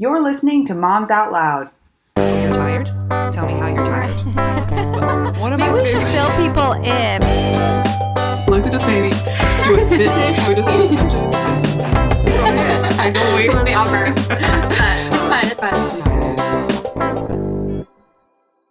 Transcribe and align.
You're 0.00 0.22
listening 0.22 0.64
to 0.64 0.74
Moms 0.74 1.10
Out 1.10 1.30
Loud. 1.30 1.68
You're 2.16 2.54
tired? 2.54 2.86
Tell 3.34 3.44
me 3.44 3.52
how 3.52 3.68
you're 3.68 3.84
tired. 3.84 4.08
One 5.38 5.52
of 5.52 5.60
Maybe 5.60 5.72
my 5.72 5.78
we 5.78 5.84
should 5.84 6.00
fill 6.04 6.30
people 6.38 6.72
in. 6.72 7.20
Look 8.48 8.66
at 8.66 8.74
us, 8.74 8.86
baby. 8.86 9.10
Do 9.62 9.76
a 9.76 9.80
spit 9.80 10.08
take. 10.16 10.36
Do 10.46 10.58
a 10.58 10.64
spit 10.64 10.88
take. 10.88 11.00
I 12.98 13.10
can 13.12 13.34
wait 13.36 13.50
for 13.50 13.62
the 13.62 13.74
offer. 13.74 14.06
It's 15.12 15.28
fine. 15.28 15.48
It's 15.50 15.60
fine. 17.76 17.86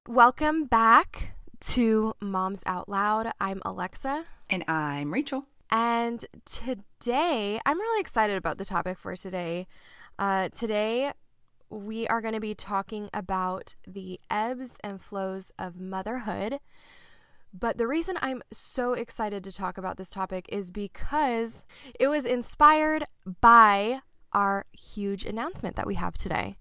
Welcome 0.08 0.66
back 0.66 1.36
to 1.60 2.16
Moms 2.20 2.64
Out 2.66 2.90
Loud. 2.90 3.34
I'm 3.40 3.62
Alexa. 3.64 4.26
And 4.50 4.64
I'm 4.68 5.14
Rachel. 5.14 5.46
And 5.70 6.26
today, 6.46 7.60
I'm 7.68 7.80
really 7.80 8.02
excited 8.02 8.36
about 8.36 8.58
the 8.58 8.66
topic 8.66 8.98
for 8.98 9.16
today. 9.16 9.68
Uh, 10.20 10.50
today, 10.50 11.14
we 11.70 12.06
are 12.10 12.20
going 12.20 12.34
to 12.34 12.42
be 12.42 12.54
talking 12.54 13.10
about 13.14 13.76
the 13.88 14.20
ebbs 14.30 14.78
and 14.84 15.02
flows 15.02 15.54
of 15.58 15.80
motherhood. 15.80 16.60
But 17.58 17.78
the 17.78 17.88
reason 17.88 18.18
I'm 18.22 18.44
so 18.52 18.92
excited 18.92 19.46
to 19.46 19.52
talk 19.52 19.78
about 19.78 19.96
this 19.96 20.10
topic 20.10 20.46
is 20.50 20.72
because 20.72 21.64
it 21.98 22.10
was 22.10 22.26
inspired 22.26 23.06
by 23.40 24.02
our 24.34 24.66
huge 24.74 25.24
announcement 25.24 25.78
that 25.78 25.88
we 25.88 25.96
have 25.96 26.16
today. 26.16 26.58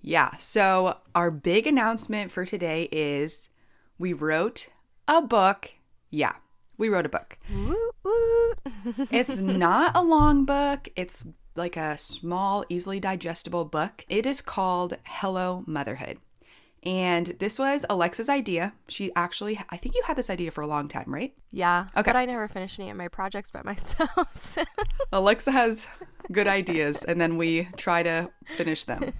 Yeah, 0.00 0.36
so 0.38 0.96
our 1.14 1.30
big 1.30 1.66
announcement 1.66 2.32
for 2.32 2.46
today 2.46 2.88
is 2.90 3.50
we 3.98 4.14
wrote 4.14 4.68
a 5.06 5.20
book. 5.20 5.74
Yeah, 6.10 6.36
we 6.78 6.88
wrote 6.88 7.06
a 7.06 7.10
book. 7.10 7.36
Woo, 7.52 7.90
woo. 8.02 8.54
It's 9.10 9.40
not 9.40 9.94
a 9.94 10.02
long 10.02 10.46
book, 10.46 10.88
it's 10.96 11.26
like 11.56 11.76
a 11.76 11.96
small, 11.96 12.64
easily 12.68 13.00
digestible 13.00 13.64
book. 13.64 14.04
It 14.08 14.26
is 14.26 14.40
called 14.40 14.96
Hello 15.04 15.62
Motherhood. 15.66 16.18
And 16.82 17.28
this 17.38 17.58
was 17.58 17.86
Alexa's 17.88 18.28
idea. 18.28 18.74
She 18.88 19.10
actually, 19.16 19.58
I 19.70 19.78
think 19.78 19.94
you 19.94 20.02
had 20.04 20.16
this 20.16 20.28
idea 20.28 20.50
for 20.50 20.60
a 20.60 20.66
long 20.66 20.86
time, 20.88 21.06
right? 21.14 21.32
Yeah. 21.50 21.86
Okay. 21.96 22.02
But 22.10 22.16
I 22.16 22.26
never 22.26 22.46
finished 22.46 22.78
any 22.78 22.90
of 22.90 22.96
my 22.96 23.08
projects 23.08 23.50
by 23.50 23.62
myself. 23.64 24.36
so- 24.36 24.64
Alexa 25.12 25.50
has 25.52 25.86
good 26.30 26.46
ideas, 26.46 27.02
and 27.04 27.18
then 27.20 27.36
we 27.38 27.68
try 27.78 28.02
to 28.02 28.30
finish 28.44 28.84
them, 28.84 29.12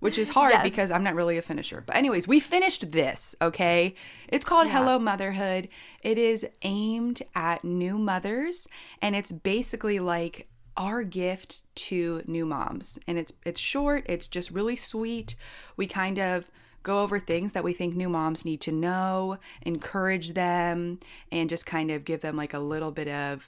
which 0.00 0.18
is 0.18 0.30
hard 0.30 0.52
Yes. 0.54 0.62
because 0.64 0.90
I'm 0.90 1.04
not 1.04 1.14
really 1.14 1.38
a 1.38 1.42
finisher. 1.42 1.82
But, 1.86 1.94
anyways, 1.96 2.26
we 2.26 2.40
finished 2.40 2.90
this, 2.90 3.36
okay? 3.40 3.94
It's 4.28 4.44
called 4.44 4.66
Hello 4.68 4.98
Motherhood. 4.98 5.68
It 6.02 6.18
is 6.18 6.44
aimed 6.62 7.22
at 7.36 7.62
new 7.62 7.98
mothers, 7.98 8.66
and 9.00 9.14
it's 9.14 9.30
basically 9.30 10.00
like 10.00 10.48
our 10.76 11.02
gift 11.02 11.62
to 11.74 12.22
new 12.26 12.46
moms. 12.46 12.98
And 13.06 13.18
it's 13.18 13.32
it's 13.44 13.60
short, 13.60 14.04
it's 14.08 14.26
just 14.26 14.50
really 14.50 14.76
sweet. 14.76 15.34
We 15.76 15.86
kind 15.86 16.18
of 16.18 16.50
go 16.82 17.02
over 17.02 17.18
things 17.18 17.52
that 17.52 17.64
we 17.64 17.72
think 17.72 17.96
new 17.96 18.08
moms 18.08 18.44
need 18.44 18.60
to 18.60 18.70
know, 18.70 19.38
encourage 19.62 20.34
them, 20.34 21.00
and 21.32 21.50
just 21.50 21.66
kind 21.66 21.90
of 21.90 22.04
give 22.04 22.20
them 22.20 22.36
like 22.36 22.54
a 22.54 22.60
little 22.60 22.92
bit 22.92 23.08
of 23.08 23.44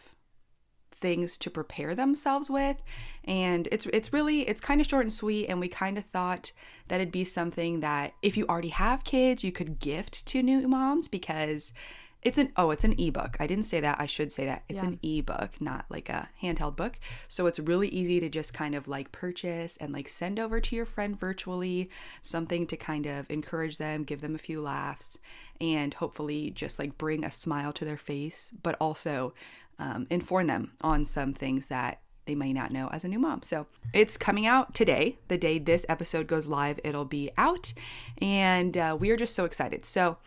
things 1.01 1.39
to 1.39 1.51
prepare 1.51 1.95
themselves 1.95 2.51
with 2.51 2.83
and 3.25 3.69
it's 3.71 3.87
it's 3.93 4.13
really 4.13 4.43
it's 4.49 4.61
kind 4.61 4.81
of 4.81 4.87
short 4.89 5.05
and 5.05 5.13
sweet 5.13 5.47
and 5.47 5.61
we 5.61 5.69
kind 5.69 5.97
of 5.97 6.05
thought 6.05 6.51
that 6.89 7.01
it'd 7.01 7.13
be 7.13 7.23
something 7.23 7.79
that 7.81 8.15
if 8.21 8.37
you 8.37 8.45
already 8.47 8.71
have 8.71 9.05
kids 9.05 9.45
you 9.45 9.53
could 9.53 9.79
gift 9.79 10.27
to 10.27 10.43
new 10.43 10.67
moms 10.67 11.07
because 11.07 11.73
it's 12.23 12.39
an 12.39 12.51
oh 12.57 12.71
it's 12.71 12.85
an 12.85 12.95
ebook 12.99 13.37
i 13.39 13.47
didn't 13.47 13.65
say 13.65 13.81
that 13.81 14.01
i 14.01 14.07
should 14.07 14.33
say 14.33 14.45
that 14.45 14.65
it's 14.69 14.83
Yeah. 14.83 14.89
an 14.89 14.99
ebook 15.03 15.61
not 15.61 15.85
like 15.89 16.09
a 16.09 16.29
handheld 16.43 16.75
book 16.77 16.99
so 17.29 17.47
it's 17.47 17.59
really 17.61 17.89
easy 17.89 18.19
to 18.21 18.29
just 18.29 18.53
kind 18.53 18.75
of 18.75 18.89
like 18.89 19.13
purchase 19.13 19.77
and 19.77 19.93
like 19.93 20.09
send 20.09 20.39
over 20.41 20.61
to 20.61 20.75
your 20.77 20.85
friend 20.85 21.19
virtually 21.19 21.89
something 22.23 22.67
to 22.67 22.77
kind 22.77 23.07
of 23.07 23.31
encourage 23.31 23.79
them 23.79 24.03
give 24.03 24.21
them 24.21 24.35
a 24.35 24.39
few 24.39 24.61
laughs 24.61 25.19
and 25.61 25.95
hopefully 25.95 26.51
just 26.51 26.79
like 26.79 26.99
bring 26.99 27.25
a 27.25 27.31
smile 27.31 27.73
to 27.73 27.85
their 27.85 27.97
face 27.97 28.53
but 28.63 28.77
also 28.81 29.33
um, 29.79 30.07
inform 30.11 30.49
them 30.49 30.73
on 30.81 31.05
some 31.05 31.33
things 31.33 31.67
that 31.69 32.01
they 32.27 32.35
may 32.35 32.53
not 32.53 32.73
know 32.73 32.89
as 32.89 33.05
a 33.05 33.09
new 33.09 33.19
mom. 33.19 33.41
So 33.43 33.67
it's 33.95 34.19
coming 34.19 34.45
out 34.45 34.75
today. 34.75 35.19
The 35.29 35.39
day 35.39 35.59
this 35.59 35.87
episode 35.89 36.27
goes 36.27 36.47
live, 36.47 36.79
it'll 36.85 37.07
be 37.07 37.31
out. 37.39 37.73
And 38.21 38.77
uh, 38.77 38.97
we 39.01 39.09
are 39.11 39.17
just 39.17 39.35
so 39.35 39.47
excited. 39.47 39.87
So 39.87 40.19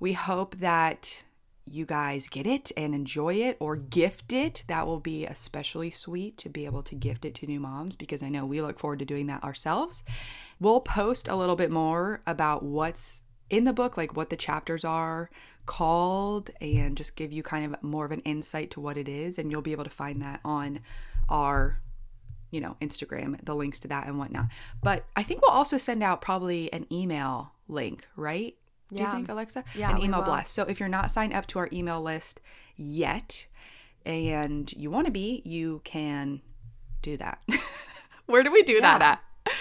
we 0.00 0.14
hope 0.14 0.56
that 0.58 1.22
you 1.66 1.86
guys 1.86 2.28
get 2.28 2.46
it 2.46 2.70
and 2.76 2.94
enjoy 2.94 3.34
it 3.34 3.56
or 3.58 3.76
gift 3.76 4.32
it. 4.32 4.64
That 4.68 4.86
will 4.86 5.00
be 5.00 5.24
especially 5.24 5.90
sweet 5.90 6.36
to 6.38 6.48
be 6.48 6.66
able 6.66 6.82
to 6.82 6.94
gift 6.94 7.24
it 7.24 7.34
to 7.36 7.46
new 7.46 7.60
moms 7.60 7.96
because 7.96 8.22
I 8.22 8.28
know 8.28 8.44
we 8.44 8.60
look 8.60 8.78
forward 8.78 8.98
to 8.98 9.04
doing 9.04 9.26
that 9.28 9.42
ourselves. 9.42 10.02
We'll 10.60 10.80
post 10.80 11.28
a 11.28 11.36
little 11.36 11.56
bit 11.56 11.70
more 11.70 12.22
about 12.26 12.62
what's 12.62 13.22
in 13.50 13.64
the 13.64 13.72
book, 13.72 13.96
like 13.96 14.16
what 14.16 14.30
the 14.30 14.36
chapters 14.36 14.84
are 14.84 15.30
called, 15.66 16.50
and 16.60 16.96
just 16.96 17.16
give 17.16 17.32
you 17.32 17.42
kind 17.42 17.74
of 17.74 17.82
more 17.82 18.04
of 18.04 18.12
an 18.12 18.20
insight 18.20 18.70
to 18.72 18.80
what 18.80 18.96
it 18.96 19.08
is. 19.08 19.38
And 19.38 19.50
you'll 19.50 19.62
be 19.62 19.72
able 19.72 19.84
to 19.84 19.90
find 19.90 20.20
that 20.22 20.40
on 20.44 20.80
our, 21.28 21.80
you 22.50 22.60
know, 22.60 22.76
Instagram, 22.80 23.42
the 23.44 23.54
links 23.54 23.80
to 23.80 23.88
that 23.88 24.06
and 24.06 24.18
whatnot. 24.18 24.46
But 24.82 25.04
I 25.16 25.22
think 25.22 25.42
we'll 25.42 25.50
also 25.50 25.78
send 25.78 26.02
out 26.02 26.20
probably 26.20 26.72
an 26.72 26.86
email 26.92 27.52
link, 27.68 28.06
right? 28.16 28.54
Do 28.94 29.02
you 29.02 29.10
think, 29.10 29.28
Alexa? 29.28 29.64
Yeah, 29.74 29.94
An 29.96 30.02
email 30.02 30.22
blast. 30.22 30.52
So 30.54 30.62
if 30.64 30.78
you're 30.80 30.88
not 30.88 31.10
signed 31.10 31.32
up 31.34 31.46
to 31.48 31.58
our 31.58 31.68
email 31.72 32.00
list 32.02 32.40
yet 32.76 33.46
and 34.06 34.72
you 34.72 34.90
want 34.90 35.06
to 35.06 35.10
be, 35.12 35.42
you 35.44 35.80
can 35.84 36.40
do 37.02 37.16
that. 37.16 37.42
Where 38.26 38.42
do 38.42 38.50
we 38.52 38.62
do 38.62 38.80
that 38.80 39.00
Yeah. 39.00 39.08
at? 39.46 39.54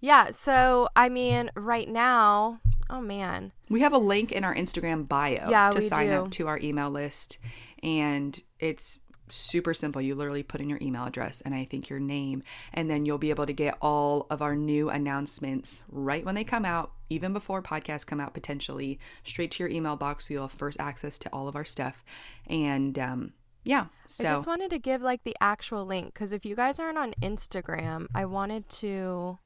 yeah. 0.00 0.30
So, 0.30 0.88
I 0.96 1.08
mean, 1.08 1.50
right 1.56 1.88
now, 1.88 2.60
oh 2.90 3.00
man. 3.00 3.52
We 3.68 3.80
have 3.80 3.92
a 3.92 3.98
link 3.98 4.32
in 4.32 4.44
our 4.44 4.54
Instagram 4.54 5.08
bio 5.08 5.48
Yeah, 5.50 5.70
to 5.70 5.80
sign 5.80 6.06
do. 6.08 6.12
up 6.14 6.30
to 6.32 6.46
our 6.48 6.58
email 6.58 6.90
list. 6.90 7.38
And 7.82 8.40
it's 8.58 8.98
super 9.34 9.74
simple. 9.74 10.00
You 10.00 10.14
literally 10.14 10.42
put 10.42 10.60
in 10.60 10.68
your 10.68 10.78
email 10.80 11.04
address 11.04 11.40
and 11.40 11.54
I 11.54 11.64
think 11.64 11.88
your 11.88 12.00
name, 12.00 12.42
and 12.72 12.90
then 12.90 13.04
you'll 13.04 13.18
be 13.18 13.30
able 13.30 13.46
to 13.46 13.52
get 13.52 13.76
all 13.80 14.26
of 14.30 14.42
our 14.42 14.56
new 14.56 14.88
announcements 14.90 15.84
right 15.88 16.24
when 16.24 16.34
they 16.34 16.44
come 16.44 16.64
out, 16.64 16.92
even 17.10 17.32
before 17.32 17.62
podcasts 17.62 18.06
come 18.06 18.20
out, 18.20 18.34
potentially 18.34 18.98
straight 19.24 19.50
to 19.52 19.62
your 19.62 19.70
email 19.70 19.96
box. 19.96 20.28
So 20.28 20.34
you'll 20.34 20.48
have 20.48 20.52
first 20.52 20.80
access 20.80 21.18
to 21.18 21.28
all 21.30 21.48
of 21.48 21.56
our 21.56 21.64
stuff. 21.64 22.04
And 22.46 22.98
um, 22.98 23.32
yeah, 23.64 23.86
so 24.06 24.26
I 24.26 24.30
just 24.30 24.46
wanted 24.46 24.70
to 24.70 24.78
give 24.78 25.02
like 25.02 25.24
the 25.24 25.36
actual 25.40 25.84
link 25.84 26.14
because 26.14 26.32
if 26.32 26.46
you 26.46 26.56
guys 26.56 26.78
aren't 26.78 26.98
on 26.98 27.12
Instagram, 27.22 28.06
I 28.14 28.24
wanted 28.24 28.68
to. 28.70 29.38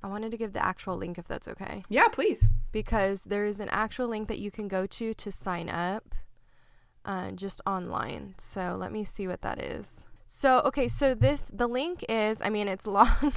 I 0.00 0.06
wanted 0.06 0.30
to 0.30 0.36
give 0.36 0.52
the 0.52 0.64
actual 0.64 0.96
link 0.96 1.18
if 1.18 1.26
that's 1.26 1.48
okay. 1.48 1.82
yeah, 1.88 2.06
please. 2.06 2.48
Because 2.70 3.24
there 3.24 3.44
is 3.44 3.58
an 3.58 3.68
actual 3.70 4.06
link 4.06 4.28
that 4.28 4.38
you 4.38 4.50
can 4.50 4.68
go 4.68 4.86
to 4.86 5.12
to 5.12 5.32
sign 5.32 5.68
up 5.68 6.14
uh, 7.08 7.32
just 7.32 7.60
online. 7.66 8.36
So 8.38 8.76
let 8.78 8.92
me 8.92 9.02
see 9.02 9.26
what 9.26 9.42
that 9.42 9.60
is. 9.60 10.06
So, 10.26 10.60
okay, 10.66 10.86
so 10.88 11.14
this, 11.14 11.50
the 11.52 11.66
link 11.66 12.04
is, 12.08 12.40
I 12.42 12.50
mean, 12.50 12.68
it's 12.68 12.86
long, 12.86 13.32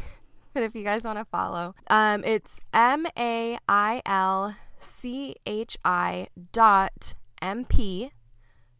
but 0.53 0.61
if 0.61 0.75
you 0.75 0.83
guys 0.83 1.05
want 1.05 1.17
to 1.17 1.25
follow, 1.25 1.73
um, 1.89 2.23
it's 2.25 2.61
M 2.73 3.07
A 3.17 3.57
I 3.67 4.03
L 4.05 4.55
C 4.77 5.35
H 5.45 5.77
I 5.85 6.27
dot 6.51 7.13
M 7.41 7.63
P 7.65 8.11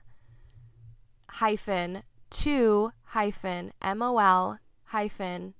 hyphen 1.33 2.03
to 2.31 2.93
hyphen 3.09 3.73
mol 3.97 4.59
hyphen 4.85 5.55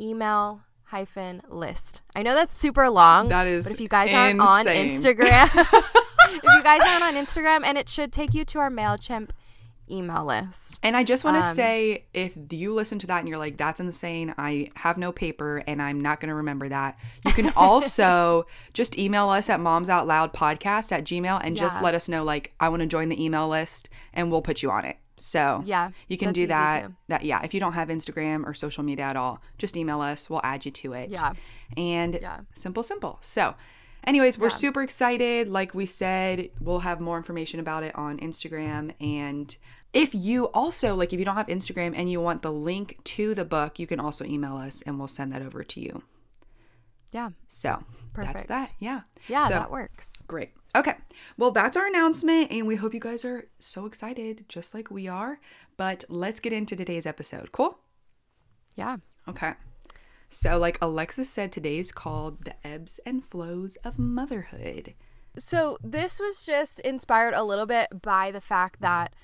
email 0.00 0.62
hyphen 0.84 1.40
list. 1.48 2.02
I 2.14 2.22
know 2.22 2.34
that's 2.34 2.54
super 2.54 2.88
long. 2.90 3.28
That 3.28 3.46
is 3.46 3.64
But 3.64 3.74
if 3.74 3.80
you 3.80 3.88
guys 3.88 4.12
aren't 4.12 4.40
on. 4.40 4.64
Instagram, 4.66 5.48
if 5.54 6.42
you 6.42 6.62
guys 6.62 6.80
aren't 6.86 7.04
on 7.04 7.14
Instagram, 7.14 7.62
and 7.64 7.78
it 7.78 7.88
should 7.88 8.12
take 8.12 8.34
you 8.34 8.44
to 8.46 8.58
our 8.58 8.70
Mailchimp 8.70 9.30
email 9.90 10.24
list. 10.24 10.78
And 10.82 10.96
I 10.96 11.04
just 11.04 11.24
want 11.24 11.40
to 11.42 11.46
Um, 11.46 11.54
say 11.54 12.04
if 12.14 12.36
you 12.50 12.72
listen 12.74 12.98
to 13.00 13.06
that 13.08 13.18
and 13.20 13.28
you're 13.28 13.38
like, 13.38 13.56
that's 13.56 13.80
insane, 13.80 14.34
I 14.38 14.68
have 14.76 14.96
no 14.96 15.12
paper 15.12 15.62
and 15.66 15.80
I'm 15.82 16.00
not 16.00 16.20
going 16.20 16.30
to 16.30 16.34
remember 16.34 16.68
that, 16.70 16.98
you 17.26 17.32
can 17.32 17.52
also 17.56 18.46
just 18.72 18.98
email 18.98 19.28
us 19.28 19.50
at 19.50 19.60
momsoutloudpodcast 19.60 20.92
at 20.92 21.04
gmail 21.04 21.40
and 21.44 21.56
just 21.56 21.82
let 21.82 21.94
us 21.94 22.08
know, 22.08 22.24
like, 22.24 22.52
I 22.60 22.68
want 22.68 22.80
to 22.80 22.86
join 22.86 23.08
the 23.08 23.22
email 23.22 23.48
list 23.48 23.88
and 24.12 24.30
we'll 24.30 24.42
put 24.42 24.62
you 24.62 24.70
on 24.70 24.84
it. 24.84 24.96
So 25.16 25.62
Yeah, 25.64 25.90
you 26.08 26.16
can 26.18 26.32
do 26.32 26.46
that. 26.48 26.86
too. 26.86 26.94
That 27.08 27.24
yeah, 27.24 27.40
if 27.44 27.54
you 27.54 27.60
don't 27.60 27.74
have 27.74 27.88
Instagram 27.88 28.44
or 28.46 28.54
social 28.54 28.82
media 28.82 29.04
at 29.06 29.16
all, 29.16 29.40
just 29.58 29.76
email 29.76 30.00
us. 30.00 30.28
We'll 30.28 30.40
add 30.42 30.64
you 30.64 30.70
to 30.72 30.92
it. 30.94 31.10
Yeah. 31.10 31.32
And 31.76 32.18
Yeah. 32.20 32.40
simple, 32.54 32.82
simple. 32.82 33.18
So 33.22 33.54
anyways, 34.04 34.38
we're 34.38 34.46
Yeah. 34.48 34.56
super 34.56 34.82
excited. 34.82 35.48
Like 35.48 35.74
we 35.74 35.86
said, 35.86 36.50
we'll 36.60 36.80
have 36.80 37.00
more 37.00 37.16
information 37.16 37.60
about 37.60 37.84
it 37.84 37.94
on 37.94 38.18
Instagram. 38.18 38.92
And 39.00 39.56
if 39.92 40.14
you 40.14 40.46
also 40.46 40.94
like 40.96 41.12
if 41.12 41.18
you 41.20 41.24
don't 41.24 41.36
have 41.36 41.46
Instagram 41.46 41.92
and 41.96 42.10
you 42.10 42.20
want 42.20 42.42
the 42.42 42.50
link 42.52 42.98
to 43.04 43.34
the 43.34 43.44
book, 43.44 43.78
you 43.78 43.86
can 43.86 44.00
also 44.00 44.24
email 44.24 44.56
us 44.56 44.82
and 44.82 44.98
we'll 44.98 45.06
send 45.08 45.32
that 45.32 45.42
over 45.42 45.62
to 45.62 45.80
you. 45.80 46.02
Yeah. 47.12 47.30
So 47.46 47.84
that's 48.14 48.46
that. 48.46 48.72
Yeah. 48.80 49.02
Yeah, 49.28 49.44
So- 49.46 49.54
that 49.54 49.70
works. 49.70 50.22
Great. 50.26 50.50
Okay. 50.74 50.94
Well, 51.36 51.50
that's 51.50 51.76
our 51.76 51.86
announcement, 51.86 52.50
and 52.50 52.66
we 52.66 52.76
hope 52.76 52.94
you 52.94 53.00
guys 53.00 53.24
are 53.24 53.48
so 53.58 53.86
excited, 53.86 54.44
just 54.48 54.74
like 54.74 54.90
we 54.90 55.06
are. 55.06 55.40
But 55.76 56.04
let's 56.08 56.40
get 56.40 56.52
into 56.52 56.74
today's 56.74 57.06
episode. 57.06 57.52
Cool? 57.52 57.78
Yeah. 58.76 58.96
Okay. 59.28 59.54
So, 60.28 60.58
like 60.58 60.78
Alexa 60.82 61.24
said, 61.26 61.52
today 61.52 61.78
is 61.78 61.92
called 61.92 62.44
The 62.44 62.54
Ebbs 62.66 62.98
and 63.06 63.24
Flows 63.24 63.76
of 63.84 63.98
Motherhood. 63.98 64.94
So 65.36 65.78
this 65.82 66.20
was 66.20 66.42
just 66.42 66.80
inspired 66.80 67.34
a 67.34 67.42
little 67.42 67.66
bit 67.66 68.02
by 68.02 68.30
the 68.30 68.40
fact 68.40 68.80
that 68.80 69.14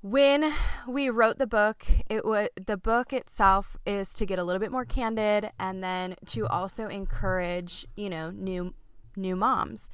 when 0.00 0.52
we 0.88 1.10
wrote 1.10 1.38
the 1.38 1.46
book, 1.46 1.86
it 2.08 2.24
was 2.24 2.48
the 2.64 2.76
book 2.76 3.12
itself 3.12 3.76
is 3.84 4.14
to 4.14 4.26
get 4.26 4.38
a 4.38 4.44
little 4.44 4.60
bit 4.60 4.72
more 4.72 4.84
candid 4.84 5.50
and 5.58 5.82
then 5.82 6.14
to 6.26 6.46
also 6.46 6.88
encourage, 6.88 7.86
you 7.96 8.08
know, 8.08 8.30
new 8.30 8.72
new 9.16 9.36
moms. 9.36 9.90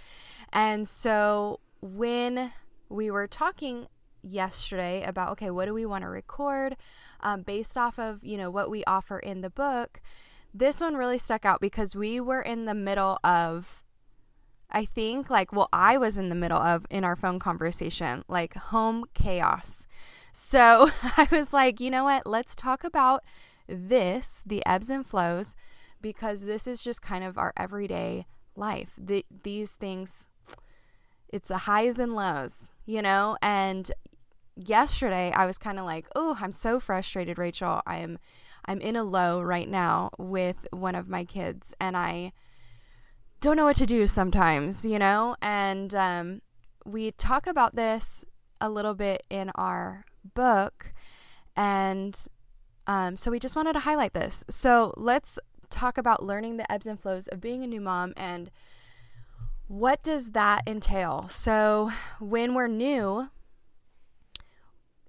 And 0.53 0.87
so 0.87 1.61
when 1.81 2.53
we 2.89 3.11
were 3.11 3.27
talking 3.27 3.87
yesterday 4.23 5.03
about 5.03 5.33
okay, 5.33 5.51
what 5.51 5.67
do 5.67 5.75
we 5.75 5.87
want 5.87 6.03
to 6.03 6.09
record 6.09 6.77
um, 7.21 7.43
based 7.43 7.77
off 7.77 7.99
of 7.99 8.23
you 8.23 8.37
know 8.37 8.51
what 8.51 8.71
we 8.71 8.85
offer 8.85 9.19
in 9.19 9.41
the 9.41 9.51
book, 9.51 10.01
this 10.55 10.81
one 10.81 10.97
really 10.97 11.19
stuck 11.19 11.45
out 11.45 11.61
because 11.61 11.97
we 11.97 12.21
were 12.21 12.43
in 12.43 12.65
the 12.65 12.75
middle 12.75 13.19
of 13.25 13.83
I 14.71 14.85
think 14.85 15.29
like 15.29 15.53
well 15.53 15.69
I 15.73 15.99
was 15.99 16.19
in 16.19 16.29
the 16.29 16.35
middle 16.35 16.59
of 16.59 16.87
in 16.91 17.05
our 17.05 17.17
phone 17.17 17.39
conversation 17.39 18.25
like 18.29 18.55
home 18.55 19.05
chaos. 19.15 19.87
So 20.33 20.89
I 21.17 21.29
was 21.31 21.53
like, 21.53 21.81
you 21.81 21.91
know 21.91 22.05
what? 22.05 22.27
Let's 22.27 22.57
talk 22.57 22.85
about 22.85 23.23
this, 23.69 24.43
the 24.47 24.65
ebbs 24.67 24.91
and 24.91 25.07
flows 25.07 25.57
because 26.01 26.45
this 26.45 26.67
is 26.67 26.83
just 26.83 27.01
kind 27.01 27.25
of 27.25 27.39
our 27.39 27.53
everyday 27.57 28.27
life. 28.57 28.93
The, 28.99 29.25
these 29.43 29.75
things 29.75 30.29
it's 31.29 31.49
the 31.49 31.59
highs 31.59 31.99
and 31.99 32.15
lows, 32.15 32.73
you 32.85 33.01
know? 33.01 33.39
And 33.41 33.91
yesterday 34.55 35.33
I 35.33 35.47
was 35.47 35.57
kind 35.57 35.79
of 35.79 35.87
like, 35.87 36.07
"Oh, 36.15 36.37
I'm 36.41 36.53
so 36.53 36.79
frustrated, 36.79 37.39
Rachel. 37.39 37.81
I'm 37.87 38.19
I'm 38.67 38.81
in 38.81 38.97
a 38.97 39.03
low 39.03 39.41
right 39.41 39.69
now 39.69 40.11
with 40.19 40.69
one 40.71 40.95
of 40.95 41.09
my 41.09 41.25
kids 41.25 41.75
and 41.81 41.97
I 41.97 42.33
don't 43.41 43.57
know 43.57 43.65
what 43.65 43.77
to 43.77 43.87
do 43.87 44.07
sometimes, 44.07 44.85
you 44.85 44.99
know? 45.01 45.35
And 45.43 45.93
um, 45.95 46.43
we 46.87 47.11
talk 47.11 47.49
about 47.49 47.75
this 47.75 48.25
a 48.61 48.71
little 48.71 48.95
bit 48.95 49.25
in 49.29 49.51
our 49.57 50.05
book. 50.35 50.95
And 51.57 52.17
um, 52.87 53.17
so 53.17 53.33
we 53.33 53.41
just 53.41 53.57
wanted 53.57 53.73
to 53.73 53.81
highlight 53.81 54.15
this. 54.15 54.45
So 54.49 54.95
let's 54.97 55.41
talk 55.73 55.99
about 55.99 56.23
learning 56.23 56.57
the 56.57 56.71
ebbs 56.71 56.87
and 56.87 57.01
flows 57.01 57.27
of 57.29 57.41
being 57.41 57.65
a 57.65 57.67
new 57.67 57.81
mom 57.81 58.13
and 58.17 58.51
what 59.69 60.03
does 60.03 60.33
that 60.33 60.63
entail? 60.67 61.29
So 61.29 61.91
when 62.21 62.55
we're 62.55 62.69
new, 62.69 63.31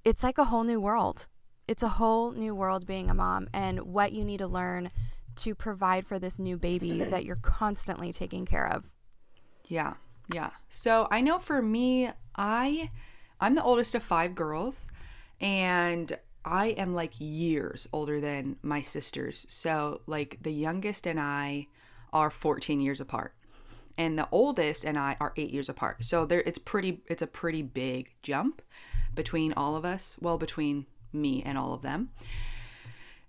it's 0.06 0.24
like 0.24 0.38
a 0.38 0.46
whole 0.46 0.64
new 0.64 0.80
world. 0.80 1.28
It's 1.68 1.84
a 1.84 1.90
whole 1.90 2.32
new 2.32 2.56
world 2.56 2.88
being 2.88 3.10
a 3.10 3.14
mom 3.14 3.50
and 3.54 3.82
what 3.82 4.14
you 4.14 4.24
need 4.24 4.38
to 4.38 4.48
learn 4.48 4.92
to 5.38 5.54
provide 5.54 6.06
for 6.06 6.18
this 6.18 6.40
new 6.40 6.58
baby 6.58 7.04
that 7.10 7.26
you're 7.26 7.36
constantly 7.36 8.14
taking 8.14 8.46
care 8.46 8.68
of. 8.68 8.90
Yeah. 9.68 9.96
Yeah. 10.32 10.52
So 10.70 11.08
I 11.12 11.20
know 11.20 11.40
for 11.40 11.62
me, 11.62 12.12
I 12.36 12.90
I'm 13.42 13.56
the 13.56 13.64
oldest 13.64 13.96
of 13.96 14.04
five 14.04 14.36
girls 14.36 14.90
and 15.42 16.18
I 16.46 16.68
am 16.68 16.94
like 16.94 17.14
years 17.20 17.88
older 17.94 18.20
than 18.20 18.58
my 18.62 18.82
sisters. 18.82 19.46
So 19.50 20.02
like 20.08 20.40
the 20.42 20.54
youngest 20.54 21.08
and 21.08 21.20
I 21.20 21.68
are 22.12 22.30
14 22.30 22.80
years 22.80 23.02
apart. 23.02 23.34
And 23.98 24.18
the 24.18 24.28
oldest 24.32 24.86
and 24.86 24.98
I 24.98 25.16
are 25.20 25.34
8 25.38 25.52
years 25.52 25.70
apart. 25.70 26.04
So 26.04 26.26
there 26.26 26.42
it's 26.42 26.60
pretty 26.60 27.02
it's 27.08 27.22
a 27.22 27.28
pretty 27.28 27.62
big 27.62 28.12
jump 28.22 28.62
between 29.14 29.54
all 29.54 29.76
of 29.76 29.86
us, 29.86 30.18
well 30.20 30.38
between 30.38 30.88
me 31.12 31.44
and 31.44 31.58
all 31.58 31.74
of 31.74 31.82
them. 31.82 32.10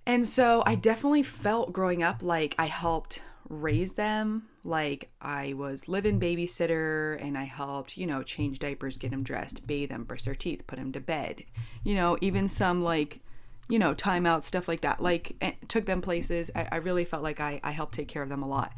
And 0.07 0.29
so 0.29 0.63
I 0.67 0.75
definitely 0.75 1.23
felt 1.23 1.73
growing 1.73 2.03
up 2.03 2.23
like 2.23 2.55
I 2.59 2.67
helped 2.67 3.23
raise 3.49 3.95
them. 3.95 4.45
Like 4.65 5.11
I 5.21 5.53
was 5.55 5.89
live-in 5.89 6.19
babysitter 6.19 7.23
and 7.23 7.37
I 7.37 7.45
helped, 7.45 7.97
you 7.97 8.07
know, 8.07 8.23
change 8.23 8.59
diapers, 8.59 8.97
get 8.97 9.11
them 9.11 9.23
dressed, 9.23 9.67
bathe 9.67 9.91
them, 9.91 10.05
brush 10.05 10.25
their 10.25 10.35
teeth, 10.35 10.67
put 10.67 10.79
them 10.79 10.93
to 10.93 11.01
bed. 11.01 11.45
You 11.83 11.95
know, 11.95 12.17
even 12.21 12.49
some 12.49 12.83
like, 12.83 13.21
you 13.69 13.79
know, 13.79 13.95
timeout 13.95 14.43
stuff 14.43 14.69
like 14.69 14.81
that. 14.83 15.01
Like 15.01 15.37
eh, 15.41 15.53
took 15.69 15.87
them 15.87 16.01
places. 16.01 16.51
I, 16.55 16.69
I 16.73 16.77
really 16.77 17.05
felt 17.05 17.23
like 17.23 17.41
I, 17.41 17.61
I 17.63 17.73
helped 17.73 17.95
take 17.95 18.09
care 18.09 18.23
of 18.23 18.29
them 18.29 18.43
a 18.43 18.49
lot. 18.49 18.73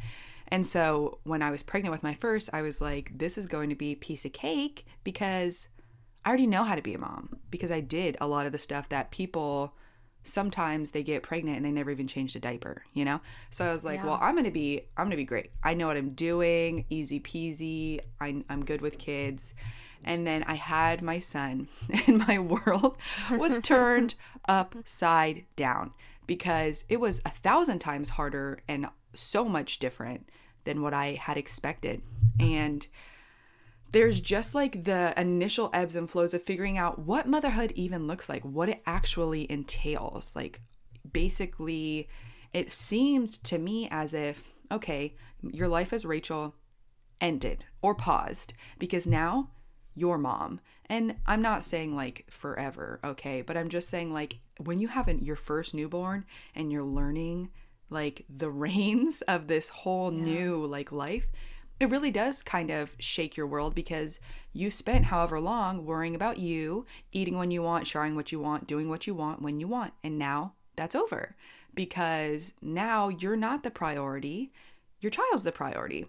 And 0.49 0.65
so 0.65 1.19
when 1.23 1.41
I 1.41 1.51
was 1.51 1.63
pregnant 1.63 1.91
with 1.91 2.03
my 2.03 2.13
first, 2.13 2.49
I 2.53 2.61
was 2.61 2.79
like, 2.79 3.17
this 3.17 3.37
is 3.37 3.47
going 3.47 3.69
to 3.69 3.75
be 3.75 3.91
a 3.91 3.95
piece 3.95 4.25
of 4.25 4.31
cake 4.31 4.85
because 5.03 5.67
I 6.23 6.29
already 6.29 6.47
know 6.47 6.63
how 6.63 6.75
to 6.75 6.81
be 6.81 6.93
a 6.93 6.99
mom 6.99 7.37
because 7.51 7.71
I 7.71 7.79
did 7.79 8.17
a 8.21 8.27
lot 8.27 8.45
of 8.45 8.51
the 8.51 8.57
stuff 8.57 8.89
that 8.89 9.11
people 9.11 9.73
sometimes 10.27 10.91
they 10.91 11.03
get 11.03 11.23
pregnant 11.23 11.57
and 11.57 11.65
they 11.65 11.71
never 11.71 11.91
even 11.91 12.07
changed 12.07 12.35
a 12.35 12.39
diaper, 12.39 12.83
you 12.93 13.05
know? 13.05 13.21
So 13.49 13.65
I 13.65 13.73
was 13.73 13.85
like, 13.85 13.99
Yeah. 13.99 14.07
well, 14.07 14.19
I'm 14.21 14.35
going 14.35 14.45
to 14.45 14.51
be 14.51 14.81
I'm 14.97 15.05
going 15.05 15.11
to 15.11 15.17
be 15.17 15.25
great. 15.25 15.51
I 15.63 15.73
know 15.73 15.87
what 15.87 15.97
I'm 15.97 16.11
doing, 16.11 16.85
easy 16.89 17.19
peasy. 17.19 17.99
I 18.21 18.43
I'm 18.49 18.63
good 18.65 18.81
with 18.81 18.97
kids. 18.97 19.53
And 20.03 20.27
then 20.27 20.43
I 20.43 20.53
had 20.53 21.01
my 21.01 21.19
son 21.19 21.67
and 22.07 22.25
my 22.27 22.39
world 22.39 22.97
was 23.31 23.59
turned 23.63 24.15
upside 24.47 25.45
down 25.55 25.91
because 26.27 26.85
it 26.89 26.99
was 26.99 27.21
a 27.25 27.29
thousand 27.29 27.79
times 27.79 28.09
harder 28.09 28.59
and 28.67 28.87
so 29.13 29.45
much 29.45 29.79
different 29.79 30.29
than 30.65 30.81
what 30.81 30.93
I 30.93 31.13
had 31.19 31.37
expected. 31.37 32.01
And 32.39 32.85
there's 33.91 34.19
just 34.19 34.53
like 34.53 34.83
the 34.83 35.13
initial 35.17 35.69
ebbs 35.73 35.95
and 35.95 36.09
flows 36.09 36.33
of 36.33 36.43
figuring 36.43 36.77
out 36.77 36.99
what 36.99 37.27
motherhood 37.27 37.71
even 37.75 38.07
looks 38.07 38.29
like, 38.29 38.43
what 38.43 38.69
it 38.69 38.81
actually 38.85 39.49
entails. 39.51 40.35
Like, 40.35 40.61
basically, 41.11 42.07
it 42.53 42.71
seemed 42.71 43.43
to 43.45 43.57
me 43.57 43.87
as 43.89 44.13
if, 44.13 44.49
okay, 44.71 45.15
your 45.41 45.67
life 45.67 45.93
as 45.93 46.05
Rachel 46.05 46.55
ended 47.21 47.65
or 47.81 47.95
paused 47.95 48.53
because 48.77 49.07
now 49.07 49.49
you're 49.95 50.17
mom. 50.17 50.59
And 50.85 51.15
I'm 51.25 51.41
not 51.41 51.63
saying 51.63 51.95
like 51.95 52.25
forever, 52.29 52.99
okay, 53.03 53.41
but 53.41 53.57
I'm 53.57 53.69
just 53.69 53.89
saying 53.89 54.13
like 54.13 54.39
when 54.63 54.79
you 54.79 54.87
have 54.87 55.07
an, 55.07 55.19
your 55.23 55.35
first 55.35 55.73
newborn 55.73 56.25
and 56.55 56.71
you're 56.71 56.83
learning 56.83 57.49
like 57.89 58.25
the 58.29 58.49
reins 58.65 59.21
of 59.23 59.47
this 59.47 59.69
whole 59.69 60.11
new 60.11 60.65
like 60.65 60.91
life, 60.91 61.27
it 61.79 61.89
really 61.89 62.11
does 62.11 62.43
kind 62.43 62.71
of 62.71 62.95
shake 62.99 63.37
your 63.37 63.47
world 63.47 63.75
because 63.75 64.19
you 64.53 64.71
spent 64.71 65.05
however 65.05 65.39
long 65.39 65.85
worrying 65.85 66.15
about 66.15 66.39
you, 66.39 66.85
eating 67.11 67.37
when 67.37 67.51
you 67.51 67.61
want, 67.61 67.85
showering 67.85 68.15
what 68.15 68.31
you 68.31 68.39
want, 68.39 68.67
doing 68.67 68.89
what 68.89 69.05
you 69.05 69.13
want 69.13 69.41
when 69.41 69.59
you 69.59 69.67
want. 69.67 69.93
And 70.03 70.17
now 70.17 70.53
that's 70.75 70.95
over 70.95 71.35
because 71.75 72.53
now 72.61 73.09
you're 73.09 73.35
not 73.35 73.63
the 73.63 73.69
priority, 73.69 74.51
your 74.99 75.11
child's 75.11 75.43
the 75.43 75.51
priority. 75.51 76.07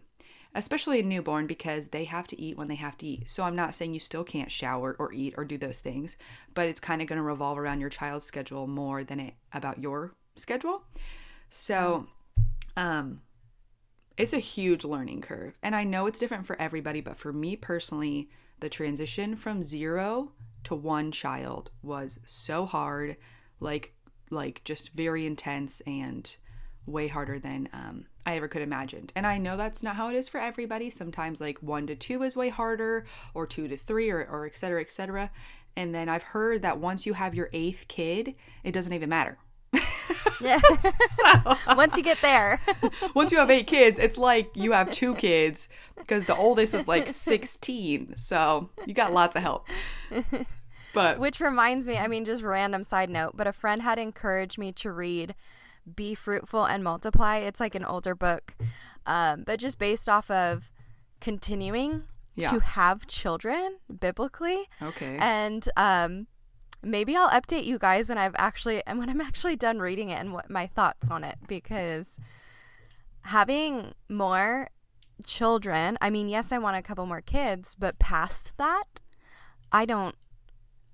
Especially 0.54 0.98
a 0.98 1.02
newborn 1.02 1.46
because 1.46 1.88
they 1.88 2.04
have 2.04 2.26
to 2.28 2.40
eat 2.40 2.56
when 2.56 2.68
they 2.68 2.74
have 2.74 2.96
to 2.98 3.06
eat. 3.06 3.28
So 3.28 3.42
I'm 3.42 3.54
not 3.54 3.74
saying 3.74 3.92
you 3.92 4.00
still 4.00 4.24
can't 4.24 4.50
shower 4.50 4.96
or 4.98 5.12
eat 5.12 5.34
or 5.36 5.44
do 5.44 5.58
those 5.58 5.80
things, 5.80 6.16
but 6.54 6.66
it's 6.66 6.80
kind 6.80 7.02
of 7.02 7.06
going 7.06 7.18
to 7.18 7.22
revolve 7.22 7.58
around 7.58 7.80
your 7.80 7.90
child's 7.90 8.24
schedule 8.24 8.66
more 8.66 9.04
than 9.04 9.20
it 9.20 9.34
about 9.52 9.82
your 9.82 10.14
schedule. 10.36 10.82
So 11.50 12.06
um 12.78 13.20
it's 14.18 14.34
a 14.34 14.38
huge 14.38 14.84
learning 14.84 15.22
curve. 15.22 15.56
And 15.62 15.74
I 15.74 15.84
know 15.84 16.06
it's 16.06 16.18
different 16.18 16.46
for 16.46 16.60
everybody, 16.60 17.00
but 17.00 17.16
for 17.16 17.32
me 17.32 17.56
personally, 17.56 18.28
the 18.60 18.68
transition 18.68 19.36
from 19.36 19.62
zero 19.62 20.32
to 20.64 20.74
one 20.74 21.12
child 21.12 21.70
was 21.82 22.18
so 22.26 22.66
hard, 22.66 23.16
like 23.60 23.94
like 24.30 24.62
just 24.64 24.92
very 24.92 25.24
intense 25.24 25.80
and 25.86 26.36
way 26.84 27.06
harder 27.08 27.38
than 27.38 27.68
um, 27.72 28.06
I 28.26 28.36
ever 28.36 28.48
could 28.48 28.62
imagined. 28.62 29.12
And 29.14 29.26
I 29.26 29.38
know 29.38 29.56
that's 29.56 29.82
not 29.82 29.96
how 29.96 30.10
it 30.10 30.16
is 30.16 30.28
for 30.28 30.38
everybody. 30.40 30.90
Sometimes 30.90 31.40
like 31.40 31.62
one 31.62 31.86
to 31.86 31.94
two 31.94 32.22
is 32.22 32.36
way 32.36 32.48
harder, 32.48 33.06
or 33.32 33.46
two 33.46 33.68
to 33.68 33.76
three, 33.76 34.10
or, 34.10 34.26
or 34.26 34.44
et 34.46 34.56
cetera, 34.56 34.80
et 34.80 34.90
cetera. 34.90 35.30
And 35.76 35.94
then 35.94 36.08
I've 36.08 36.24
heard 36.24 36.62
that 36.62 36.78
once 36.78 37.06
you 37.06 37.12
have 37.12 37.34
your 37.34 37.50
eighth 37.52 37.86
kid, 37.88 38.34
it 38.64 38.72
doesn't 38.72 38.92
even 38.92 39.08
matter. 39.08 39.38
Yeah. 40.40 40.60
so, 41.10 41.56
Once 41.74 41.96
you 41.96 42.02
get 42.02 42.18
there. 42.22 42.60
once 43.14 43.32
you 43.32 43.38
have 43.38 43.50
eight 43.50 43.66
kids, 43.66 43.98
it's 43.98 44.16
like 44.18 44.50
you 44.54 44.72
have 44.72 44.90
two 44.90 45.14
kids 45.14 45.68
because 45.96 46.24
the 46.26 46.36
oldest 46.36 46.74
is 46.74 46.86
like 46.88 47.08
16. 47.08 48.14
So 48.16 48.70
you 48.86 48.94
got 48.94 49.12
lots 49.12 49.34
of 49.36 49.42
help. 49.42 49.66
But 50.94 51.18
Which 51.18 51.40
reminds 51.40 51.86
me, 51.86 51.98
I 51.98 52.08
mean, 52.08 52.24
just 52.24 52.42
random 52.42 52.82
side 52.82 53.10
note, 53.10 53.32
but 53.36 53.46
a 53.46 53.52
friend 53.52 53.82
had 53.82 53.98
encouraged 53.98 54.58
me 54.58 54.72
to 54.72 54.90
read 54.90 55.34
Be 55.94 56.14
Fruitful 56.14 56.64
and 56.64 56.82
Multiply. 56.82 57.36
It's 57.38 57.60
like 57.60 57.74
an 57.74 57.84
older 57.84 58.14
book, 58.14 58.54
um, 59.06 59.42
but 59.44 59.60
just 59.60 59.78
based 59.78 60.08
off 60.08 60.30
of 60.30 60.72
continuing 61.20 62.04
Yeah. 62.36 62.52
to 62.52 62.60
have 62.60 63.06
children 63.06 63.76
biblically. 64.00 64.68
okay. 64.80 65.18
And 65.20 65.68
um, 65.76 66.26
maybe 66.82 67.16
I'll 67.16 67.30
update 67.30 67.64
you 67.64 67.78
guys 67.78 68.08
when 68.08 68.18
I've 68.18 68.34
actually 68.38 68.82
and 68.86 68.98
when 69.00 69.08
I'm 69.08 69.20
actually 69.20 69.56
done 69.56 69.78
reading 69.78 70.10
it 70.10 70.18
and 70.18 70.32
what 70.32 70.50
my 70.50 70.66
thoughts 70.66 71.10
on 71.10 71.24
it 71.24 71.36
because 71.46 72.18
having 73.22 73.94
more 74.08 74.68
children, 75.26 75.98
I 76.00 76.10
mean, 76.10 76.28
yes, 76.28 76.52
I 76.52 76.58
want 76.58 76.76
a 76.76 76.82
couple 76.82 77.06
more 77.06 77.20
kids, 77.20 77.74
but 77.78 77.98
past 77.98 78.56
that, 78.58 79.00
I 79.72 79.84
don't 79.84 80.14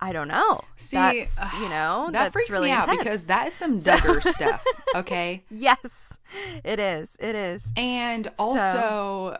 I 0.00 0.12
don't 0.12 0.28
know. 0.28 0.60
See, 0.76 0.96
that's, 0.96 1.54
you 1.54 1.68
know, 1.68 2.06
that 2.06 2.12
that's 2.12 2.32
freaks 2.32 2.50
really 2.50 2.68
me 2.68 2.72
out 2.72 2.84
intense. 2.88 2.98
because 3.02 3.26
that 3.26 3.48
is 3.48 3.54
some 3.54 3.74
Duggar 3.80 4.22
stuff. 4.22 4.64
Okay. 4.94 5.44
Yes, 5.50 6.18
it 6.64 6.78
is. 6.78 7.16
It 7.20 7.34
is. 7.34 7.62
And 7.76 8.28
also, 8.38 9.38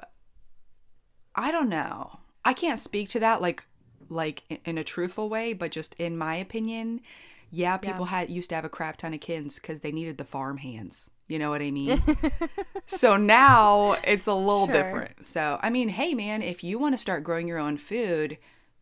I 1.34 1.50
don't 1.50 1.68
know. 1.68 2.20
I 2.44 2.52
can't 2.54 2.78
speak 2.78 3.08
to 3.10 3.20
that 3.20 3.42
like 3.42 3.66
like 4.14 4.44
in 4.64 4.78
a 4.78 4.84
truthful 4.84 5.28
way, 5.28 5.52
but 5.52 5.70
just 5.72 5.94
in 5.94 6.16
my 6.16 6.36
opinion, 6.36 7.00
yeah, 7.50 7.76
people 7.76 8.06
had 8.06 8.30
used 8.30 8.48
to 8.50 8.54
have 8.56 8.64
a 8.64 8.68
crap 8.70 8.96
ton 8.96 9.14
of 9.14 9.20
kids 9.20 9.58
because 9.58 9.80
they 9.80 9.92
needed 9.92 10.18
the 10.18 10.24
farm 10.24 10.58
hands. 10.58 11.10
You 11.28 11.38
know 11.38 11.50
what 11.50 11.62
I 11.62 11.70
mean? 11.70 12.02
so 12.86 13.16
now 13.16 13.96
it's 14.04 14.26
a 14.26 14.34
little 14.34 14.66
Sure. 14.66 14.72
different. 14.72 15.24
So 15.24 15.58
I 15.62 15.70
mean, 15.70 15.88
hey 15.90 16.14
man, 16.14 16.42
if 16.42 16.62
you 16.64 16.78
want 16.78 16.94
to 16.94 16.98
start 16.98 17.24
growing 17.24 17.48
your 17.48 17.58
own 17.58 17.76
food, 17.76 18.38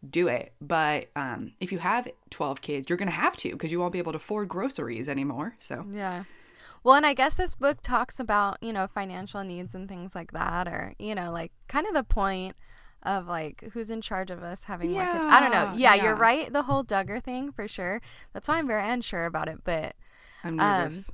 do 0.09 0.29
it. 0.29 0.53
But 0.61 1.11
um, 1.15 1.53
if 1.61 1.71
you 1.73 1.79
have 1.79 2.09
twelve 2.31 2.61
kids, 2.63 2.89
you're 2.89 2.97
gonna 2.99 3.11
have 3.11 3.37
to 3.39 3.51
because 3.53 3.71
you 3.73 3.79
won't 3.81 3.93
be 3.93 3.99
able 3.99 4.13
to 4.13 4.17
afford 4.17 4.49
groceries 4.49 5.09
anymore. 5.09 5.55
So 5.59 5.87
Yeah. 5.91 6.25
Well, 6.85 6.97
and 6.97 7.07
I 7.07 7.15
guess 7.15 7.37
this 7.37 7.55
book 7.55 7.81
talks 7.81 8.19
about, 8.19 8.59
you 8.61 8.73
know, 8.73 8.89
financial 8.89 9.45
needs 9.45 9.75
and 9.75 9.89
things 9.89 10.15
like 10.17 10.33
that, 10.33 10.67
or, 10.67 10.95
you 10.99 11.15
know, 11.15 11.31
like 11.31 11.53
kind 11.69 11.87
of 11.87 11.95
the 11.95 12.03
point 12.03 12.57
of 13.05 13.27
like 13.27 13.71
who's 13.73 13.91
in 13.91 14.01
charge 14.01 14.31
of 14.31 14.43
us 14.43 14.65
having 14.65 14.93
more 14.93 15.05
kids. 15.05 15.25
I 15.25 15.41
don't 15.41 15.51
know. 15.53 15.73
Yeah, 15.77 15.95
Yeah, 15.95 16.05
you're 16.05 16.15
right. 16.17 16.53
The 16.53 16.63
whole 16.63 16.85
Duggar 16.85 17.23
thing 17.23 17.53
for 17.53 17.67
sure. 17.69 18.01
That's 18.33 18.49
why 18.49 18.59
I'm 18.59 18.67
very 18.67 18.89
unsure 18.89 19.27
about 19.27 19.49
it. 19.49 19.59
But 19.65 19.95
I'm 20.45 20.59
Um, 20.61 20.79
nervous. 20.83 21.11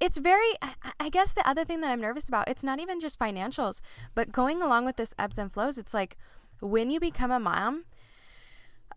it's 0.00 0.18
very, 0.18 0.52
I- 0.62 0.74
I 0.98 1.08
guess 1.08 1.32
the 1.32 1.46
other 1.48 1.64
thing 1.64 1.80
that 1.82 1.90
I'm 1.90 2.00
nervous 2.00 2.28
about, 2.28 2.48
it's 2.48 2.62
not 2.62 2.78
even 2.80 3.00
just 3.00 3.18
financials, 3.18 3.80
but 4.14 4.32
going 4.32 4.62
along 4.62 4.84
with 4.86 4.96
this 4.96 5.14
ebbs 5.18 5.38
and 5.38 5.52
flows, 5.52 5.78
it's 5.78 5.92
like 5.94 6.16
when 6.60 6.90
you 6.90 7.00
become 7.00 7.30
a 7.30 7.40
mom, 7.40 7.84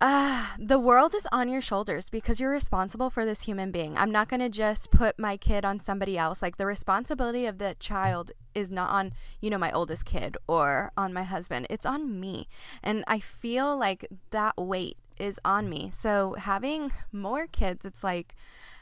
uh, 0.04 0.44
the 0.58 0.78
world 0.78 1.14
is 1.14 1.26
on 1.32 1.48
your 1.48 1.62
shoulders 1.62 2.10
because 2.10 2.38
you're 2.38 2.50
responsible 2.50 3.08
for 3.08 3.24
this 3.24 3.44
human 3.44 3.70
being. 3.70 3.96
I'm 3.96 4.10
not 4.10 4.28
going 4.28 4.40
to 4.40 4.50
just 4.50 4.90
put 4.90 5.18
my 5.18 5.38
kid 5.38 5.64
on 5.64 5.80
somebody 5.80 6.18
else. 6.18 6.42
Like 6.42 6.58
the 6.58 6.66
responsibility 6.66 7.46
of 7.46 7.56
the 7.56 7.74
child 7.80 8.32
is 8.54 8.70
not 8.70 8.90
on, 8.90 9.12
you 9.40 9.48
know, 9.48 9.56
my 9.56 9.72
oldest 9.72 10.04
kid 10.04 10.36
or 10.46 10.92
on 10.94 11.14
my 11.14 11.22
husband. 11.22 11.66
It's 11.70 11.86
on 11.86 12.20
me. 12.20 12.48
And 12.82 13.02
I 13.06 13.18
feel 13.18 13.78
like 13.78 14.06
that 14.28 14.58
weight 14.58 14.98
is 15.18 15.40
on 15.42 15.70
me. 15.70 15.88
So 15.90 16.34
having 16.34 16.92
more 17.10 17.46
kids, 17.46 17.86
it's 17.86 18.04
like, 18.04 18.34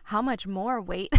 how 0.07 0.23
much 0.23 0.49
more 0.49 0.81
weight? 0.81 1.13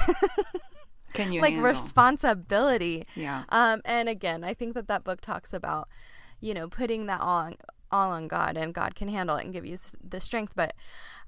Can 1.13 1.31
you 1.31 1.39
like 1.39 1.53
handle? 1.53 1.71
responsibility. 1.71 3.07
Yeah. 3.15 3.43
Um, 3.47 3.81
and 3.85 4.09
again, 4.09 4.43
I 4.43 4.53
think 4.53 4.73
that 4.73 4.89
that 4.89 5.05
book 5.05 5.21
talks 5.21 5.53
about, 5.53 5.87
you 6.41 6.53
know, 6.53 6.67
putting 6.67 7.05
that 7.05 7.21
on, 7.21 7.55
all 7.93 8.11
on 8.11 8.27
God, 8.27 8.57
and 8.57 8.73
God 8.73 8.95
can 8.95 9.07
handle 9.07 9.37
it 9.37 9.45
and 9.45 9.53
give 9.53 9.65
you 9.65 9.77
the 10.03 10.19
strength. 10.19 10.53
But, 10.55 10.73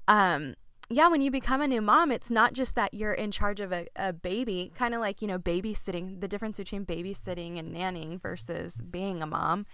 um, 0.08 0.56
yeah, 0.90 1.08
when 1.08 1.20
you 1.20 1.30
become 1.30 1.62
a 1.62 1.68
new 1.68 1.80
mom, 1.80 2.10
it's 2.10 2.30
not 2.30 2.52
just 2.52 2.74
that 2.74 2.92
you're 2.92 3.12
in 3.12 3.30
charge 3.30 3.60
of 3.60 3.72
a, 3.72 3.86
a 3.96 4.12
baby, 4.12 4.72
kind 4.74 4.94
of 4.94 5.00
like, 5.00 5.22
you 5.22 5.28
know, 5.28 5.38
babysitting, 5.38 6.20
the 6.20 6.28
difference 6.28 6.58
between 6.58 6.84
babysitting 6.84 7.58
and 7.58 7.74
nannying 7.74 8.20
versus 8.20 8.80
being 8.82 9.22
a 9.22 9.26
mom. 9.26 9.64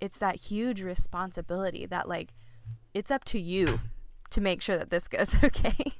It's 0.00 0.18
that 0.18 0.36
huge 0.36 0.82
responsibility 0.82 1.86
that, 1.86 2.08
like, 2.08 2.34
it's 2.92 3.10
up 3.10 3.24
to 3.26 3.40
you 3.40 3.78
to 4.30 4.40
make 4.40 4.60
sure 4.60 4.76
that 4.76 4.90
this 4.90 5.08
goes 5.08 5.36
okay. 5.44 5.92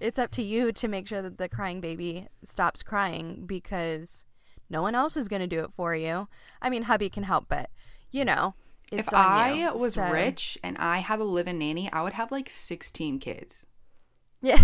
it's 0.00 0.18
up 0.18 0.30
to 0.32 0.42
you 0.42 0.72
to 0.72 0.88
make 0.88 1.06
sure 1.06 1.22
that 1.22 1.38
the 1.38 1.48
crying 1.48 1.80
baby 1.80 2.26
stops 2.44 2.82
crying 2.82 3.44
because 3.46 4.24
no 4.68 4.82
one 4.82 4.94
else 4.94 5.16
is 5.16 5.28
going 5.28 5.40
to 5.40 5.46
do 5.46 5.60
it 5.60 5.70
for 5.76 5.94
you. 5.94 6.28
I 6.60 6.70
mean, 6.70 6.84
hubby 6.84 7.08
can 7.08 7.24
help, 7.24 7.46
but 7.48 7.70
you 8.10 8.24
know, 8.24 8.54
it's 8.92 9.08
if 9.08 9.14
I 9.14 9.52
you. 9.52 9.74
was 9.74 9.94
So- 9.94 10.10
rich 10.10 10.58
and 10.62 10.76
I 10.78 10.98
had 10.98 11.18
a 11.20 11.24
live-in 11.24 11.58
nanny, 11.58 11.90
I 11.92 12.02
would 12.02 12.12
have 12.14 12.30
like 12.32 12.48
16 12.50 13.18
kids 13.18 13.66
yeah, 14.44 14.58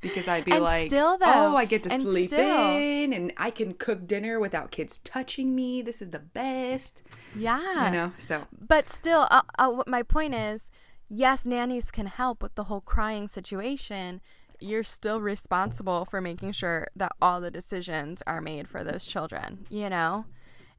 because 0.00 0.28
I'd 0.28 0.44
be 0.44 0.52
And 0.52 0.62
like, 0.62 0.88
still, 0.88 1.18
though, 1.18 1.26
oh, 1.52 1.56
I 1.56 1.64
get 1.66 1.82
to 1.82 1.90
sleep 1.90 2.28
still- 2.30 2.70
in 2.76 3.12
and 3.12 3.32
I 3.36 3.50
can 3.50 3.74
cook 3.74 4.06
dinner 4.06 4.40
without 4.40 4.70
kids 4.70 4.98
touching 5.04 5.54
me. 5.54 5.82
This 5.82 6.00
is 6.00 6.10
the 6.10 6.18
best, 6.20 7.02
yeah. 7.36 7.86
you 7.86 7.90
know. 7.92 8.12
So 8.18 8.46
But 8.58 8.88
still, 8.88 9.26
uh, 9.30 9.42
uh, 9.58 9.82
my 9.86 10.02
point 10.02 10.34
is, 10.34 10.70
yes, 11.08 11.44
nannies 11.44 11.90
can 11.90 12.06
help 12.06 12.42
with 12.42 12.54
the 12.54 12.64
whole 12.64 12.80
crying 12.80 13.28
situation. 13.28 14.20
You're 14.60 14.84
still 14.84 15.20
responsible 15.20 16.04
for 16.04 16.20
making 16.20 16.52
sure 16.52 16.86
that 16.96 17.12
all 17.20 17.40
the 17.40 17.50
decisions 17.50 18.22
are 18.26 18.40
made 18.40 18.68
for 18.68 18.82
those 18.84 19.04
children. 19.04 19.66
You 19.68 19.90
know, 19.90 20.24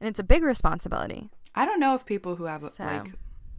and 0.00 0.08
it's 0.08 0.18
a 0.18 0.24
big 0.24 0.42
responsibility. 0.42 1.30
I 1.54 1.64
don't 1.64 1.80
know 1.80 1.94
if 1.94 2.06
people 2.06 2.36
who 2.36 2.44
have 2.44 2.64
So. 2.70 2.84
like 2.84 3.12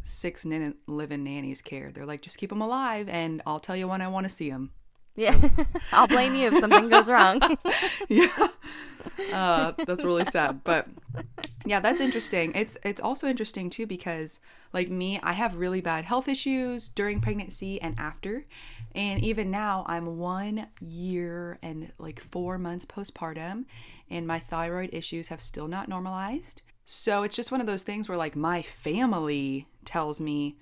six 0.04 0.46
nan- 0.46 0.76
live-in 0.88 1.24
nannies 1.24 1.62
care. 1.62 1.92
They're 1.92 2.06
like, 2.06 2.22
just 2.22 2.38
keep 2.38 2.50
them 2.50 2.62
alive, 2.62 3.08
and 3.10 3.42
I'll 3.46 3.60
tell 3.60 3.76
you 3.76 3.88
when 3.88 4.02
I 4.02 4.08
want 4.08 4.26
to 4.26 4.30
see 4.30 4.50
them. 4.50 4.72
Yeah, 5.16 5.40
I'll 5.92 6.08
blame 6.08 6.34
you 6.34 6.48
if 6.48 6.60
something 6.60 6.90
goes 6.90 7.10
wrong. 7.10 7.40
yeah 8.10 8.48
uh, 9.32 9.74
that's 9.86 10.04
really 10.04 10.26
sad 10.26 10.64
but 10.64 10.88
yeah 11.66 11.80
that's 11.80 12.00
interesting 12.00 12.52
it's 12.56 12.78
it's 12.84 13.02
also 13.02 13.28
interesting 13.28 13.70
too 13.70 13.86
because 13.86 14.40
like 14.72 14.90
me 14.90 15.20
i 15.24 15.34
have 15.34 15.56
really 15.56 15.82
bad 15.82 16.06
health 16.06 16.28
issues 16.28 16.90
during 16.90 17.22
pregnancy 17.22 17.82
and 17.82 17.98
after 18.00 18.46
and 18.96 19.24
even 19.24 19.52
now 19.52 19.84
i'm 19.88 20.18
one 20.18 20.68
year 20.80 21.60
and 21.62 21.92
like 21.98 22.20
four 22.20 22.58
months 22.58 22.86
postpartum 22.86 23.66
and 24.10 24.26
my 24.28 24.40
thyroid 24.40 24.90
issues 24.94 25.28
have 25.28 25.42
still 25.42 25.68
not 25.68 25.88
normalized 25.90 26.62
so 26.86 27.24
it's 27.24 27.36
just 27.36 27.52
one 27.52 27.62
of 27.62 27.68
those 27.68 27.84
things 27.84 28.10
where 28.10 28.18
like 28.18 28.36
my 28.36 28.62
family 28.62 29.68
tells 29.86 30.20
me 30.20 30.58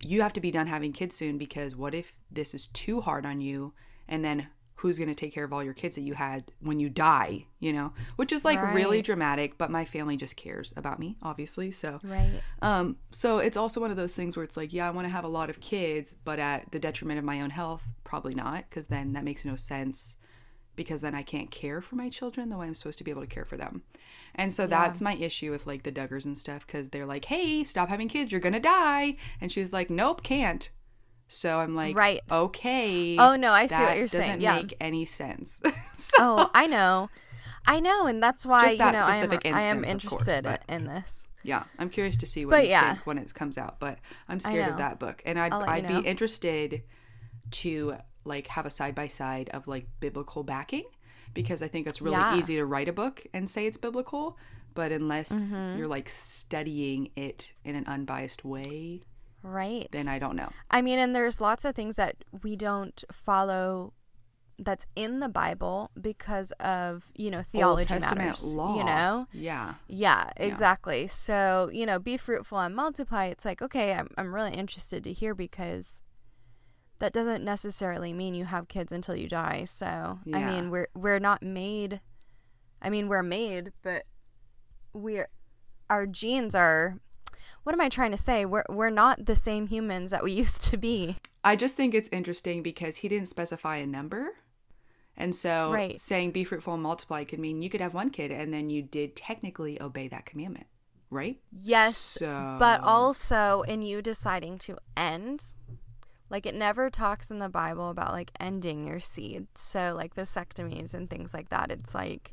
you 0.00 0.22
have 0.22 0.32
to 0.34 0.40
be 0.40 0.50
done 0.50 0.66
having 0.66 0.92
kids 0.92 1.16
soon 1.16 1.38
because 1.38 1.76
what 1.76 1.94
if 1.94 2.14
this 2.30 2.54
is 2.54 2.66
too 2.68 3.00
hard 3.00 3.24
on 3.24 3.40
you? 3.40 3.72
And 4.08 4.24
then 4.24 4.48
who's 4.74 4.98
going 4.98 5.08
to 5.08 5.14
take 5.14 5.32
care 5.32 5.44
of 5.44 5.52
all 5.52 5.62
your 5.62 5.74
kids 5.74 5.94
that 5.94 6.02
you 6.02 6.14
had 6.14 6.50
when 6.60 6.80
you 6.80 6.88
die? 6.88 7.46
You 7.60 7.72
know? 7.72 7.92
Which 8.16 8.32
is 8.32 8.44
like 8.44 8.60
really 8.74 9.00
dramatic 9.00 9.56
but 9.56 9.70
my 9.70 9.84
family 9.84 10.16
just 10.16 10.36
cares 10.36 10.74
about 10.76 10.98
me 10.98 11.16
obviously 11.22 11.70
so 11.70 12.00
right. 12.02 12.40
um 12.60 12.96
so 13.12 13.38
it's 13.38 13.56
also 13.56 13.80
one 13.80 13.90
of 13.90 13.96
those 13.96 14.14
things 14.14 14.36
where 14.36 14.44
it's 14.44 14.56
like 14.56 14.72
yeah 14.72 14.86
i 14.86 14.90
want 14.90 15.06
to 15.06 15.12
have 15.12 15.24
a 15.24 15.28
lot 15.28 15.50
of 15.50 15.60
kids 15.60 16.14
but 16.24 16.38
at 16.38 16.70
the 16.72 16.78
detriment 16.78 17.18
of 17.18 17.24
my 17.24 17.40
own 17.40 17.50
health. 17.50 17.88
Probably 18.04 18.34
not 18.34 18.68
because 18.68 18.88
then 18.88 19.12
that 19.12 19.24
makes 19.24 19.44
no 19.44 19.56
sense 19.56 20.16
because 20.82 21.00
then 21.00 21.14
i 21.14 21.22
can't 21.22 21.50
care 21.50 21.80
for 21.80 21.96
my 21.96 22.08
children 22.08 22.48
the 22.48 22.56
way 22.56 22.66
i'm 22.66 22.74
supposed 22.74 22.98
to 22.98 23.04
be 23.04 23.10
able 23.10 23.20
to 23.22 23.26
care 23.26 23.44
for 23.44 23.56
them 23.56 23.82
and 24.34 24.52
so 24.52 24.66
that's 24.66 25.00
my 25.00 25.14
issue 25.16 25.50
with 25.50 25.66
like 25.66 25.82
the 25.82 25.92
duggars 25.92 26.24
and 26.24 26.36
stuff 26.38 26.66
because 26.66 26.90
they're 26.90 27.06
like 27.06 27.26
hey 27.26 27.62
stop 27.64 27.88
having 27.88 28.08
kids 28.08 28.30
you're 28.32 28.40
gonna 28.40 28.60
die 28.60 29.16
and 29.40 29.50
she's 29.52 29.72
like 29.72 29.90
nope 29.90 30.22
can't 30.22 30.70
so 31.28 31.58
i'm 31.60 31.74
like 31.74 31.96
Right. 31.96 32.20
okay 32.30 33.16
Oh, 33.18 33.36
no, 33.36 33.52
I 33.52 33.66
see 33.66 33.74
what 33.76 33.96
you're 33.96 34.06
saying, 34.08 34.22
doesn't 34.24 34.40
yeah. 34.42 34.56
make 34.56 34.74
any 34.80 35.04
sense 35.06 35.60
oh, 35.64 35.72
so, 35.96 36.12
Oh, 36.20 36.50
I 36.54 36.66
know, 36.66 37.08
I 37.66 37.80
know, 37.80 38.06
and 38.06 38.22
that's 38.22 38.44
why 38.44 38.60
Just 38.62 38.72
you 38.72 38.78
that 38.78 38.94
know 38.94 39.00
I 39.00 39.04
am, 39.08 39.12
specific 39.14 39.46
I 39.46 39.62
am 39.62 39.78
instance, 39.84 40.04
course, 40.04 40.28
interested 40.28 40.44
but- 40.44 40.62
in 40.68 40.84
this. 40.86 41.26
yeah 41.42 41.64
i'm 41.78 41.88
curious 41.88 42.16
to 42.18 42.26
see 42.26 42.44
what 42.44 42.50
But 42.52 42.64
you 42.64 42.70
yeah. 42.70 42.94
think 42.94 43.06
when 43.06 43.18
it 43.18 43.32
comes 43.34 43.56
out 43.56 43.80
but 43.80 43.98
i'm 44.28 44.40
scared 44.40 44.68
of 44.72 44.76
that 44.78 44.98
book 44.98 45.22
and 45.24 45.38
i'd, 45.38 45.52
I'll 45.52 45.60
let 45.60 45.68
you 45.68 45.74
I'd 45.74 45.88
know. 45.90 46.00
be 46.02 46.08
interested 46.08 46.82
to 47.62 47.96
like 48.24 48.46
have 48.48 48.66
a 48.66 48.70
side 48.70 48.94
by 48.94 49.06
side 49.06 49.48
of 49.50 49.66
like 49.66 49.86
biblical 50.00 50.42
backing 50.42 50.84
because 51.34 51.62
i 51.62 51.68
think 51.68 51.86
it's 51.86 52.00
really 52.02 52.16
Yeah. 52.16 52.36
easy 52.38 52.56
to 52.56 52.64
write 52.64 52.88
a 52.88 52.92
book 52.92 53.24
and 53.34 53.48
say 53.50 53.66
it's 53.66 53.76
biblical 53.78 54.36
but 54.74 54.92
unless 54.92 55.32
Mm-hmm. 55.32 55.78
you're 55.78 55.86
like 55.88 56.08
studying 56.08 57.10
it 57.16 57.52
in 57.64 57.74
an 57.74 57.86
unbiased 57.86 58.44
way 58.44 59.02
Right. 59.42 59.88
then 59.92 60.08
i 60.08 60.18
don't 60.18 60.36
know 60.36 60.50
I 60.70 60.82
mean, 60.82 60.98
and 60.98 61.14
there's 61.14 61.40
lots 61.40 61.64
of 61.64 61.74
things 61.74 61.96
that 61.96 62.16
we 62.42 62.56
don't 62.56 63.02
follow 63.12 63.92
that's 64.58 64.86
in 64.94 65.18
the 65.20 65.28
Bible 65.28 65.90
because 66.00 66.52
of, 66.60 67.10
you 67.16 67.30
know, 67.30 67.42
theology 67.42 67.92
matters. 67.98 68.44
law 68.54 68.78
You 68.78 68.84
know? 68.84 69.26
yeah 69.32 69.74
Yeah, 69.88 70.30
exactly. 70.36 71.08
So, 71.08 71.68
you 71.72 71.84
know, 71.86 71.98
be 71.98 72.16
fruitful 72.16 72.58
and 72.60 72.74
multiply. 72.76 73.24
It's 73.26 73.44
like, 73.44 73.60
okay, 73.60 73.92
I'm, 73.94 74.08
I'm 74.16 74.32
really 74.34 74.52
interested 74.52 75.02
to 75.04 75.12
hear 75.12 75.34
because 75.34 76.00
that 77.02 77.12
doesn't 77.12 77.42
necessarily 77.42 78.12
mean 78.12 78.32
you 78.32 78.44
have 78.44 78.68
kids 78.68 78.92
until 78.92 79.16
you 79.16 79.28
die. 79.28 79.64
So, 79.64 80.20
I 80.32 80.38
mean, 80.44 80.70
we're 80.70 80.86
we're 80.94 81.18
not 81.18 81.42
made 81.42 82.00
I 82.80 82.90
mean, 82.90 83.08
we're 83.08 83.24
made, 83.24 83.72
but 83.82 84.04
we're 84.92 85.28
our 85.90 86.06
genes 86.06 86.54
are 86.54 86.94
what 87.64 87.74
am 87.74 87.80
I 87.80 87.88
trying 87.88 88.12
to 88.12 88.16
say? 88.16 88.44
We're 88.44 88.64
we're 88.68 88.90
not 88.90 89.26
the 89.26 89.34
same 89.34 89.66
humans 89.66 90.12
that 90.12 90.22
we 90.22 90.30
used 90.44 90.62
to 90.70 90.76
be. 90.76 91.16
I 91.42 91.56
just 91.56 91.76
think 91.76 91.92
it's 91.92 92.08
interesting 92.12 92.62
because 92.62 92.98
he 92.98 93.08
didn't 93.08 93.28
specify 93.28 93.76
a 93.76 93.86
number. 93.86 94.30
And 95.16 95.34
so 95.34 95.72
Right. 95.72 96.00
saying 96.00 96.30
be 96.30 96.44
fruitful 96.44 96.74
and 96.74 96.82
multiply 96.84 97.24
could 97.24 97.40
mean 97.40 97.62
you 97.62 97.68
could 97.68 97.80
have 97.80 97.94
one 97.94 98.10
kid 98.10 98.30
and 98.30 98.54
then 98.54 98.70
you 98.70 98.80
did 98.80 99.16
technically 99.16 99.80
obey 99.82 100.06
that 100.06 100.24
commandment, 100.24 100.66
right? 101.10 101.40
Yes, 101.50 101.96
So 101.96 102.56
but 102.60 102.80
also 102.82 103.62
in 103.62 103.82
you 103.82 104.02
deciding 104.02 104.58
to 104.58 104.78
end 104.96 105.54
like 106.32 106.46
it 106.46 106.54
never 106.56 106.90
talks 106.90 107.30
in 107.30 107.38
the 107.38 107.48
bible 107.48 107.88
about 107.90 108.10
like 108.10 108.32
ending 108.40 108.86
your 108.86 108.98
seed 108.98 109.46
so 109.54 109.94
like 109.96 110.14
vasectomies 110.16 110.92
and 110.94 111.08
things 111.08 111.32
like 111.32 111.48
that 111.50 111.70
it's 111.70 111.94
like 111.94 112.32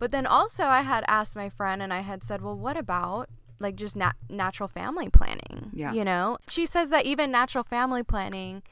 But 0.00 0.10
then 0.12 0.24
also, 0.26 0.64
I 0.64 0.80
had 0.80 1.04
asked 1.06 1.36
my 1.36 1.50
friend 1.50 1.82
and 1.82 1.92
I 1.92 2.00
had 2.00 2.24
said, 2.24 2.40
well, 2.40 2.56
what 2.56 2.76
about 2.78 3.28
like 3.58 3.76
just 3.76 3.94
nat- 3.94 4.16
natural 4.30 4.66
family 4.66 5.10
planning? 5.10 5.68
Yeah. 5.74 5.92
You 5.92 6.04
know, 6.06 6.38
she 6.48 6.64
says 6.64 6.88
that 6.88 7.04
even 7.04 7.30
natural 7.30 7.62
family 7.64 8.02
planning, 8.02 8.62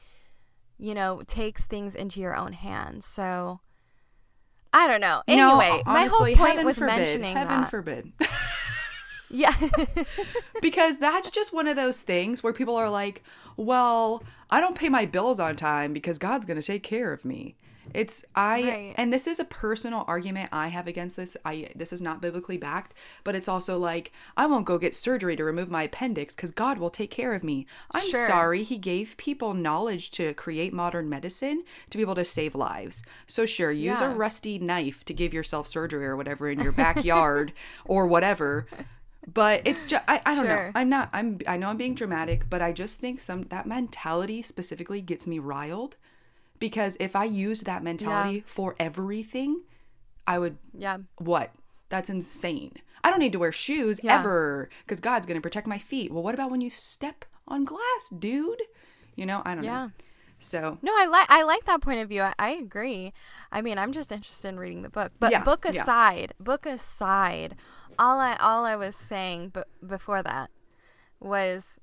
you 0.79 0.95
know, 0.95 1.21
takes 1.27 1.67
things 1.67 1.93
into 1.93 2.19
your 2.19 2.35
own 2.35 2.53
hands. 2.53 3.05
So 3.05 3.59
I 4.73 4.87
don't 4.87 5.01
know. 5.01 5.21
No, 5.27 5.59
Anyway, 5.59 5.83
my 5.85 6.05
whole 6.11 6.25
point 6.35 6.65
with 6.65 6.77
forbid, 6.77 6.95
mentioning 6.97 7.35
heaven 7.37 7.61
that. 7.61 7.69
forbid. 7.69 8.11
yeah. 9.29 9.53
because 10.61 10.99
that's 10.99 11.31
just 11.31 11.53
one 11.53 11.67
of 11.67 11.75
those 11.75 12.01
things 12.01 12.43
where 12.43 12.53
people 12.53 12.75
are 12.75 12.89
like, 12.89 13.23
well, 13.57 14.23
I 14.49 14.59
don't 14.61 14.75
pay 14.77 14.89
my 14.89 15.05
bills 15.05 15.39
on 15.39 15.55
time 15.55 15.93
because 15.93 16.17
God's 16.17 16.45
going 16.45 16.59
to 16.59 16.65
take 16.65 16.83
care 16.83 17.11
of 17.13 17.25
me. 17.25 17.55
It's 17.91 18.23
I 18.35 18.61
Right. 18.61 18.93
and 18.97 19.11
this 19.11 19.25
is 19.25 19.39
a 19.39 19.43
personal 19.45 20.05
argument 20.07 20.49
I 20.51 20.67
have 20.67 20.85
against 20.85 21.15
this. 21.15 21.35
I 21.43 21.69
this 21.75 21.91
is 21.91 22.03
not 22.03 22.21
biblically 22.21 22.55
backed, 22.57 22.93
but 23.23 23.33
it's 23.33 23.47
also 23.47 23.79
like 23.79 24.11
I 24.37 24.45
won't 24.45 24.67
go 24.67 24.77
get 24.77 24.93
surgery 24.93 25.35
to 25.35 25.43
remove 25.43 25.71
my 25.71 25.83
appendix 25.83 26.35
cuz 26.35 26.51
God 26.51 26.77
will 26.77 26.91
take 26.91 27.09
care 27.09 27.33
of 27.33 27.43
me. 27.43 27.65
I'm 27.89 28.07
Sure. 28.07 28.27
sorry, 28.27 28.61
he 28.61 28.77
gave 28.77 29.17
people 29.17 29.55
knowledge 29.55 30.11
to 30.11 30.35
create 30.35 30.71
modern 30.71 31.09
medicine 31.09 31.63
to 31.89 31.97
be 31.97 32.03
able 32.03 32.13
to 32.13 32.25
save 32.25 32.53
lives. 32.53 33.01
So 33.25 33.47
sure, 33.47 33.71
use 33.71 34.01
Yeah. 34.01 34.11
a 34.11 34.15
rusty 34.15 34.59
knife 34.59 35.03
to 35.05 35.13
give 35.15 35.33
yourself 35.33 35.65
surgery 35.65 36.05
or 36.05 36.15
whatever 36.15 36.47
in 36.47 36.59
your 36.59 36.73
backyard 36.73 37.53
or 37.85 38.05
whatever. 38.05 38.67
But 39.27 39.61
it's 39.65 39.85
just 39.85 40.03
I, 40.07 40.21
I 40.25 40.33
don't 40.35 40.47
know. 40.47 40.71
I'm 40.73 40.89
not 40.89 41.09
I'm 41.13 41.39
I 41.47 41.57
know 41.57 41.69
I'm 41.69 41.77
being 41.77 41.93
dramatic, 41.95 42.49
but 42.49 42.61
I 42.61 42.71
just 42.71 42.99
think 42.99 43.19
some 43.21 43.43
that 43.43 43.65
mentality 43.67 44.41
specifically 44.41 45.01
gets 45.01 45.27
me 45.27 45.39
riled 45.39 45.97
because 46.59 46.97
if 46.99 47.15
I 47.15 47.25
used 47.25 47.65
that 47.65 47.83
mentality 47.83 48.43
for 48.45 48.75
everything, 48.79 49.61
I 50.25 50.39
would 50.39 50.57
yeah. 50.73 50.99
what? 51.17 51.51
That's 51.89 52.09
insane. 52.09 52.73
I 53.03 53.09
don't 53.09 53.19
need 53.19 53.31
to 53.33 53.39
wear 53.39 53.51
shoes 53.51 53.99
Yeah. 54.03 54.19
ever 54.19 54.69
because 54.85 54.99
God's 54.99 55.25
going 55.25 55.37
to 55.37 55.41
protect 55.41 55.67
my 55.67 55.77
feet. 55.77 56.11
Well, 56.11 56.23
what 56.23 56.33
about 56.33 56.51
when 56.51 56.61
you 56.61 56.69
step 56.69 57.25
on 57.47 57.65
glass, 57.65 58.09
dude? 58.17 58.61
You 59.15 59.25
know, 59.25 59.41
I 59.45 59.55
don't 59.55 59.63
Yeah. 59.63 59.85
know. 59.85 59.91
So, 60.41 60.77
No, 60.81 60.93
I 60.95 61.05
like 61.05 61.29
I 61.29 61.43
like 61.43 61.65
that 61.65 61.81
point 61.81 61.99
of 61.99 62.07
view. 62.07 62.21
I, 62.21 62.33
I 62.39 62.51
agree. 62.51 63.11
I 63.51 63.61
mean, 63.61 63.77
I'm 63.77 63.91
just 63.91 64.11
interested 64.11 64.47
in 64.47 64.59
reading 64.59 64.83
the 64.83 64.89
book. 64.89 65.11
But 65.19 65.31
Yeah, 65.31 65.43
book 65.43 65.65
yeah. 65.65 65.81
aside, 65.81 66.33
book 66.39 66.65
aside, 66.65 67.55
all 67.99 68.19
I 68.19 68.35
all 68.37 68.65
I 68.65 68.75
was 68.75 68.95
saying 68.95 69.49
b- 69.49 69.61
before 69.85 70.23
that 70.23 70.49
was 71.19 71.79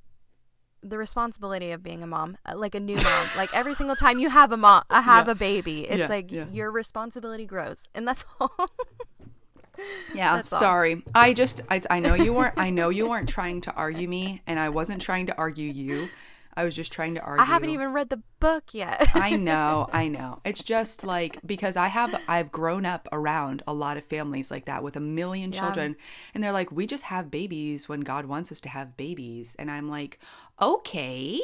the 0.82 0.98
responsibility 0.98 1.72
of 1.72 1.82
being 1.82 2.02
a 2.02 2.06
mom, 2.06 2.38
uh, 2.46 2.56
like 2.56 2.74
a 2.74 2.80
new 2.80 2.96
mom. 2.96 3.28
like 3.36 3.50
every 3.54 3.74
single 3.80 3.96
time 3.96 4.18
you 4.18 4.30
have 4.30 4.50
a 4.52 4.56
mom, 4.56 4.82
I 4.90 5.02
have 5.02 5.26
Yeah. 5.26 5.32
a 5.32 5.34
baby, 5.34 5.80
it's 5.88 5.98
Yeah, 6.00 6.06
like 6.08 6.30
yeah. 6.32 6.46
your 6.50 6.70
responsibility 6.72 7.44
grows, 7.46 7.88
and 7.94 8.06
that's 8.08 8.24
all. 8.40 8.50
yeah, 10.14 10.36
That's 10.36 10.52
all. 10.52 10.58
sorry. 10.60 11.02
I 11.14 11.32
just 11.34 11.60
I, 11.70 11.80
I 11.90 12.00
know 12.00 12.14
you 12.14 12.32
weren't 12.32 12.54
I 12.56 12.70
know 12.70 12.88
you 12.88 13.08
weren't 13.10 13.28
trying 13.28 13.60
to 13.62 13.72
argue 13.74 14.08
me 14.08 14.42
and 14.46 14.58
I 14.58 14.70
wasn't 14.70 15.02
trying 15.02 15.26
to 15.26 15.36
argue 15.36 15.70
you. 15.70 16.08
I 16.56 16.64
was 16.64 16.74
just 16.74 16.90
trying 16.92 17.14
to 17.16 17.20
argue 17.20 17.42
I 17.42 17.46
haven't 17.46 17.70
even 17.70 17.92
read 17.92 18.08
the 18.08 18.22
book 18.40 18.72
yet. 18.72 19.08
I 19.14 19.36
know, 19.36 19.86
I 19.92 20.08
know. 20.08 20.40
It's 20.44 20.62
just 20.62 21.04
like 21.04 21.38
because 21.46 21.76
I 21.76 21.88
have 21.88 22.20
I've 22.28 22.50
grown 22.50 22.86
up 22.86 23.08
around 23.12 23.62
a 23.66 23.74
lot 23.74 23.96
of 23.96 24.04
families 24.04 24.50
like 24.50 24.64
that 24.64 24.82
with 24.82 24.96
a 24.96 25.00
million 25.00 25.52
Yeah. 25.52 25.60
children 25.60 25.96
and 26.34 26.42
they're 26.42 26.52
like 26.52 26.72
we 26.72 26.86
just 26.86 27.04
have 27.04 27.30
babies 27.30 27.88
when 27.88 28.00
God 28.00 28.26
wants 28.26 28.50
us 28.50 28.60
to 28.60 28.68
have 28.70 28.96
babies 28.96 29.54
and 29.58 29.70
I'm 29.70 29.88
like, 29.88 30.18
"Okay." 30.60 31.40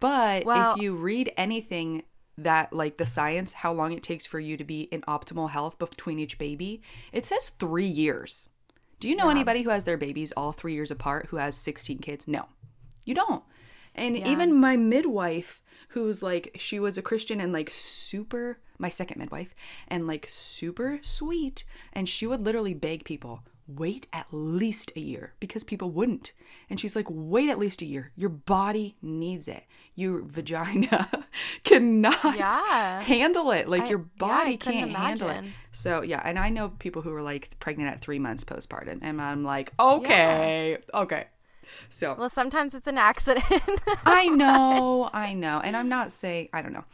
But 0.00 0.44
Well- 0.44 0.74
if 0.74 0.82
you 0.82 0.94
read 0.94 1.32
anything 1.36 2.02
that 2.38 2.70
like 2.72 2.98
the 2.98 3.06
science 3.06 3.54
how 3.54 3.72
long 3.72 3.92
it 3.92 4.02
takes 4.02 4.26
for 4.26 4.38
you 4.38 4.56
to 4.58 4.64
be 4.64 4.82
in 4.92 5.00
optimal 5.02 5.50
health 5.50 5.78
between 5.78 6.18
each 6.18 6.36
baby, 6.38 6.82
it 7.12 7.24
says 7.24 7.50
3 7.58 7.86
years. 7.86 8.48
Do 9.00 9.08
you 9.08 9.16
know 9.16 9.28
anybody 9.30 9.62
who 9.62 9.70
has 9.70 9.84
their 9.84 9.96
babies 9.96 10.32
all 10.36 10.52
3 10.52 10.74
years 10.74 10.90
apart 10.90 11.26
who 11.30 11.36
has 11.36 11.54
16 11.56 11.98
kids? 11.98 12.26
No. 12.28 12.46
You 13.04 13.14
don't. 13.14 13.42
And 13.96 14.16
even 14.16 14.54
my 14.60 14.76
midwife, 14.76 15.62
who's 15.88 16.22
like, 16.22 16.52
she 16.56 16.78
was 16.78 16.96
a 16.96 17.02
Christian 17.02 17.40
and 17.40 17.52
like 17.52 17.70
super, 17.70 18.58
my 18.78 18.88
second 18.90 19.18
midwife, 19.18 19.54
and 19.88 20.06
like 20.06 20.26
super 20.30 20.98
sweet. 21.02 21.64
And 21.92 22.08
she 22.08 22.26
would 22.26 22.44
literally 22.44 22.74
beg 22.74 23.04
people, 23.04 23.42
wait 23.68 24.06
at 24.12 24.26
least 24.30 24.92
a 24.94 25.00
year 25.00 25.34
because 25.40 25.64
people 25.64 25.90
wouldn't. 25.90 26.32
And 26.70 26.78
she's 26.78 26.94
like, 26.94 27.06
wait 27.10 27.48
at 27.48 27.58
least 27.58 27.82
a 27.82 27.86
year. 27.86 28.12
Your 28.14 28.28
body 28.28 28.96
needs 29.02 29.48
it. 29.48 29.64
Your 29.96 30.22
vagina 30.22 31.08
cannot 31.64 32.36
Yeah. 32.36 33.00
handle 33.00 33.50
it. 33.50 33.68
Like 33.68 33.82
I- 33.82 33.88
your 33.88 33.98
body 33.98 34.56
couldn't 34.56 34.80
can't 34.80 34.90
handle 34.92 35.28
it. 35.30 35.44
So 35.72 36.02
yeah, 36.02 36.20
and 36.24 36.38
I 36.38 36.48
know 36.50 36.68
people 36.70 37.02
who 37.02 37.10
were 37.10 37.22
like 37.22 37.58
pregnant 37.58 37.90
at 37.90 38.00
three 38.00 38.18
months 38.18 38.44
postpartum, 38.44 38.98
and 39.02 39.20
I'm 39.20 39.42
like, 39.44 39.72
okay, 39.80 40.78
okay. 40.94 41.26
So 41.90 42.14
well, 42.18 42.30
sometimes 42.30 42.74
it's 42.74 42.86
an 42.86 42.98
accident. 42.98 43.44
I 44.06 44.28
know, 44.28 45.10
I 45.12 45.34
know. 45.34 45.60
And 45.60 45.76
I'm 45.76 45.88
not 45.88 46.12
saying, 46.12 46.48
I 46.52 46.62
don't 46.62 46.72
know. 46.72 46.84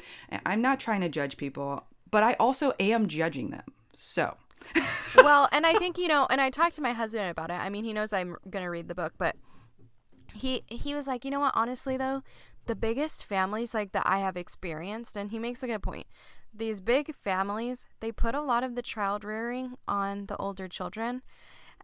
I'm 0.47 0.63
not 0.63 0.81
trying 0.81 1.01
to 1.03 1.09
judge 1.09 1.37
people, 1.37 1.85
but 2.11 2.23
I 2.23 2.35
also 2.35 2.73
am 2.79 3.09
judging 3.09 3.51
them. 3.51 3.65
So, 3.95 4.37
well, 5.17 5.49
and 5.53 5.67
I 5.67 5.75
think 5.75 5.99
you 5.99 6.09
know, 6.09 6.27
and 6.31 6.41
I 6.41 6.51
talked 6.51 6.75
to 6.77 6.83
my 6.83 6.93
husband 6.93 7.31
about 7.31 7.51
it. 7.51 7.55
I 7.55 7.69
mean, 7.69 7.85
he 7.85 7.93
knows 7.93 8.13
I'm 8.13 8.37
gonna 8.49 8.71
read 8.71 8.89
the 8.89 8.95
book, 8.95 9.15
but 9.19 9.37
he 10.35 10.63
he 10.67 10.95
was 10.95 11.07
like, 11.07 11.25
you 11.25 11.31
know 11.31 11.41
what? 11.41 11.53
Honestly, 11.55 11.97
though, 11.97 12.23
the 12.67 12.77
biggest 12.77 13.25
families 13.25 13.75
like 13.75 13.93
that 13.93 14.05
I 14.07 14.19
have 14.19 14.37
experienced, 14.37 15.17
and 15.17 15.31
he 15.31 15.39
makes 15.39 15.63
a 15.63 15.67
good 15.67 15.83
point. 15.83 16.07
These 16.55 16.81
big 16.81 17.15
families, 17.15 17.87
they 18.01 18.13
put 18.13 18.35
a 18.35 18.43
lot 18.43 18.63
of 18.63 18.75
the 18.75 18.83
child 18.83 19.25
rearing 19.25 19.75
on 19.89 20.27
the 20.27 20.37
older 20.37 20.69
children 20.69 21.23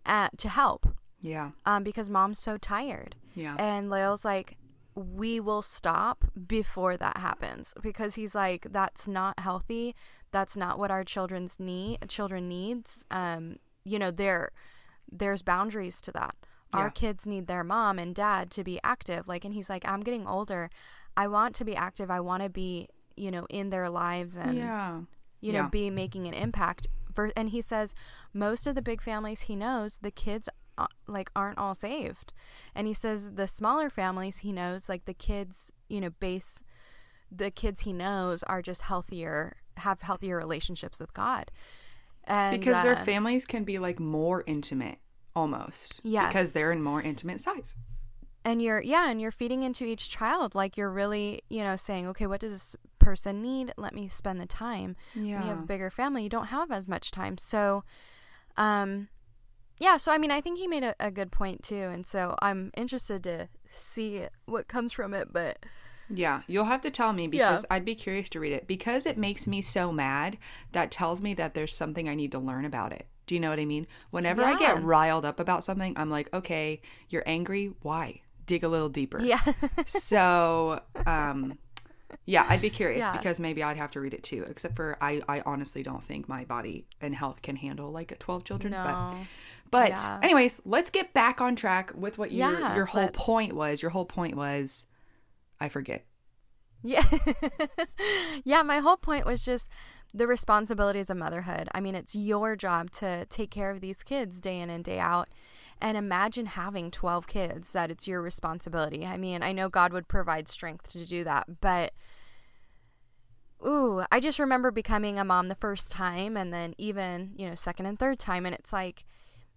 uh, 0.05 0.29
to 0.37 0.49
help, 0.49 0.87
yeah, 1.20 1.50
um, 1.66 1.83
because 1.85 2.09
mom's 2.11 2.38
so 2.38 2.57
tired. 2.57 3.16
yeah. 3.35 3.57
And 3.59 3.90
Leo's 3.90 4.24
like, 4.24 4.57
we 4.94 5.38
will 5.40 5.62
stop 5.62 6.24
before 6.46 6.96
that 6.96 7.18
happens 7.18 7.72
because 7.83 8.16
he's 8.16 8.35
like, 8.35 8.66
that's 8.70 9.07
not 9.07 9.38
healthy. 9.40 9.94
That's 10.33 10.57
not 10.57 10.78
what 10.78 10.90
our 10.90 11.04
children's 11.04 11.61
need. 11.61 11.98
Children 12.09 12.48
needs. 12.48 13.04
Um, 13.11 13.59
you 13.85 13.98
know, 13.98 14.11
there, 14.11 14.50
there's 15.11 15.42
boundaries 15.42 16.00
to 16.02 16.12
that. 16.12 16.35
Yeah. 16.74 16.81
Our 16.81 16.90
kids 16.90 17.26
need 17.26 17.46
their 17.46 17.62
mom 17.64 17.98
and 17.98 18.14
dad 18.14 18.50
to 18.52 18.64
be 18.64 18.81
active. 18.83 19.28
Like, 19.28 19.44
and 19.44 19.54
he's 19.54 19.70
like, 19.70 19.88
I'm 19.88 20.00
getting 20.00 20.26
older. 20.26 20.68
I 21.16 21.28
want 21.28 21.54
to 21.57 21.64
be 21.64 21.76
active. 21.76 22.11
I 22.11 22.20
want 22.20 22.42
to 22.42 22.48
be, 22.48 22.88
you 23.16 23.31
know, 23.31 23.46
in 23.48 23.70
their 23.70 23.88
lives 23.88 24.35
and 24.37 24.59
yeah. 24.59 25.00
you 25.40 25.52
know, 25.52 25.61
Yeah. 25.62 25.68
be 25.68 25.90
making 25.90 26.26
an 26.26 26.35
impact. 26.35 26.88
And 27.37 27.50
he 27.50 27.61
says 27.61 27.94
most 28.35 28.66
of 28.66 28.74
the 28.74 28.83
big 28.83 29.00
families 29.00 29.42
he 29.42 29.57
knows, 29.57 29.98
the 30.02 30.11
kids 30.11 30.48
like 31.07 31.31
aren't 31.35 31.59
all 31.59 31.75
saved. 31.75 32.33
And 32.75 32.87
he 32.87 32.95
says 32.95 33.33
the 33.35 33.47
smaller 33.47 33.91
families 33.91 34.38
he 34.38 34.53
knows, 34.53 34.88
like 34.88 35.05
the 35.05 35.14
kids, 35.14 35.73
you 35.88 36.01
know, 36.01 36.11
base 36.11 36.62
the 37.31 37.51
kids 37.51 37.83
he 37.83 37.93
knows 37.93 38.43
are 38.45 38.62
just 38.62 38.83
healthier, 38.83 39.57
have 39.79 40.01
healthier 40.03 40.37
relationships 40.37 40.99
with 41.01 41.12
God. 41.12 41.51
And 42.25 42.59
Because 42.59 42.83
their 42.83 42.97
uh, 42.97 43.05
families 43.05 43.45
can 43.47 43.64
be 43.64 43.79
like 43.79 44.01
more 44.01 44.45
intimate 44.47 44.99
almost. 45.37 46.01
Because 46.29 46.53
they're 46.53 46.73
in 46.73 46.83
more 46.83 47.03
intimate 47.03 47.41
size. 47.41 47.77
and 48.45 48.62
you're 48.62 48.81
yeah 48.83 49.11
and 49.11 49.21
you're 49.21 49.31
feeding 49.33 49.62
into 49.62 49.85
each 49.85 50.09
child 50.09 50.55
like 50.55 50.77
you're 50.77 50.91
really 50.91 51.43
you 51.51 51.62
know 51.62 51.77
saying 51.77 52.07
okay 52.09 52.27
what 52.27 52.41
does 52.41 52.53
this 52.53 52.77
person 52.99 53.43
need 53.43 53.73
let 53.77 53.93
me 53.95 54.09
spend 54.09 54.41
the 54.41 54.47
time 54.47 54.95
when 55.14 55.27
you 55.27 55.37
have 55.37 55.59
a 55.59 55.67
bigger 55.67 55.91
family 55.91 56.23
you 56.23 56.29
don't 56.29 56.47
have 56.47 56.71
as 56.71 56.87
much 56.88 57.11
time 57.11 57.37
so 57.37 57.83
um 58.57 59.09
yeah 59.81 59.97
so 59.97 60.12
i 60.12 60.19
mean 60.19 60.31
i 60.31 60.41
think 60.41 60.59
he 60.59 60.67
made 60.67 60.83
a, 60.85 60.95
a 61.01 61.11
good 61.11 61.31
point 61.31 61.62
too 61.62 61.77
and 61.93 62.07
so 62.07 62.35
i'm 62.43 62.71
interested 62.77 63.23
to 63.23 63.49
see 63.71 64.25
what 64.47 64.69
comes 64.69 64.93
from 64.93 65.12
it 65.14 65.33
but 65.33 65.59
Yeah, 66.11 66.41
you'll 66.47 66.64
have 66.64 66.81
to 66.83 66.91
tell 66.91 67.12
me 67.12 67.27
because 67.29 67.67
I'd 67.71 67.85
be 67.85 67.95
curious 67.95 68.31
to 68.31 68.41
read 68.41 68.55
it 68.55 68.67
because 68.67 69.05
it 69.05 69.19
makes 69.19 69.47
me 69.47 69.61
so 69.61 69.93
mad. 69.93 70.38
That 70.73 70.91
tells 70.91 71.21
me 71.21 71.35
that 71.35 71.53
there's 71.53 71.75
something 71.75 72.09
I 72.09 72.14
need 72.14 72.33
to 72.33 72.38
learn 72.38 72.64
about 72.64 72.93
it. 72.93 73.07
Do 73.27 73.35
you 73.35 73.41
know 73.41 73.51
what 73.51 73.61
I 73.61 73.67
mean? 73.67 73.87
Whenever 74.11 74.43
I 74.43 74.59
get 74.59 74.83
riled 74.83 75.27
up 75.27 75.38
about 75.38 75.64
something, 75.64 75.93
I'm 75.99 76.09
like, 76.09 76.33
okay, 76.33 76.81
you're 77.11 77.25
angry. 77.27 77.75
Why? 77.83 78.23
Dig 78.47 78.64
a 78.64 78.69
little 78.69 78.88
deeper. 78.88 79.21
yeah 79.21 79.43
So, 79.87 80.81
um, 81.05 81.59
yeah, 82.27 82.47
I'd 82.49 82.61
be 82.61 82.71
curious 82.81 83.07
Yeah. 83.07 83.12
because 83.12 83.40
maybe 83.40 83.62
I'd 83.62 83.77
have 83.77 83.90
to 83.92 84.01
read 84.01 84.14
it 84.14 84.23
too. 84.23 84.44
Except 84.49 84.77
for 84.77 84.97
I, 85.01 85.23
I 85.29 85.42
honestly 85.47 85.83
don't 85.83 86.03
think 86.03 86.29
my 86.29 86.44
body 86.44 86.87
and 87.01 87.14
health 87.14 87.42
can 87.42 87.57
handle 87.57 87.90
like 87.90 88.18
12 88.18 88.44
children. 88.44 88.73
But 88.73 88.92
no 89.12 89.27
but 89.71 89.90
Yeah. 89.90 90.21
anyways, 90.23 90.62
let's 90.64 90.90
get 90.90 91.12
back 91.12 91.40
on 91.40 91.55
track 91.57 91.92
with 91.94 92.18
what 92.18 92.33
your 92.33 92.51
Yeah, 92.51 92.75
your 92.75 92.87
whole 92.87 93.03
let's. 93.03 93.18
point 93.18 93.53
was. 93.53 93.83
Your 93.83 93.90
whole 93.90 94.07
point 94.07 94.35
was, 94.37 94.87
I 95.61 95.68
forget. 95.68 96.05
Yeah. 96.83 97.03
yeah, 98.44 98.62
my 98.62 98.79
whole 98.79 98.97
point 98.97 99.27
was 99.27 99.44
just 99.44 99.68
the 100.14 100.27
responsibilities 100.27 101.11
of 101.11 101.16
motherhood. 101.16 101.68
I 101.75 101.81
mean, 101.81 101.94
it's 101.94 102.14
your 102.14 102.57
job 102.57 102.90
to 102.92 103.27
take 103.27 103.51
care 103.51 103.71
of 103.71 103.81
these 103.81 104.03
kids 104.03 104.40
day 104.40 104.59
in 104.61 104.71
and 104.71 104.83
day 104.85 104.99
out. 104.99 105.29
And 105.81 105.97
imagine 105.97 106.47
having 106.47 106.90
12 106.90 107.27
kids 107.27 107.73
that 107.73 107.90
it's 107.90 108.09
your 108.09 108.21
responsibility. 108.23 109.07
I 109.07 109.16
mean, 109.16 109.42
I 109.42 109.53
know 109.53 109.68
God 109.68 109.92
would 109.92 110.09
provide 110.09 110.49
strength 110.49 110.88
to 110.92 111.07
do 111.07 111.23
that, 111.25 111.61
but 111.61 111.92
ooh, 113.64 114.03
I 114.11 114.21
just 114.21 114.38
remember 114.38 114.71
becoming 114.71 115.18
a 115.18 115.25
mom 115.25 115.49
the 115.49 115.55
first 115.55 115.90
time 115.90 116.37
and 116.37 116.53
then 116.53 116.75
even, 116.79 117.33
you 117.37 117.49
know, 117.49 117.55
second 117.55 117.87
and 117.87 117.99
third 117.99 118.18
time. 118.18 118.47
And 118.47 118.55
it's 118.55 118.73
like, 118.73 119.05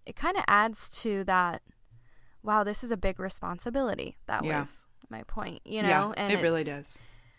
it 0.06 0.16
kind 0.16 0.36
of 0.36 0.44
adds 0.48 0.88
to 1.02 1.24
that, 1.24 1.62
wow, 2.42 2.64
this 2.64 2.82
is 2.82 2.90
a 2.90 2.96
big 2.96 3.18
responsibility. 3.20 4.16
That 4.26 4.44
Yeah. 4.44 4.60
was 4.60 4.86
my 5.08 5.22
point, 5.24 5.60
you 5.64 5.82
know? 5.82 5.88
yeah, 5.88 6.12
and 6.16 6.32
it 6.32 6.42
really 6.42 6.64
does. 6.64 6.92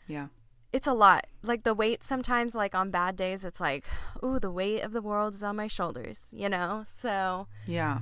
Yeah. 0.08 0.28
It's 0.74 0.88
a 0.88 0.94
lot. 0.94 1.28
Like 1.44 1.64
the 1.64 1.74
weight 1.76 2.04
sometimes, 2.04 2.56
like 2.56 2.74
on 2.74 2.90
bad 2.90 3.16
days, 3.16 3.46
it's 3.46 3.62
like, 3.62 3.86
ooh, 4.24 4.40
the 4.40 4.52
weight 4.52 4.82
of 4.82 4.92
the 4.92 5.02
world 5.04 5.36
is 5.36 5.44
on 5.44 5.56
my 5.56 5.68
shoulders, 5.68 6.30
you 6.34 6.50
know? 6.50 6.84
So, 6.88 7.48
Yeah. 7.68 8.00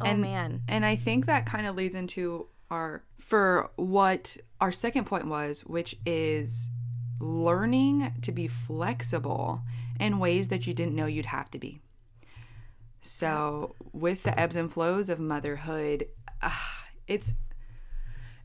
oh 0.00 0.04
And- 0.04 0.20
man. 0.20 0.62
And 0.68 0.84
I 0.84 0.96
think 0.96 1.26
that 1.26 1.46
kind 1.46 1.66
of 1.66 1.76
leads 1.76 1.94
into 1.94 2.48
our 2.70 3.04
for 3.18 3.70
what 3.76 4.36
our 4.60 4.72
second 4.72 5.04
point 5.04 5.26
was, 5.26 5.64
which 5.64 5.96
is 6.04 6.68
learning 7.20 8.12
to 8.22 8.32
be 8.32 8.46
flexible 8.48 9.62
in 10.00 10.18
ways 10.18 10.48
that 10.48 10.66
you 10.66 10.74
didn't 10.74 10.94
know 10.96 11.06
you'd 11.06 11.26
have 11.26 11.50
to 11.52 11.58
be. 11.58 11.80
So, 13.00 13.74
with 13.92 14.24
the 14.24 14.38
ebbs 14.38 14.56
and 14.56 14.72
flows 14.72 15.08
of 15.08 15.18
motherhood, 15.20 16.06
ah, 16.42 16.84
it's 17.06 17.34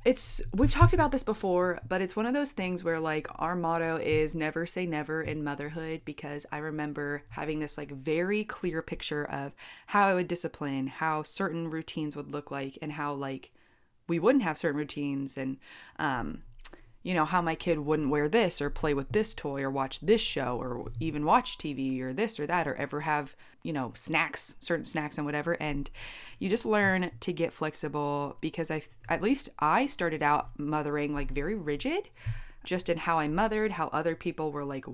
it's 0.05 0.41
we've 0.53 0.71
talked 0.71 0.93
about 0.93 1.11
this 1.11 1.23
before, 1.23 1.79
but 1.87 2.01
it's 2.01 2.15
one 2.15 2.25
of 2.25 2.33
those 2.33 2.51
things 2.51 2.83
where 2.83 2.99
like 2.99 3.27
our 3.35 3.55
motto 3.55 3.97
is 3.97 4.35
never 4.35 4.65
say 4.65 4.85
never 4.85 5.21
in 5.21 5.43
motherhood 5.43 6.01
because 6.03 6.45
I 6.51 6.57
remember 6.57 7.23
having 7.29 7.59
this 7.59 7.77
like 7.77 7.91
very 7.91 8.43
clear 8.43 8.81
picture 8.81 9.23
of 9.23 9.53
how 9.87 10.07
I 10.07 10.13
would 10.13 10.27
discipline, 10.27 10.87
how 10.87 11.23
certain 11.23 11.69
routines 11.69 12.15
would 12.15 12.31
look 12.31 12.51
like 12.51 12.77
and 12.81 12.91
how 12.91 13.13
like 13.13 13.51
we 14.07 14.19
wouldn't 14.19 14.43
have 14.43 14.57
certain 14.57 14.77
routines 14.77 15.37
and 15.37 15.57
um 15.97 16.43
you 17.03 17.13
know 17.13 17.25
how 17.25 17.41
my 17.41 17.53
kid 17.53 17.79
wouldn't 17.79 18.09
wear 18.09 18.29
this 18.29 18.61
or 18.61 18.69
play 18.69 18.93
with 18.93 19.11
this 19.11 19.33
toy 19.33 19.61
or 19.61 19.69
watch 19.69 19.99
this 19.99 20.21
show 20.21 20.57
or 20.57 20.89
even 21.01 21.25
watch 21.25 21.57
TV 21.57 21.99
or 22.01 22.13
this 22.13 22.39
or 22.39 22.47
that 22.47 22.65
or 22.67 22.75
ever 22.75 23.01
have 23.01 23.35
you 23.61 23.73
know 23.73 23.91
snacks 23.93 24.55
certain 24.61 24.85
snacks 24.85 25.17
and 25.17 25.25
whatever. 25.25 25.53
And 25.61 25.89
you 26.39 26.49
just 26.49 26.65
learn 26.65 27.11
to 27.19 27.33
get 27.33 27.53
flexible 27.53 28.37
because 28.39 28.71
I 28.71 28.83
at 29.09 29.21
least 29.21 29.49
I 29.59 29.85
started 29.85 30.23
out 30.23 30.57
mothering 30.57 31.13
like 31.13 31.31
very 31.31 31.55
rigid 31.55 32.09
just 32.63 32.87
in 32.87 32.97
how 32.97 33.19
I 33.19 33.27
mothered 33.27 33.73
how 33.73 33.87
other 33.87 34.15
people 34.15 34.51
were 34.53 34.63
like 34.63 34.85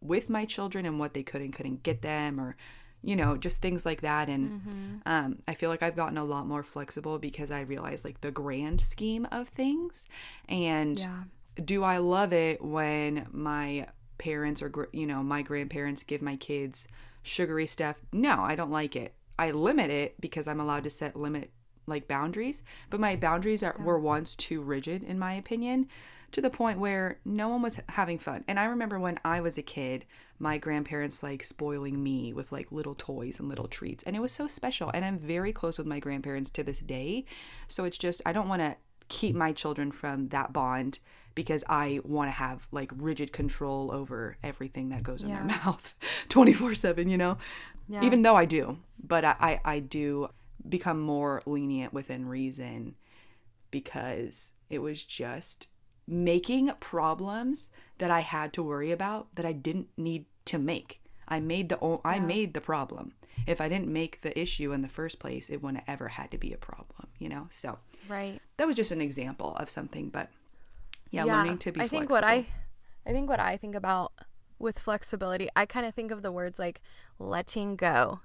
with 0.00 0.30
my 0.30 0.46
children 0.46 0.86
and 0.86 0.98
what 0.98 1.12
they 1.12 1.22
could 1.22 1.42
and 1.42 1.52
couldn't 1.52 1.82
get 1.82 2.00
them 2.00 2.40
or 2.40 2.56
you 3.02 3.14
know 3.14 3.36
just 3.36 3.60
things 3.60 3.84
like 3.84 4.00
that. 4.00 4.28
And 4.30 5.02
um, 5.04 5.38
i 5.46 5.54
feel 5.54 5.70
like 5.70 5.82
i've 5.82 5.96
gotten 5.96 6.18
a 6.18 6.24
lot 6.24 6.46
more 6.46 6.62
flexible 6.62 7.18
because 7.18 7.50
i 7.50 7.60
realize 7.60 8.04
like 8.04 8.20
the 8.22 8.30
grand 8.30 8.80
scheme 8.80 9.28
of 9.30 9.48
things. 9.48 10.06
And 10.48 10.98
Yeah. 10.98 11.24
Do 11.64 11.82
I 11.84 11.98
love 11.98 12.32
it 12.32 12.62
when 12.62 13.26
my 13.30 13.86
parents 14.18 14.62
or 14.62 14.88
you 14.92 15.06
know 15.06 15.22
my 15.22 15.42
grandparents 15.42 16.02
give 16.02 16.22
my 16.22 16.36
kids 16.36 16.88
sugary 17.22 17.66
stuff? 17.66 17.96
No, 18.12 18.40
I 18.40 18.54
don't 18.54 18.70
like 18.70 18.96
it. 18.96 19.14
I 19.38 19.50
limit 19.50 19.90
it 19.90 20.20
because 20.20 20.48
I'm 20.48 20.60
allowed 20.60 20.84
to 20.84 20.90
set 20.90 21.16
limit 21.16 21.50
like 21.86 22.08
boundaries, 22.08 22.62
but 22.90 23.00
my 23.00 23.16
boundaries 23.16 23.62
are, 23.62 23.76
were 23.78 23.98
once 23.98 24.34
too 24.34 24.60
rigid 24.60 25.02
in 25.02 25.18
my 25.18 25.34
opinion 25.34 25.88
to 26.30 26.42
the 26.42 26.50
point 26.50 26.78
where 26.78 27.18
no 27.24 27.48
one 27.48 27.62
was 27.62 27.80
having 27.88 28.18
fun. 28.18 28.44
And 28.46 28.60
I 28.60 28.66
remember 28.66 28.98
when 28.98 29.18
I 29.24 29.40
was 29.40 29.56
a 29.56 29.62
kid, 29.62 30.04
my 30.38 30.58
grandparents 30.58 31.22
like 31.22 31.42
spoiling 31.42 32.02
me 32.02 32.34
with 32.34 32.52
like 32.52 32.70
little 32.70 32.94
toys 32.94 33.40
and 33.40 33.48
little 33.48 33.68
treats, 33.68 34.04
and 34.04 34.14
it 34.14 34.20
was 34.20 34.32
so 34.32 34.46
special. 34.46 34.90
And 34.92 35.04
I'm 35.04 35.18
very 35.18 35.52
close 35.52 35.78
with 35.78 35.86
my 35.86 36.00
grandparents 36.00 36.50
to 36.50 36.62
this 36.62 36.80
day. 36.80 37.24
So 37.66 37.84
it's 37.84 37.98
just 37.98 38.20
I 38.26 38.32
don't 38.32 38.48
want 38.48 38.62
to 38.62 38.76
keep 39.08 39.34
my 39.34 39.52
children 39.52 39.90
from 39.90 40.28
that 40.28 40.52
bond 40.52 40.98
because 41.38 41.62
I 41.68 42.00
want 42.02 42.26
to 42.26 42.32
have 42.32 42.66
like 42.72 42.90
rigid 42.96 43.32
control 43.32 43.92
over 43.92 44.36
everything 44.42 44.88
that 44.88 45.04
goes 45.04 45.22
in 45.22 45.28
their 45.32 45.44
mouth 45.44 45.94
24 46.30 46.74
7, 46.74 47.08
you 47.08 47.16
know? 47.16 47.38
Yeah. 47.88 48.02
Even 48.02 48.22
though 48.22 48.34
I 48.34 48.44
do, 48.44 48.78
but 49.00 49.24
I, 49.24 49.36
I, 49.38 49.60
I 49.64 49.78
do 49.78 50.30
become 50.68 50.98
more 50.98 51.40
lenient 51.46 51.92
within 51.92 52.26
reason 52.26 52.96
because 53.70 54.50
it 54.68 54.80
was 54.80 55.00
just 55.00 55.68
making 56.08 56.72
problems 56.80 57.70
that 57.98 58.10
I 58.10 58.18
had 58.18 58.52
to 58.54 58.62
worry 58.64 58.90
about 58.90 59.32
that 59.36 59.46
I 59.46 59.52
didn't 59.52 59.90
need 59.96 60.24
to 60.46 60.58
make. 60.58 61.00
I 61.28 61.38
made 61.38 61.68
the 61.68 62.00
I 62.04 62.18
made 62.18 62.52
the 62.52 62.60
problem. 62.60 63.12
If 63.46 63.60
I 63.60 63.68
didn't 63.68 63.92
make 63.92 64.22
the 64.22 64.36
issue 64.36 64.72
in 64.72 64.82
the 64.82 64.88
first 64.88 65.20
place, 65.20 65.50
it 65.50 65.62
wouldn't 65.62 65.84
have 65.84 65.94
ever 65.94 66.08
had 66.08 66.32
to 66.32 66.38
be 66.38 66.52
a 66.52 66.56
problem, 66.58 67.06
you 67.20 67.28
know? 67.28 67.46
So 67.50 67.78
Right. 68.08 68.40
that 68.56 68.66
was 68.66 68.74
just 68.74 68.90
an 68.90 69.00
example 69.00 69.54
of 69.54 69.70
something, 69.70 70.08
but 70.08 70.30
yeah, 71.10 71.24
learning 71.24 71.58
to 71.58 71.72
be 71.72 71.80
I 71.80 71.88
think 71.88 72.08
flexible. 72.08 72.14
what 72.14 72.24
I 72.24 72.46
I 73.06 73.12
think 73.12 73.28
what 73.28 73.40
I 73.40 73.56
think 73.56 73.74
about 73.74 74.12
with 74.58 74.78
flexibility, 74.78 75.48
I 75.54 75.66
kind 75.66 75.86
of 75.86 75.94
think 75.94 76.10
of 76.10 76.22
the 76.22 76.32
words 76.32 76.58
like 76.58 76.80
letting 77.18 77.76
go. 77.76 78.20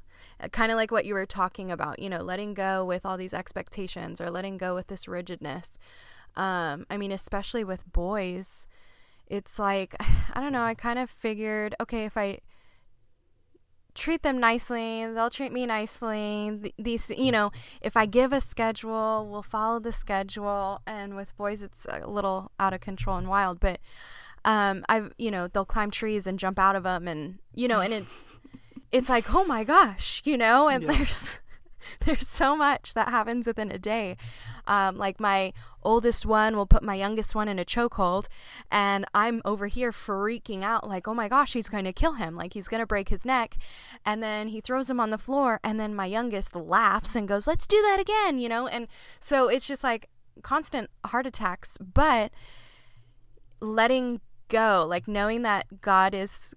Kind 0.52 0.72
of 0.72 0.78
like 0.78 0.92
what 0.92 1.06
you 1.06 1.14
were 1.14 1.26
talking 1.26 1.72
about, 1.72 2.00
you 2.00 2.10
know, 2.10 2.20
letting 2.20 2.54
go 2.54 2.84
with 2.84 3.06
all 3.06 3.18
these 3.18 3.34
expectations 3.34 4.20
or 4.20 4.30
letting 4.30 4.58
go 4.58 4.74
with 4.74 4.88
this 4.88 5.08
rigidness. 5.08 5.78
Um, 6.36 6.86
I 6.90 6.98
mean, 6.98 7.12
especially 7.12 7.64
with 7.64 7.92
boys, 7.92 8.68
it's 9.28 9.60
like 9.60 9.96
I 10.34 10.42
don't 10.42 10.54
know, 10.54 10.64
I 10.64 10.74
kind 10.74 11.00
of 11.00 11.10
figured, 11.10 11.76
okay, 11.82 12.06
if 12.06 12.18
I 12.18 12.40
treat 13.96 14.24
them 14.24 14.40
nicely 14.40 15.06
they'll 15.14 15.30
treat 15.30 15.52
me 15.52 15.66
nicely 15.66 16.58
Th- 16.62 16.74
these 16.80 17.10
you 17.12 17.32
know 17.32 17.52
if 17.82 17.96
i 17.96 18.06
give 18.06 18.34
a 18.34 18.42
schedule 18.42 19.28
we'll 19.30 19.44
follow 19.44 19.80
the 19.80 19.92
schedule 19.92 20.80
and 20.88 21.16
with 21.16 21.36
boys 21.38 21.62
it's 21.62 21.86
a 21.90 22.10
little 22.10 22.52
out 22.60 22.74
of 22.74 22.82
control 22.82 23.18
and 23.18 23.28
wild 23.28 23.60
but 23.60 23.80
um 24.46 24.84
i've 24.90 25.14
you 25.18 25.30
know 25.32 25.48
they'll 25.48 25.66
climb 25.66 25.92
trees 25.92 26.26
and 26.28 26.40
jump 26.40 26.58
out 26.58 26.76
of 26.76 26.84
them 26.84 27.08
and 27.08 27.38
you 27.54 27.68
know 27.68 27.80
and 27.82 27.94
it's 27.94 28.34
it's 28.92 29.10
like 29.10 29.34
oh 29.34 29.44
my 29.46 29.64
gosh 29.64 30.22
you 30.26 30.38
know 30.38 30.68
and 30.68 30.84
Yeah. 30.84 30.94
there's 30.94 31.40
there's 32.02 32.28
so 32.28 32.56
much 32.56 32.94
that 32.94 33.10
happens 33.10 33.48
within 33.48 33.72
a 33.72 33.78
day. 33.78 34.18
Um, 34.68 34.98
like 34.98 35.20
my 35.20 35.54
oldest 35.82 36.26
one 36.26 36.56
will 36.56 36.66
put 36.66 36.84
my 36.84 36.96
youngest 36.96 37.36
one 37.36 37.50
in 37.50 37.60
a 37.60 37.66
chokehold 37.66 38.28
and 38.72 39.04
i'm 39.14 39.42
over 39.44 39.68
here 39.68 39.92
freaking 39.92 40.64
out 40.64 40.88
like 40.88 41.10
oh 41.10 41.14
my 41.14 41.28
gosh 41.28 41.52
he's 41.54 41.70
going 41.70 41.84
to 41.86 41.94
kill 41.94 42.14
him. 42.14 42.36
Like 42.36 42.54
he's 42.54 42.68
going 42.68 42.80
to 42.80 42.88
break 42.88 43.10
his 43.10 43.26
neck. 43.26 43.58
And 44.06 44.24
then 44.24 44.48
he 44.48 44.62
throws 44.62 44.90
him 44.90 45.00
on 45.00 45.10
the 45.10 45.18
floor 45.18 45.60
and 45.64 45.80
then 45.80 45.94
my 45.96 46.06
youngest 46.06 46.56
laughs 46.56 47.16
and 47.16 47.28
goes 47.28 47.48
let's 47.48 47.68
do 47.68 47.82
that 47.82 48.00
again 48.00 48.38
you 48.38 48.50
know? 48.50 48.68
And 48.68 48.88
so 49.20 49.48
it's 49.48 49.68
just 49.68 49.84
like 49.84 50.10
constant 50.42 50.90
heart 51.06 51.28
attacks 51.28 51.78
but 51.78 52.32
letting 53.60 54.20
go 54.50 54.86
like 54.88 55.08
knowing 55.08 55.42
that 55.44 55.82
god 55.82 56.14
is 56.14 56.54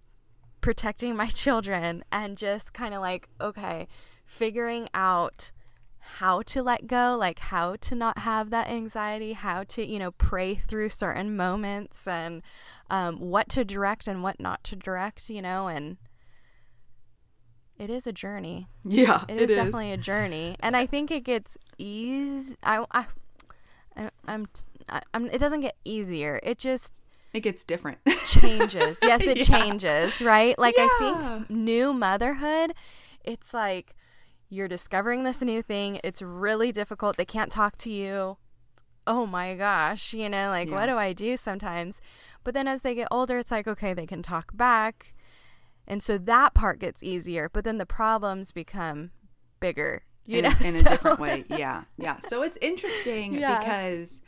protecting 0.61 1.15
my 1.15 1.27
children 1.43 2.05
and 2.11 2.37
just 2.37 2.73
kind 2.73 2.95
of 2.95 3.01
like 3.01 3.29
okay 3.41 3.87
figuring 4.27 4.89
out 4.93 5.53
how 6.19 6.41
to 6.43 6.63
let 6.63 6.87
go 6.87 7.17
like 7.19 7.39
how 7.41 7.75
to 7.77 7.95
not 7.95 8.19
have 8.19 8.51
that 8.51 8.69
anxiety 8.69 9.33
how 9.33 9.65
to 9.65 9.85
you 9.85 9.99
know 9.99 10.13
pray 10.13 10.55
through 10.55 10.89
certain 10.89 11.37
moments 11.37 12.07
and 12.07 12.43
um, 12.91 13.19
what 13.19 13.49
to 13.49 13.65
direct 13.65 14.07
and 14.07 14.23
what 14.23 14.39
not 14.39 14.63
to 14.63 14.77
direct 14.77 15.29
you 15.29 15.43
know 15.43 15.67
and 15.67 15.97
it 17.79 17.91
is 17.91 18.07
a 18.07 18.13
journey 18.13 18.69
yeah, 18.85 19.25
it 19.29 19.37
is 19.39 19.51
definitely 19.51 19.91
a 19.93 19.97
journey 19.97 20.57
and 20.61 20.77
i 20.77 20.87
think 20.87 21.11
it 21.11 21.25
gets 21.25 21.59
easy 21.79 22.57
i, 22.63 22.85
I 22.93 23.07
I- 23.97 24.11
I'm, 24.29 24.47
I, 24.91 25.01
I'm, 25.15 25.27
it 25.31 25.39
doesn't 25.39 25.63
get 25.63 25.75
easier. 25.83 26.39
It 26.43 26.59
just 26.59 27.01
it 27.33 27.41
gets 27.41 27.65
different. 27.65 27.97
changes. 28.27 28.99
Yes, 29.03 29.23
it 29.23 29.39
Yeah. 29.39 29.45
changes, 29.45 30.21
right? 30.21 30.57
Like 30.59 30.75
I 30.79 30.89
think 30.99 31.51
new 31.51 31.95
motherhood, 31.95 32.75
it's 33.25 33.55
like 33.55 33.95
you're 34.49 34.69
discovering 34.69 35.25
this 35.25 35.43
new 35.43 35.63
thing. 35.63 36.01
It's 36.05 36.23
really 36.23 36.73
difficult. 36.73 37.17
They 37.17 37.25
can't 37.25 37.51
talk 37.51 37.77
to 37.79 37.91
you. 37.91 38.37
Oh 39.07 39.25
my 39.27 39.55
gosh, 39.55 40.13
you 40.15 40.29
know, 40.29 40.49
like 40.51 40.69
what 40.71 40.87
do 40.87 40.97
I 40.97 41.13
do 41.13 41.37
sometimes? 41.37 42.01
But 42.43 42.55
then 42.55 42.67
as 42.67 42.83
they 42.83 42.95
get 42.95 43.09
older, 43.11 43.39
it's 43.39 43.51
like 43.53 43.69
okay, 43.69 43.95
they 43.95 44.07
can 44.07 44.23
talk 44.23 44.57
back. 44.57 45.15
And 45.87 46.03
so 46.03 46.19
that 46.19 46.55
part 46.55 46.81
gets 46.81 47.03
easier, 47.05 47.49
but 47.53 47.63
then 47.63 47.79
the 47.79 47.87
problems 47.87 48.51
become 48.51 49.11
bigger. 49.61 50.03
You 50.25 50.39
in, 50.39 50.45
know, 50.45 50.51
in 50.65 50.75
a 50.75 50.83
different 50.91 51.21
way. 51.21 51.45
Yeah, 51.49 51.85
yeah. 51.97 52.19
So 52.19 52.43
it's 52.43 52.59
interesting 52.61 53.35
Yeah. 53.39 53.61
because, 53.61 54.23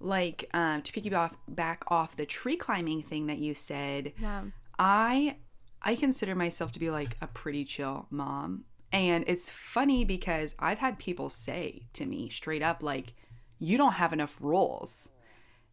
like, 0.00 0.50
um, 0.52 0.82
to 0.82 0.92
piggyback 0.92 1.16
off, 1.16 1.36
back 1.46 1.84
off 1.86 2.16
the 2.16 2.26
tree 2.26 2.56
climbing 2.56 3.02
thing 3.02 3.28
that 3.28 3.38
you 3.38 3.54
said, 3.54 4.12
Yeah. 4.20 4.42
I 4.80 5.36
I 5.82 5.94
consider 5.94 6.34
myself 6.34 6.72
to 6.72 6.80
be 6.80 6.90
like 6.90 7.16
a 7.20 7.28
pretty 7.28 7.64
chill 7.64 8.08
mom. 8.10 8.64
And 8.96 9.24
it's 9.26 9.52
funny 9.52 10.04
because 10.04 10.54
I've 10.58 10.78
had 10.78 10.98
people 10.98 11.28
say 11.28 11.82
to 11.92 12.06
me 12.06 12.30
straight 12.30 12.62
up 12.62 12.82
like 12.82 13.12
you 13.58 13.76
don't 13.76 13.92
have 13.94 14.12
enough 14.12 14.38
rules. 14.40 15.10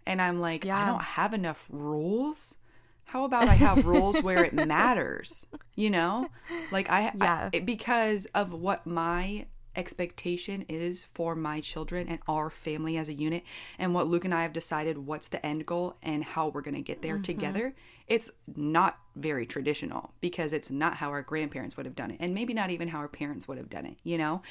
And 0.06 0.22
I'm 0.22 0.42
like 0.42 0.66
I 0.66 0.86
don't 0.86 1.02
have 1.02 1.34
enough 1.34 1.68
rules. 1.70 2.58
How 3.06 3.24
about 3.24 3.48
I 3.48 3.54
have 3.54 3.86
rules 3.86 4.22
where 4.22 4.44
it 4.44 4.54
matters? 4.68 5.48
You 5.76 5.90
know? 5.90 6.28
Like 6.72 6.90
I, 6.90 7.14
Yeah. 7.16 7.50
I 7.54 7.60
because 7.60 8.26
of 8.28 8.52
what 8.52 8.86
my 8.86 9.46
expectation 9.76 10.66
is 10.70 11.06
for 11.14 11.36
my 11.36 11.60
children 11.62 12.08
and 12.08 12.20
our 12.28 12.50
family 12.50 12.98
as 12.98 13.10
a 13.10 13.14
unit 13.14 13.44
and 13.80 13.94
what 13.94 14.08
Luke 14.08 14.26
and 14.26 14.34
I 14.34 14.44
have 14.44 14.54
decided 14.54 14.98
what's 15.00 15.28
the 15.28 15.44
end 15.46 15.66
goal 15.66 15.98
and 16.04 16.24
how 16.24 16.50
we're 16.50 16.62
going 16.62 16.76
to 16.76 16.82
get 16.82 17.02
there 17.02 17.16
mm-hmm. 17.16 17.24
together, 17.24 17.74
it's 18.14 18.30
not 18.56 18.98
very 19.16 19.46
traditional 19.46 20.14
because 20.22 20.54
it's 20.54 20.70
not 20.72 20.96
how 20.96 21.10
our 21.10 21.22
grandparents 21.22 21.76
would 21.78 21.86
have 21.86 21.96
done 21.96 22.12
it 22.12 22.18
and 22.20 22.34
maybe 22.34 22.54
not 22.54 22.70
even 22.70 22.88
how 22.88 23.00
our 23.00 23.08
parents 23.08 23.48
would 23.48 23.58
have 23.58 23.70
done 23.70 23.86
it, 23.86 23.98
you 24.04 24.18
know? 24.18 24.42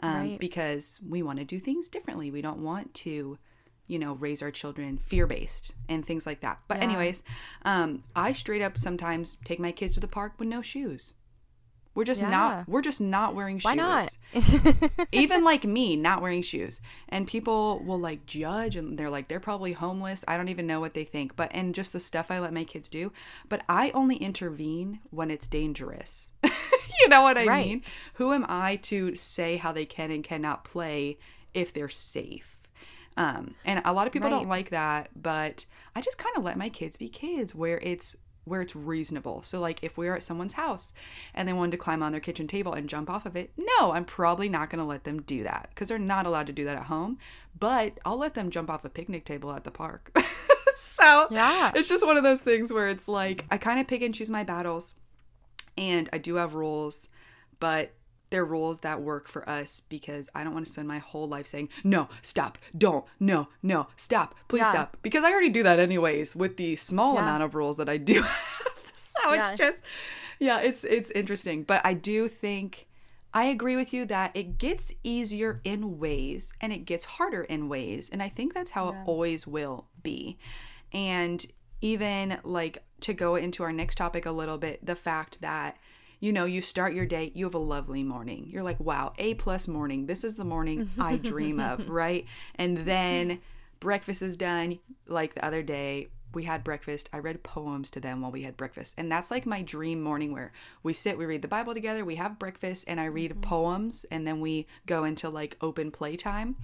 Um, 0.00 0.14
Right. 0.30 0.38
Because 0.38 1.00
we 1.08 1.22
want 1.22 1.38
to 1.38 1.44
do 1.44 1.58
things 1.58 1.88
differently. 1.88 2.30
We 2.30 2.42
don't 2.42 2.62
want 2.62 2.92
to 2.94 3.38
you 3.88 3.98
know, 3.98 4.14
raise 4.14 4.40
our 4.40 4.50
children 4.50 4.96
fear 4.96 5.26
based 5.26 5.74
and 5.88 6.06
things 6.06 6.24
like 6.24 6.40
that. 6.40 6.60
But, 6.68 6.78
Yeah. 6.78 6.84
anyways, 6.84 7.22
um, 7.64 8.04
I 8.16 8.32
straight 8.32 8.62
up 8.62 8.78
sometimes 8.78 9.36
take 9.44 9.58
my 9.60 9.72
kids 9.72 9.94
to 9.94 10.00
the 10.00 10.08
park 10.08 10.32
with 10.38 10.48
no 10.48 10.62
shoes. 10.62 11.14
We're 11.94 12.04
just 12.04 12.22
Yeah. 12.22 12.30
not. 12.30 12.68
We're 12.68 12.80
just 12.82 13.00
not 13.00 13.34
wearing 13.34 13.58
shoes. 13.58 13.64
Why 13.64 13.74
not? 13.74 14.16
Even 15.12 15.44
like 15.44 15.64
me, 15.64 15.96
not 15.96 16.22
wearing 16.22 16.42
shoes, 16.42 16.80
and 17.08 17.26
people 17.28 17.82
will 17.84 17.98
like 17.98 18.24
judge, 18.24 18.76
and 18.76 18.98
they're 18.98 19.10
like, 19.10 19.28
they're 19.28 19.40
probably 19.40 19.72
homeless. 19.72 20.24
I 20.26 20.36
don't 20.36 20.48
even 20.48 20.66
know 20.66 20.80
what 20.80 20.94
they 20.94 21.04
think. 21.04 21.36
But 21.36 21.50
and 21.54 21.74
just 21.74 21.92
the 21.92 22.00
stuff 22.00 22.30
I 22.30 22.38
let 22.38 22.54
my 22.54 22.64
kids 22.64 22.88
do. 22.88 23.12
But 23.48 23.62
I 23.68 23.90
only 23.94 24.16
intervene 24.16 25.00
when 25.10 25.30
it's 25.30 25.46
dangerous. 25.46 26.32
you 26.44 27.08
know 27.08 27.22
what 27.22 27.36
I 27.36 27.46
Right. 27.46 27.66
mean? 27.66 27.82
Who 28.14 28.32
am 28.32 28.46
I 28.48 28.76
to 28.76 29.14
say 29.14 29.56
how 29.58 29.72
they 29.72 29.84
can 29.84 30.10
and 30.10 30.24
cannot 30.24 30.64
play 30.64 31.18
if 31.52 31.72
they're 31.72 31.88
safe? 31.90 32.58
Um, 33.18 33.54
and 33.66 33.82
a 33.84 33.92
lot 33.92 34.06
of 34.06 34.12
people 34.14 34.30
Right. 34.30 34.38
don't 34.38 34.48
like 34.48 34.70
that, 34.70 35.10
but 35.14 35.66
I 35.94 36.00
just 36.00 36.16
kind 36.16 36.34
of 36.38 36.44
let 36.44 36.56
my 36.56 36.70
kids 36.70 36.96
be 36.96 37.10
kids 37.10 37.54
where 37.54 37.78
it's 37.82 38.16
where 38.44 38.60
it's 38.60 38.74
reasonable. 38.74 39.42
So 39.42 39.60
like 39.60 39.78
if 39.82 39.96
we're 39.96 40.14
at 40.16 40.22
someone's 40.22 40.54
house 40.54 40.92
and 41.34 41.46
they 41.48 41.52
wanted 41.52 41.70
to 41.72 41.76
climb 41.76 42.02
on 42.02 42.10
their 42.12 42.20
kitchen 42.20 42.46
table 42.48 42.72
and 42.72 42.88
jump 42.88 43.08
off 43.08 43.24
of 43.26 43.36
it, 43.36 43.50
no, 43.56 43.92
I'm 43.92 44.04
probably 44.04 44.48
not 44.48 44.68
going 44.70 44.80
to 44.80 44.84
let 44.84 45.04
them 45.04 45.22
do 45.22 45.42
that 45.44 45.68
because 45.70 45.88
they're 45.88 45.98
not 45.98 46.26
allowed 46.26 46.46
to 46.48 46.52
do 46.52 46.64
that 46.64 46.76
at 46.76 46.84
home, 46.84 47.18
but 47.58 47.98
I'll 48.04 48.16
let 48.18 48.34
them 48.34 48.50
jump 48.50 48.68
off 48.70 48.84
a 48.84 48.88
picnic 48.88 49.24
table 49.24 49.52
at 49.52 49.64
the 49.64 49.70
park. 49.70 50.16
so 50.76 51.28
Yeah. 51.30 51.70
it's 51.74 51.88
just 51.88 52.04
one 52.06 52.16
of 52.16 52.24
those 52.24 52.42
things 52.42 52.72
where 52.72 52.88
it's 52.88 53.06
like 53.08 53.44
I 53.50 53.58
kind 53.58 53.78
of 53.78 53.86
pick 53.86 54.02
and 54.02 54.14
choose 54.14 54.30
my 54.30 54.42
battles 54.44 54.94
and 55.78 56.08
I 56.12 56.18
do 56.18 56.34
have 56.36 56.54
rules, 56.54 57.08
but 57.60 57.92
they're 58.32 58.44
rules 58.44 58.80
that 58.80 59.00
work 59.00 59.28
for 59.28 59.48
us 59.48 59.80
because 59.88 60.28
I 60.34 60.42
don't 60.42 60.52
want 60.52 60.66
to 60.66 60.72
spend 60.72 60.88
my 60.88 60.98
whole 60.98 61.28
life 61.28 61.46
saying, 61.46 61.68
no, 61.84 62.08
stop, 62.22 62.58
don't, 62.76 63.04
no, 63.20 63.46
no, 63.62 63.86
stop, 63.96 64.34
please 64.48 64.62
Yeah. 64.62 64.70
stop. 64.70 64.96
Because 65.02 65.22
I 65.22 65.30
already 65.30 65.50
do 65.50 65.62
that 65.62 65.78
anyways 65.78 66.34
with 66.34 66.56
the 66.56 66.74
small 66.74 67.14
Yeah. 67.14 67.20
amount 67.22 67.44
of 67.44 67.54
rules 67.54 67.76
that 67.76 67.88
I 67.88 67.96
do 67.98 68.22
have. 68.22 68.90
so 68.92 69.32
Yeah. 69.34 69.50
it's 69.50 69.58
just, 69.58 69.82
yeah, 70.40 70.60
it's 70.60 70.82
it's 70.82 71.10
interesting. 71.12 71.62
But 71.62 71.80
I 71.84 71.94
do 71.94 72.26
think 72.26 72.88
I 73.34 73.44
agree 73.44 73.76
with 73.76 73.92
you 73.94 74.04
that 74.06 74.32
it 74.34 74.58
gets 74.58 74.92
easier 75.04 75.60
in 75.64 75.98
ways 75.98 76.52
and 76.60 76.72
it 76.72 76.84
gets 76.84 77.04
harder 77.04 77.42
in 77.44 77.68
ways. 77.68 78.10
And 78.10 78.22
I 78.22 78.28
think 78.28 78.52
that's 78.52 78.72
how 78.72 78.88
it 78.90 78.96
always 79.06 79.46
will 79.46 79.86
be. 80.02 80.36
And 80.92 81.44
even 81.80 82.38
like 82.44 82.82
to 83.00 83.14
go 83.14 83.36
into 83.36 83.62
our 83.62 83.72
next 83.72 83.96
topic 83.96 84.26
a 84.26 84.30
little 84.32 84.58
bit, 84.58 84.84
the 84.84 84.94
fact 84.94 85.40
that 85.40 85.76
you 86.22 86.32
know, 86.32 86.44
you 86.44 86.60
start 86.60 86.94
your 86.94 87.04
day, 87.04 87.32
you 87.34 87.44
have 87.46 87.54
a 87.54 87.58
lovely 87.58 88.04
morning. 88.04 88.46
You're 88.48 88.62
like, 88.62 88.78
wow, 88.78 89.12
A 89.18 89.34
plus 89.34 89.66
morning. 89.66 90.06
This 90.06 90.22
is 90.22 90.36
the 90.36 90.44
morning 90.44 90.88
I 90.96 91.16
dream 91.16 91.58
of, 91.58 91.88
right? 91.90 92.26
And 92.54 92.78
then 92.78 93.40
breakfast 93.80 94.22
is 94.22 94.36
done. 94.36 94.78
Like 95.08 95.34
the 95.34 95.44
other 95.44 95.62
day, 95.62 96.10
we 96.32 96.44
had 96.44 96.62
breakfast. 96.62 97.10
I 97.12 97.18
read 97.18 97.42
poems 97.42 97.90
to 97.90 98.00
them 98.00 98.20
while 98.20 98.30
we 98.30 98.44
had 98.44 98.56
breakfast. 98.56 98.94
And 98.96 99.10
that's 99.10 99.32
like 99.32 99.46
my 99.46 99.62
dream 99.62 100.00
morning 100.00 100.32
where 100.32 100.52
we 100.84 100.92
sit, 100.92 101.18
we 101.18 101.26
read 101.26 101.42
the 101.42 101.48
Bible 101.48 101.74
together, 101.74 102.04
we 102.04 102.14
have 102.14 102.38
breakfast, 102.38 102.84
and 102.86 103.00
I 103.00 103.06
read 103.06 103.32
mm-hmm. 103.32 103.40
poems, 103.40 104.06
and 104.08 104.24
then 104.24 104.40
we 104.40 104.68
go 104.86 105.02
into 105.02 105.28
like 105.28 105.56
open 105.60 105.90
playtime. 105.90 106.54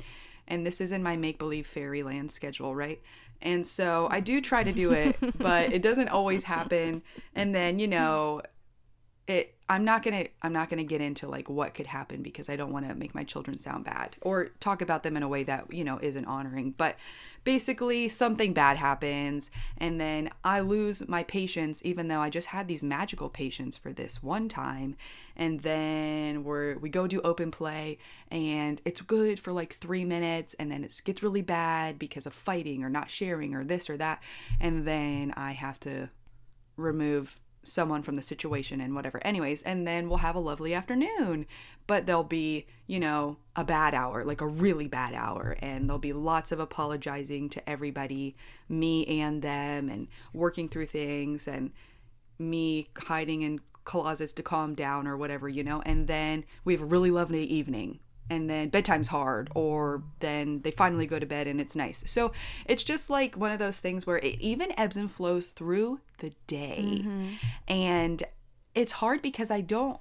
And 0.46 0.64
this 0.64 0.80
is 0.80 0.92
in 0.92 1.02
my 1.02 1.16
make 1.16 1.36
believe 1.36 1.66
fairyland 1.66 2.30
schedule, 2.30 2.76
right? 2.76 3.02
And 3.42 3.66
so 3.66 4.06
I 4.08 4.20
do 4.20 4.40
try 4.40 4.62
to 4.62 4.72
do 4.72 4.92
it, 4.92 5.16
but 5.36 5.72
it 5.72 5.82
doesn't 5.82 6.10
always 6.10 6.44
happen. 6.44 7.02
And 7.34 7.52
then, 7.52 7.80
you 7.80 7.88
know, 7.88 8.42
it 9.28 9.54
i'm 9.68 9.84
not 9.84 10.02
gonna 10.02 10.26
i'm 10.42 10.52
not 10.52 10.70
gonna 10.70 10.82
get 10.82 11.00
into 11.00 11.28
like 11.28 11.48
what 11.48 11.74
could 11.74 11.86
happen 11.86 12.22
because 12.22 12.48
i 12.48 12.56
don't 12.56 12.72
want 12.72 12.88
to 12.88 12.94
make 12.94 13.14
my 13.14 13.22
children 13.22 13.58
sound 13.58 13.84
bad 13.84 14.16
or 14.22 14.48
talk 14.60 14.80
about 14.80 15.02
them 15.02 15.16
in 15.16 15.22
a 15.22 15.28
way 15.28 15.42
that 15.42 15.72
you 15.72 15.84
know 15.84 15.98
isn't 16.02 16.24
honoring. 16.24 16.74
But 16.76 16.96
basically 17.44 18.08
something 18.08 18.52
bad 18.52 18.76
happens 18.76 19.50
and 19.78 20.00
then 20.00 20.28
i 20.44 20.60
lose 20.60 21.08
my 21.08 21.22
patience 21.22 21.80
even 21.84 22.08
though 22.08 22.20
i 22.20 22.28
just 22.28 22.48
had 22.48 22.68
these 22.68 22.84
magical 22.84 23.28
patience 23.28 23.76
for 23.76 23.92
this 23.92 24.22
one 24.22 24.48
time. 24.48 24.96
And 25.36 25.60
then 25.60 26.42
we're 26.42 26.78
we 26.78 26.88
go 26.88 27.06
do 27.06 27.20
open 27.20 27.50
play 27.50 27.98
and 28.30 28.80
it's 28.84 29.00
good 29.00 29.38
for 29.38 29.52
like 29.52 29.74
three 29.74 30.04
minutes 30.04 30.54
and 30.58 30.70
then 30.70 30.82
it 30.82 31.00
gets 31.04 31.22
really 31.22 31.42
bad 31.42 31.98
because 31.98 32.26
of 32.26 32.34
fighting 32.34 32.82
or 32.82 32.90
not 32.90 33.08
sharing 33.08 33.54
or 33.54 33.64
this 33.64 33.88
or 33.88 33.96
that. 33.98 34.20
And 34.60 34.86
then 34.86 35.32
i 35.36 35.52
have 35.52 35.78
to 35.80 36.10
remove 36.76 37.40
someone 37.68 38.02
from 38.02 38.16
the 38.16 38.22
situation 38.22 38.81
and 38.81 38.94
whatever. 38.94 39.24
Anyways, 39.24 39.62
and 39.62 39.87
then 39.87 40.09
we'll 40.09 40.18
have 40.18 40.35
a 40.35 40.40
lovely 40.40 40.74
afternoon. 40.74 41.46
But 41.87 42.07
there'll 42.07 42.24
be, 42.24 42.66
you 42.87 43.00
know, 43.00 43.38
a 43.57 43.64
bad 43.64 43.94
hour, 43.94 44.24
like 44.24 44.40
a 44.40 44.46
really 44.46 44.88
bad 44.88 45.14
hour, 45.14 45.57
and 45.61 45.87
there'll 45.87 45.98
be 45.98 46.12
lots 46.12 46.52
of 46.52 46.61
apologizing 46.61 47.48
to 47.50 47.68
everybody, 47.68 48.37
me 48.68 49.07
and 49.20 49.40
them, 49.40 49.88
and 49.88 50.09
working 50.33 50.68
through 50.68 50.87
things 50.87 51.48
and 51.48 51.72
me 52.38 52.88
hiding 52.96 53.42
in 53.42 53.61
closets 53.85 54.35
to 54.35 54.42
calm 54.42 54.74
down 54.74 55.07
or 55.07 55.16
whatever, 55.16 55.48
you 55.48 55.64
know. 55.64 55.81
And 55.87 56.07
then 56.07 56.44
we 56.64 56.74
have 56.74 56.83
a 56.83 56.87
really 56.87 57.11
lovely 57.11 57.44
evening. 57.44 58.00
And 58.30 58.48
then 58.50 58.68
bedtime's 58.70 59.08
hard, 59.08 59.48
or 59.54 60.02
then 60.20 60.60
they 60.60 60.70
finally 60.70 61.06
go 61.06 61.18
to 61.18 61.24
bed 61.26 61.46
and 61.46 61.60
it's 61.60 61.74
nice. 61.74 62.04
So 62.06 62.32
it's 62.66 62.84
just 62.84 63.08
like 63.08 63.36
one 63.36 63.52
of 63.52 63.58
those 63.58 63.78
things 63.78 64.06
where 64.06 64.18
it 64.18 64.38
even 64.40 64.78
ebbs 64.78 64.96
and 64.98 65.10
flows 65.10 65.46
through 65.46 66.00
the 66.18 66.32
day. 66.46 67.00
Mm-hmm. 67.02 67.28
And 67.68 68.22
it's 68.74 68.92
hard 68.92 69.22
because 69.22 69.50
I 69.50 69.60
don't 69.62 69.98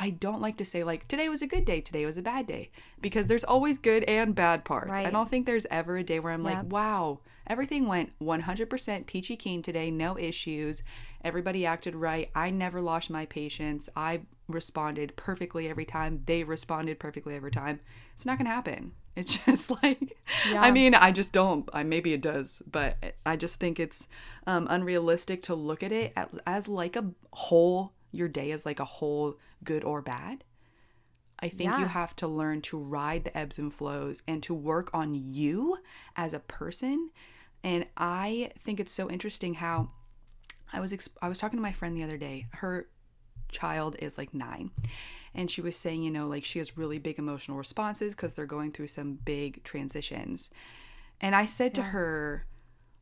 I 0.00 0.10
don't 0.10 0.40
like 0.40 0.56
to 0.58 0.64
say 0.64 0.84
like 0.84 1.08
today 1.08 1.28
was 1.28 1.42
a 1.42 1.46
good 1.48 1.64
day, 1.64 1.80
today 1.80 2.06
was 2.06 2.16
a 2.16 2.22
bad 2.22 2.46
day 2.46 2.70
because 3.00 3.26
there's 3.26 3.42
always 3.42 3.78
good 3.78 4.04
and 4.04 4.32
bad 4.34 4.64
parts. 4.64 4.92
I 4.92 5.10
don't 5.10 5.28
think 5.28 5.44
there's 5.44 5.66
ever 5.70 5.96
a 5.96 6.04
day 6.04 6.20
where 6.20 6.32
I'm 6.32 6.42
Yeah. 6.44 6.60
like, 6.60 6.70
wow, 6.70 7.18
everything 7.48 7.86
went 7.86 8.18
100% 8.20 9.06
peachy 9.06 9.36
keen 9.36 9.62
today, 9.62 9.90
no 9.90 10.18
issues. 10.18 10.82
Everybody 11.24 11.66
acted 11.66 11.94
right. 11.94 12.30
I 12.34 12.50
never 12.50 12.80
lost 12.80 13.10
my 13.10 13.26
patience. 13.26 13.88
I 13.96 14.22
responded 14.48 15.16
perfectly 15.16 15.68
every 15.68 15.84
time. 15.84 16.22
They 16.26 16.44
responded 16.44 16.98
perfectly 16.98 17.34
every 17.34 17.50
time. 17.50 17.80
It's 18.14 18.26
not 18.26 18.38
going 18.38 18.46
to 18.46 18.54
happen. 18.54 18.92
It's 19.18 19.36
just 19.36 19.72
like 19.82 20.16
Yeah. 20.48 20.62
I 20.62 20.70
mean, 20.70 20.94
I 20.94 21.10
just 21.10 21.32
don't. 21.32 21.68
I 21.72 21.82
maybe 21.82 22.12
it 22.12 22.20
does, 22.20 22.62
but 22.70 23.16
I 23.26 23.34
just 23.34 23.58
think 23.58 23.80
it's 23.80 24.06
um, 24.46 24.68
unrealistic 24.70 25.42
to 25.44 25.56
look 25.56 25.82
at 25.82 25.90
it 25.90 26.12
as, 26.14 26.28
as 26.46 26.68
like 26.68 26.94
a 26.94 27.10
whole. 27.32 27.94
Your 28.12 28.28
day 28.28 28.52
is 28.52 28.64
like 28.64 28.78
a 28.78 28.84
whole, 28.84 29.36
good 29.64 29.82
or 29.82 30.02
bad. 30.02 30.44
I 31.40 31.48
think 31.48 31.78
you 31.78 31.86
have 31.86 32.16
to 32.16 32.26
learn 32.26 32.62
to 32.62 32.78
ride 32.78 33.24
the 33.24 33.36
ebbs 33.36 33.58
and 33.58 33.72
flows 33.72 34.22
and 34.26 34.42
to 34.42 34.54
work 34.54 34.90
on 34.92 35.14
you 35.14 35.78
as 36.16 36.32
a 36.34 36.40
person. 36.40 37.10
And 37.62 37.86
I 37.96 38.52
think 38.58 38.80
it's 38.80 38.92
so 38.92 39.10
interesting 39.10 39.54
how 39.54 39.90
I 40.72 40.80
was 40.80 40.92
exp- 40.92 41.16
I 41.20 41.28
was 41.28 41.38
talking 41.38 41.58
to 41.58 41.62
my 41.62 41.72
friend 41.72 41.96
the 41.96 42.04
other 42.04 42.16
day. 42.16 42.46
Her 42.52 42.88
child 43.48 43.96
is 43.98 44.18
like 44.18 44.34
9 44.34 44.70
and 45.34 45.50
she 45.50 45.62
was 45.62 45.74
saying, 45.74 46.02
you 46.02 46.10
know, 46.10 46.26
like 46.26 46.44
she 46.44 46.58
has 46.58 46.76
really 46.76 46.98
big 46.98 47.18
emotional 47.18 47.56
responses 47.56 48.14
cuz 48.14 48.34
they're 48.34 48.46
going 48.46 48.72
through 48.72 48.88
some 48.88 49.14
big 49.14 49.62
transitions. 49.64 50.50
And 51.20 51.34
I 51.34 51.46
said 51.46 51.74
to 51.76 51.82
her, 51.82 52.46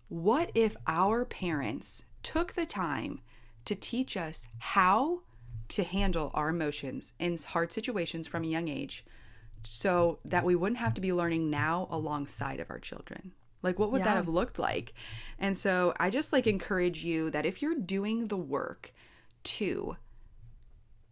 what 0.09 0.51
if 0.55 0.77
our 0.87 1.25
parents 1.25 2.05
took 2.23 2.55
the 2.55 2.67
time 2.67 3.21
to 3.65 3.75
teach 3.75 4.17
us 4.17 4.47
how 4.59 5.23
to 5.69 5.83
handle 5.83 6.31
our 6.35 6.49
emotions 6.49 7.13
in 7.19 7.37
hard 7.39 7.73
situations 7.73 8.27
from 8.27 8.45
a 8.45 8.47
young 8.47 8.69
age 8.69 9.05
so 9.65 10.21
that 10.25 10.45
we 10.45 10.55
wouldn't 10.55 10.79
have 10.79 10.95
to 10.95 11.01
be 11.01 11.13
learning 11.13 11.51
now 11.51 11.89
alongside 11.91 12.61
of 12.61 12.71
our 12.71 12.79
children? 12.79 13.33
Like, 13.63 13.79
what 13.79 13.91
would 13.91 14.05
that 14.05 14.17
have 14.17 14.29
looked 14.29 14.59
like? 14.59 14.95
And 15.39 15.59
so 15.59 15.93
I 15.99 16.11
just 16.11 16.33
like 16.33 16.47
encourage 16.47 17.05
you 17.05 17.31
that 17.31 17.47
if 17.47 17.63
you're 17.63 17.75
doing 17.75 18.29
the 18.29 18.37
work 18.37 18.93
to 19.45 19.97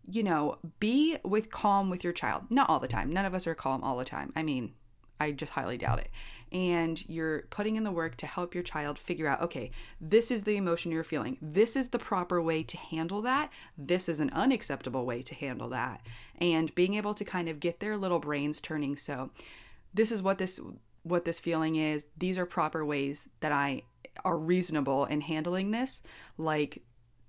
you 0.07 0.23
know, 0.23 0.59
be 0.81 1.17
with 1.25 1.51
calm 1.51 1.91
with 1.91 2.05
your 2.05 2.13
child. 2.13 2.45
Not 2.51 2.69
all 2.69 2.81
the 2.81 2.89
time. 2.89 3.13
None 3.13 3.25
of 3.25 3.35
us 3.35 3.47
are 3.47 3.55
calm 3.55 3.83
all 3.83 3.97
the 3.97 4.05
time. 4.05 4.33
I 4.37 4.43
mean, 4.43 4.75
I 5.19 5.33
just 5.33 5.53
highly 5.53 5.79
doubt 5.79 6.01
it. 6.01 6.11
And 6.53 7.03
you're 7.09 7.43
putting 7.51 7.77
in 7.77 7.85
the 7.85 7.91
work 7.91 8.17
to 8.19 8.27
help 8.27 8.55
your 8.55 8.63
child 8.63 8.99
figure 8.99 9.27
out, 9.27 9.41
okay, 9.43 9.71
this 10.01 10.31
is 10.31 10.45
the 10.45 10.57
emotion 10.57 10.93
you're 10.93 11.05
feeling. 11.05 11.39
This 11.41 11.75
is 11.75 11.89
the 11.89 11.99
proper 11.99 12.41
way 12.41 12.63
to 12.65 12.77
handle 12.77 13.23
that. 13.23 13.51
This 13.77 14.09
is 14.09 14.21
an 14.21 14.31
unacceptable 14.31 15.05
way 15.05 15.23
to 15.23 15.35
handle 15.35 15.69
that. 15.71 16.01
And 16.39 16.75
being 16.75 16.95
able 16.95 17.15
to 17.15 17.25
kind 17.25 17.49
of 17.49 17.61
get 17.61 17.81
their 17.81 17.97
little 17.97 18.21
brains 18.21 18.61
turning 18.61 18.97
so 18.97 19.31
this 19.93 20.13
is 20.13 20.23
what 20.23 20.39
this 20.39 20.61
what 21.05 21.25
this 21.25 21.39
feeling 21.41 21.77
is. 21.77 22.09
These 22.19 22.37
are 22.39 22.47
proper 22.47 22.85
ways 22.85 23.29
that 23.41 23.53
I 23.53 23.83
are 24.25 24.37
reasonable 24.37 25.05
in 25.05 25.21
handling 25.23 25.71
this. 25.71 26.03
Like 26.37 26.83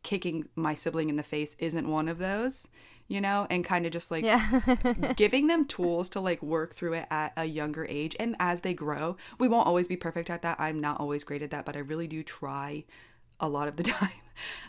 kicking 0.03 0.47
my 0.55 0.73
sibling 0.73 1.09
in 1.09 1.15
the 1.15 1.23
face 1.23 1.55
isn't 1.59 1.87
one 1.87 2.07
of 2.07 2.17
those. 2.17 2.67
you 3.07 3.21
know, 3.21 3.45
and 3.51 3.63
kind 3.63 3.85
of 3.85 3.91
just 3.91 4.09
like 4.09 4.23
Yeah. 4.23 4.61
giving 5.15 5.45
them 5.45 5.63
tools 5.65 6.09
to 6.09 6.19
like 6.19 6.41
work 6.41 6.73
through 6.73 6.93
it 6.93 7.05
at 7.11 7.33
a 7.37 7.45
younger 7.45 7.85
age 7.87 8.15
and 8.19 8.35
as 8.39 8.61
they 8.61 8.73
grow. 8.73 9.15
We 9.39 9.47
won't 9.47 9.67
always 9.67 9.87
be 9.87 9.95
perfect 9.95 10.31
at 10.31 10.41
that. 10.41 10.59
I'm 10.59 10.79
not 10.81 10.99
always 10.99 11.23
great 11.23 11.43
at 11.43 11.51
that, 11.51 11.65
but 11.65 11.75
I 11.75 11.81
really 11.81 12.07
do 12.07 12.23
try 12.23 12.83
a 13.39 13.47
lot 13.49 13.67
of 13.67 13.75
the 13.77 13.83
time. 13.97 14.09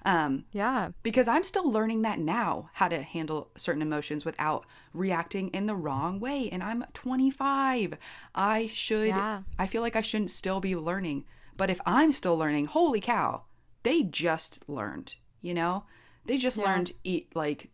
Um, 0.04 0.44
yeah. 0.52 0.90
because 1.02 1.26
I'm 1.26 1.42
still 1.42 1.68
learning 1.68 2.02
that 2.02 2.20
now, 2.20 2.70
how 2.74 2.86
to 2.86 3.02
handle 3.02 3.50
certain 3.56 3.82
emotions 3.82 4.24
without 4.24 4.64
reacting 4.94 5.48
in 5.48 5.66
the 5.66 5.74
wrong 5.74 6.20
way. 6.20 6.48
And 6.50 6.62
I'm 6.62 6.84
25. 6.94 7.94
I 8.34 8.68
should, 8.72 9.08
Yeah. 9.08 9.42
I 9.58 9.66
feel 9.66 9.82
like 9.82 9.96
I 9.96 10.02
shouldn't 10.02 10.30
still 10.30 10.60
be 10.60 10.76
learning. 10.76 11.24
But 11.56 11.70
if 11.70 11.80
I'm 11.84 12.12
still 12.12 12.36
learning, 12.38 12.66
holy 12.66 13.00
cow, 13.00 13.42
they 13.82 14.02
just 14.02 14.68
learned, 14.68 15.14
you 15.40 15.52
know? 15.54 15.84
They 16.26 16.36
just 16.38 16.56
learned 16.58 16.92
eat 17.02 17.34
like 17.34 17.70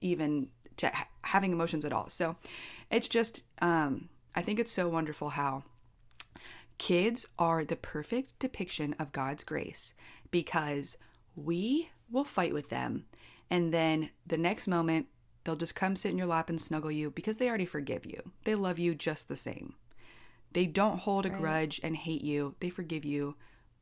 even 0.00 0.48
to 0.76 0.88
ha- 0.88 1.08
having 1.22 1.52
emotions 1.52 1.84
at 1.84 1.92
all. 1.92 2.08
So 2.08 2.36
it's 2.90 3.08
just, 3.08 3.42
um, 3.60 4.08
I 4.36 4.42
think 4.42 4.58
it's 4.58 4.72
so 4.72 4.88
wonderful 4.88 5.30
how 5.30 5.62
kids 6.78 7.26
are 7.38 7.64
the 7.64 7.76
perfect 7.76 8.38
depiction 8.38 8.94
of 8.98 9.12
God's 9.12 9.44
grace 9.44 9.94
because 10.30 10.96
we 11.36 11.90
will 12.10 12.24
fight 12.24 12.52
with 12.52 12.68
them. 12.68 13.06
And 13.50 13.72
then 13.72 14.10
the 14.26 14.38
next 14.38 14.66
moment, 14.66 15.06
they'll 15.44 15.56
just 15.56 15.74
come 15.74 15.96
sit 15.96 16.10
in 16.10 16.18
your 16.18 16.26
lap 16.26 16.48
and 16.48 16.60
snuggle 16.60 16.90
you 16.90 17.10
because 17.10 17.36
they 17.36 17.48
already 17.48 17.66
forgive 17.66 18.06
you. 18.06 18.32
They 18.44 18.54
love 18.54 18.78
you 18.78 18.94
just 18.94 19.28
the 19.28 19.36
same. 19.36 19.74
They 20.52 20.66
don't 20.66 21.00
hold 21.00 21.26
a 21.26 21.30
grudge 21.30 21.80
and 21.82 21.96
hate 21.96 22.22
you, 22.22 22.54
they 22.60 22.70
forgive 22.70 23.04
you 23.04 23.34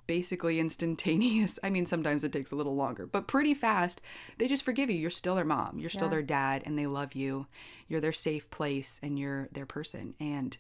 basically 0.07 0.59
instantaneous. 0.61 1.59
I 1.63 1.71
mean, 1.71 1.87
sometimes 1.87 2.25
it 2.25 2.33
takes 2.33 2.51
a 2.51 2.57
little 2.57 2.75
longer, 2.75 3.07
but 3.07 3.29
pretty 3.29 3.55
fast. 3.55 4.01
They 4.39 4.49
just 4.49 4.65
forgive 4.65 4.91
you. 4.91 4.97
You're 4.97 5.11
still 5.11 5.35
their 5.35 5.45
mom, 5.45 5.79
you're 5.79 5.91
still 5.91 6.09
their 6.09 6.23
dad, 6.23 6.63
and 6.65 6.79
they 6.79 6.87
love 6.87 7.15
you. 7.15 7.47
You're 7.89 8.01
their 8.01 8.13
safe 8.13 8.51
place 8.51 8.99
and 9.03 9.19
you're 9.19 9.49
their 9.53 9.67
person. 9.67 10.15
And 10.19 10.57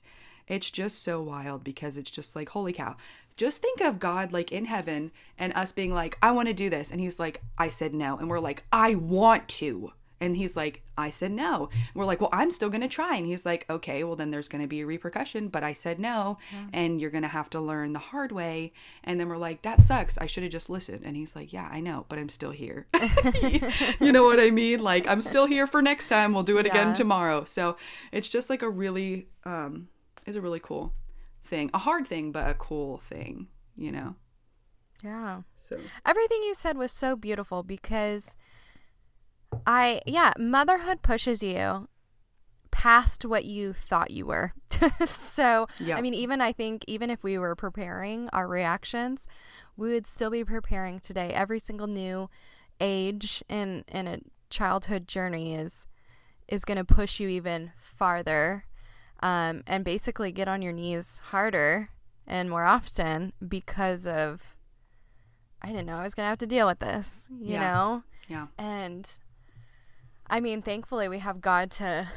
it's 0.52 0.70
just 0.70 1.02
so 1.02 1.22
wild 1.22 1.64
because 1.64 1.96
it's 1.96 2.10
just 2.10 2.36
like, 2.36 2.50
holy 2.50 2.74
cow. 2.74 2.94
Just 3.38 3.62
think 3.62 3.80
of 3.80 3.98
God 3.98 4.34
like 4.34 4.52
in 4.52 4.66
heaven 4.66 5.10
and 5.38 5.50
us 5.54 5.72
being 5.72 5.94
like, 5.94 6.18
I 6.22 6.30
want 6.32 6.48
to 6.48 6.54
do 6.54 6.68
this. 6.68 6.90
And 6.90 7.00
he's 7.00 7.18
like, 7.18 7.40
I 7.56 7.70
said 7.70 7.94
no. 7.94 8.18
And 8.18 8.28
we're 8.28 8.38
like, 8.38 8.62
I 8.70 8.94
want 8.94 9.48
to. 9.48 9.92
And 10.20 10.36
he's 10.36 10.54
like, 10.54 10.82
I 10.96 11.08
said 11.08 11.32
no. 11.32 11.70
And 11.72 11.94
we're 11.94 12.04
like, 12.04 12.20
well, 12.20 12.28
I'm 12.34 12.50
still 12.50 12.68
going 12.68 12.82
to 12.82 12.88
try. 12.88 13.16
And 13.16 13.26
he's 13.26 13.46
like, 13.46 13.64
okay, 13.70 14.04
well, 14.04 14.14
then 14.14 14.30
there's 14.30 14.48
going 14.50 14.60
to 14.60 14.68
be 14.68 14.82
a 14.82 14.86
repercussion, 14.86 15.48
but 15.48 15.64
I 15.64 15.72
said 15.72 15.98
no. 15.98 16.36
And 16.74 17.00
you're 17.00 17.10
going 17.10 17.22
to 17.22 17.28
have 17.28 17.48
to 17.50 17.60
learn 17.60 17.94
the 17.94 17.98
hard 17.98 18.30
way. 18.30 18.74
And 19.02 19.18
then 19.18 19.30
we're 19.30 19.38
like, 19.38 19.62
that 19.62 19.80
sucks. 19.80 20.18
I 20.18 20.26
should 20.26 20.42
have 20.42 20.52
just 20.52 20.68
listened. 20.68 21.00
And 21.02 21.16
he's 21.16 21.34
like, 21.34 21.54
yeah, 21.54 21.68
I 21.72 21.80
know, 21.80 22.04
but 22.10 22.18
I'm 22.18 22.28
still 22.28 22.50
here. 22.52 22.86
you 24.00 24.12
know 24.12 24.22
what 24.22 24.38
I 24.38 24.50
mean? 24.50 24.82
Like, 24.82 25.08
I'm 25.08 25.22
still 25.22 25.46
here 25.46 25.66
for 25.66 25.80
next 25.80 26.08
time. 26.08 26.34
We'll 26.34 26.42
do 26.42 26.58
it 26.58 26.66
again 26.66 26.92
tomorrow. 26.94 27.44
So 27.44 27.76
it's 28.12 28.28
just 28.28 28.50
like 28.50 28.60
a 28.60 28.70
really, 28.70 29.28
um, 29.44 29.88
is 30.26 30.37
a 30.37 30.40
really 30.40 30.61
cool 30.61 30.92
thing. 31.44 31.70
A 31.74 31.78
hard 31.78 32.06
thing, 32.06 32.32
but 32.32 32.48
a 32.48 32.54
cool 32.54 32.98
thing, 32.98 33.48
you 33.76 33.92
know? 33.92 34.14
Yeah. 35.02 35.42
So, 35.56 35.78
Everything 36.06 36.42
you 36.42 36.54
said 36.54 36.76
was 36.76 36.92
so 36.92 37.16
beautiful 37.16 37.62
because 37.62 38.37
I, 39.66 40.00
yeah, 40.06 40.32
motherhood 40.38 41.02
pushes 41.02 41.42
you 41.42 41.88
past 42.70 43.24
what 43.24 43.44
you 43.44 43.72
thought 43.72 44.11
you 44.11 44.26
were. 44.26 44.52
so, 45.06 45.66
Yeah. 45.78 45.96
I 45.96 46.00
mean, 46.00 46.14
even 46.14 46.40
I 46.40 46.52
think, 46.52 46.85
even 46.87 47.11
if 47.11 47.22
we 47.22 47.38
were 47.38 47.54
preparing 47.54 48.28
our 48.32 48.48
reactions, 48.48 49.26
we 49.76 49.92
would 49.92 50.06
still 50.06 50.30
be 50.30 50.44
preparing 50.44 51.00
today. 51.00 51.30
Every 51.30 51.58
single 51.58 51.87
new 51.87 52.30
age 52.80 53.42
in, 53.48 53.85
in 53.88 54.06
a 54.06 54.18
childhood 54.50 55.08
journey 55.08 55.54
is 55.54 55.87
is 56.48 56.64
going 56.64 56.76
to 56.76 56.85
push 56.85 57.18
you 57.18 57.28
even 57.28 57.72
farther 57.82 58.64
um, 59.22 59.62
and 59.66 59.85
basically 59.85 60.32
get 60.32 60.48
on 60.48 60.61
your 60.62 60.72
knees 60.72 61.20
harder 61.26 61.90
and 62.26 62.50
more 62.50 62.64
often 62.64 63.32
because 63.46 64.06
of 64.06 64.56
I 65.62 65.68
didn't 65.68 65.87
know 65.87 65.96
I 65.96 66.02
was 66.02 66.14
going 66.14 66.24
to 66.26 66.30
have 66.30 66.38
to 66.38 66.46
deal 66.46 66.66
with 66.66 66.80
this, 66.80 67.28
you 67.40 67.54
Yeah. 67.54 67.61
know? 67.72 68.02
yeah. 68.28 68.46
And 68.58 69.08
I 70.28 70.40
mean, 70.40 70.61
thankfully 70.62 71.08
we 71.08 71.18
have 71.20 71.40
God 71.40 71.70
to 71.72 72.08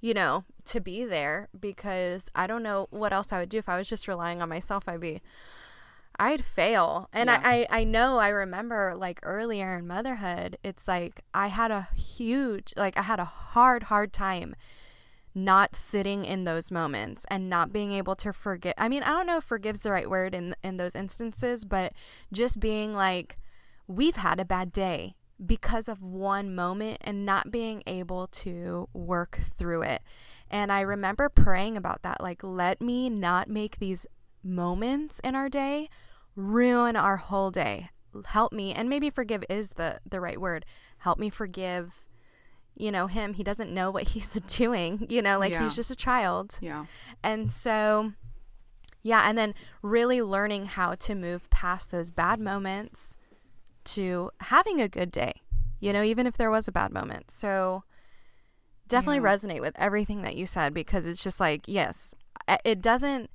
you 0.00 0.14
know, 0.14 0.44
to 0.64 0.80
be 0.80 1.04
there 1.04 1.48
because 1.58 2.28
I 2.34 2.48
don't 2.48 2.64
know 2.64 2.88
what 2.90 3.12
else 3.12 3.32
I 3.32 3.38
would 3.38 3.48
do 3.48 3.58
if 3.58 3.68
I 3.68 3.78
was 3.78 3.88
just 3.88 4.08
relying 4.08 4.42
on 4.42 4.48
myself. 4.48 4.84
I'd 4.88 4.98
be 5.00 5.20
I'd 6.18 6.44
fail. 6.44 7.08
And 7.12 7.30
Yeah. 7.30 7.40
I, 7.42 7.66
I 7.70 7.80
I 7.80 7.84
know 7.84 8.18
I 8.18 8.28
remember 8.28 8.94
like 8.96 9.20
earlier 9.22 9.76
in 9.78 9.86
motherhood, 9.86 10.56
it's 10.64 10.88
like 10.88 11.20
I 11.34 11.48
had 11.48 11.70
a 11.70 11.88
huge 11.94 12.72
like 12.76 12.96
I 12.96 13.02
had 13.02 13.20
a 13.20 13.24
hard, 13.24 13.84
hard 13.84 14.12
time 14.12 14.54
not 15.34 15.74
sitting 15.74 16.24
in 16.24 16.44
those 16.44 16.70
moments 16.70 17.24
and 17.28 17.48
not 17.48 17.72
being 17.72 17.92
able 17.92 18.16
to 18.16 18.32
forget 18.32 18.74
I 18.78 18.88
mean, 18.88 19.02
I 19.02 19.08
don't 19.08 19.26
know 19.26 19.38
if 19.38 19.44
forgive's 19.44 19.82
the 19.82 19.90
right 19.90 20.08
word 20.08 20.34
in 20.34 20.54
in 20.62 20.76
those 20.76 20.94
instances, 20.94 21.64
but 21.64 21.92
just 22.32 22.60
being 22.60 22.94
like 22.94 23.38
we've 23.86 24.16
had 24.16 24.40
a 24.40 24.44
bad 24.44 24.72
day 24.72 25.16
because 25.44 25.88
of 25.88 26.02
one 26.02 26.54
moment 26.54 26.98
and 27.00 27.26
not 27.26 27.50
being 27.50 27.82
able 27.86 28.28
to 28.28 28.88
work 28.92 29.40
through 29.58 29.82
it. 29.82 30.02
And 30.50 30.70
I 30.70 30.82
remember 30.82 31.28
praying 31.28 31.76
about 31.76 32.02
that 32.02 32.20
like 32.20 32.42
let 32.42 32.80
me 32.80 33.08
not 33.08 33.48
make 33.48 33.78
these 33.78 34.06
moments 34.44 35.20
in 35.20 35.34
our 35.34 35.48
day 35.48 35.88
ruin 36.36 36.96
our 36.96 37.16
whole 37.16 37.50
day. 37.50 37.90
Help 38.26 38.52
me 38.52 38.72
and 38.72 38.88
maybe 38.88 39.10
forgive 39.10 39.44
is 39.48 39.74
the 39.74 40.00
the 40.08 40.20
right 40.20 40.40
word. 40.40 40.64
Help 40.98 41.18
me 41.18 41.30
forgive 41.30 42.04
you 42.76 42.90
know 42.90 43.06
him 43.06 43.34
he 43.34 43.42
doesn't 43.44 43.72
know 43.72 43.90
what 43.90 44.02
he's 44.08 44.32
doing 44.46 45.06
you 45.10 45.20
know 45.22 45.38
like 45.38 45.52
Yeah. 45.52 45.62
he's 45.64 45.76
just 45.76 45.90
a 45.90 45.96
child 45.96 46.58
Yeah. 46.60 46.86
and 47.22 47.50
so, 47.52 48.12
yeah, 49.02 49.28
and 49.28 49.36
then 49.36 49.54
really 49.82 50.22
learning 50.22 50.66
how 50.66 50.94
to 50.94 51.14
move 51.14 51.50
past 51.50 51.90
those 51.90 52.10
bad 52.12 52.38
moments 52.40 53.16
to 53.84 54.30
having 54.42 54.80
a 54.80 54.88
good 54.88 55.10
day, 55.10 55.40
you 55.80 55.92
know, 55.92 56.02
even 56.04 56.24
if 56.26 56.36
there 56.36 56.50
was 56.52 56.68
a 56.68 56.72
bad 56.72 56.92
moment. 56.92 57.30
So, 57.32 57.82
definitely 58.86 59.16
Yeah. 59.18 59.34
resonate 59.34 59.60
with 59.60 59.74
everything 59.76 60.22
that 60.22 60.36
you 60.36 60.46
said 60.46 60.72
because 60.72 61.04
it's 61.04 61.22
just 61.22 61.40
like, 61.40 61.66
yes, 61.66 62.14
it 62.64 62.80
doesn't, 62.80 63.28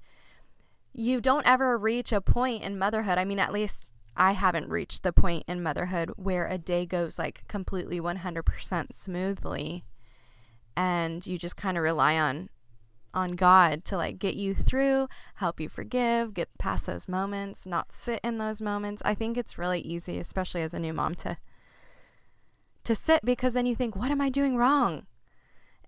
you 0.94 1.20
don't 1.20 1.46
ever 1.46 1.78
reach 1.78 2.14
a 2.14 2.22
point 2.22 2.64
in 2.64 2.80
motherhood. 2.80 3.18
I 3.18 3.26
mean, 3.26 3.40
at 3.40 3.52
least 3.52 3.94
I 4.18 4.34
haven't 4.34 4.70
reached 4.70 5.04
the 5.04 5.14
point 5.14 5.44
in 5.48 5.64
motherhood 5.64 6.12
where 6.16 6.48
a 6.48 6.58
day 6.58 6.86
goes 6.86 7.18
like 7.18 7.48
completely 7.48 8.02
100% 8.02 8.94
smoothly 8.94 9.86
and 10.76 11.26
you 11.26 11.38
just 11.38 11.58
kind 11.58 11.78
of 11.78 11.84
rely 11.84 12.18
on 12.18 12.50
on 13.14 13.30
God 13.30 13.84
to 13.86 13.98
like 13.98 14.20
get 14.20 14.36
you 14.36 14.54
through, 14.54 15.08
help 15.36 15.60
you 15.60 15.70
forgive, 15.70 16.36
get 16.36 16.56
past 16.60 16.86
those 16.86 17.08
moments, 17.08 17.66
not 17.66 17.92
sit 17.92 18.20
in 18.24 18.38
those 18.38 18.62
moments. 18.62 19.02
I 19.04 19.16
think 19.16 19.38
it's 19.38 19.58
really 19.58 19.80
easy, 19.80 20.20
especially 20.20 20.62
as 20.62 20.74
a 20.74 20.80
new 20.80 20.94
mom 20.94 21.16
to 21.16 21.38
to 22.84 22.96
sit 22.96 23.26
because 23.26 23.54
then 23.54 23.66
you 23.66 23.76
think, 23.76 23.96
what 23.96 24.12
am 24.12 24.22
I 24.22 24.30
doing 24.30 24.56
wrong? 24.56 25.08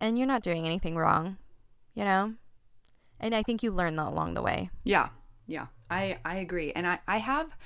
And 0.02 0.18
you're 0.18 0.28
not 0.28 0.42
doing 0.42 0.66
anything 0.66 0.98
wrong, 0.98 1.38
you 1.94 2.04
know? 2.04 2.34
And 3.20 3.36
I 3.36 3.44
think 3.44 3.64
you 3.64 3.72
learn 3.72 3.96
that 3.98 4.08
along 4.08 4.34
the 4.34 4.42
way. 4.42 4.70
Yeah, 4.84 5.10
yeah, 5.46 5.68
I 5.90 6.18
I 6.26 6.38
agree, 6.38 6.72
and 6.72 6.88
I 6.88 7.00
I 7.08 7.18
have, 7.18 7.58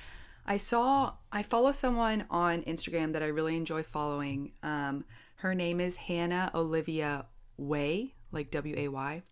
I 0.46 0.58
saw 0.58 1.14
I 1.32 1.44
follow 1.44 1.72
someone 1.72 2.26
on 2.30 2.64
Instagram 2.64 3.14
that 3.14 3.24
I 3.24 3.28
really 3.28 3.56
enjoy 3.56 3.84
following. 3.84 4.52
Um, 4.62 5.06
her 5.38 5.56
name 5.56 5.80
is 5.80 5.96
Hannah 5.96 6.52
Olivia 6.54 7.26
Way, 7.58 8.14
like 8.32 8.52
W 8.52 8.76
A 8.78 8.88
Y. 8.90 9.24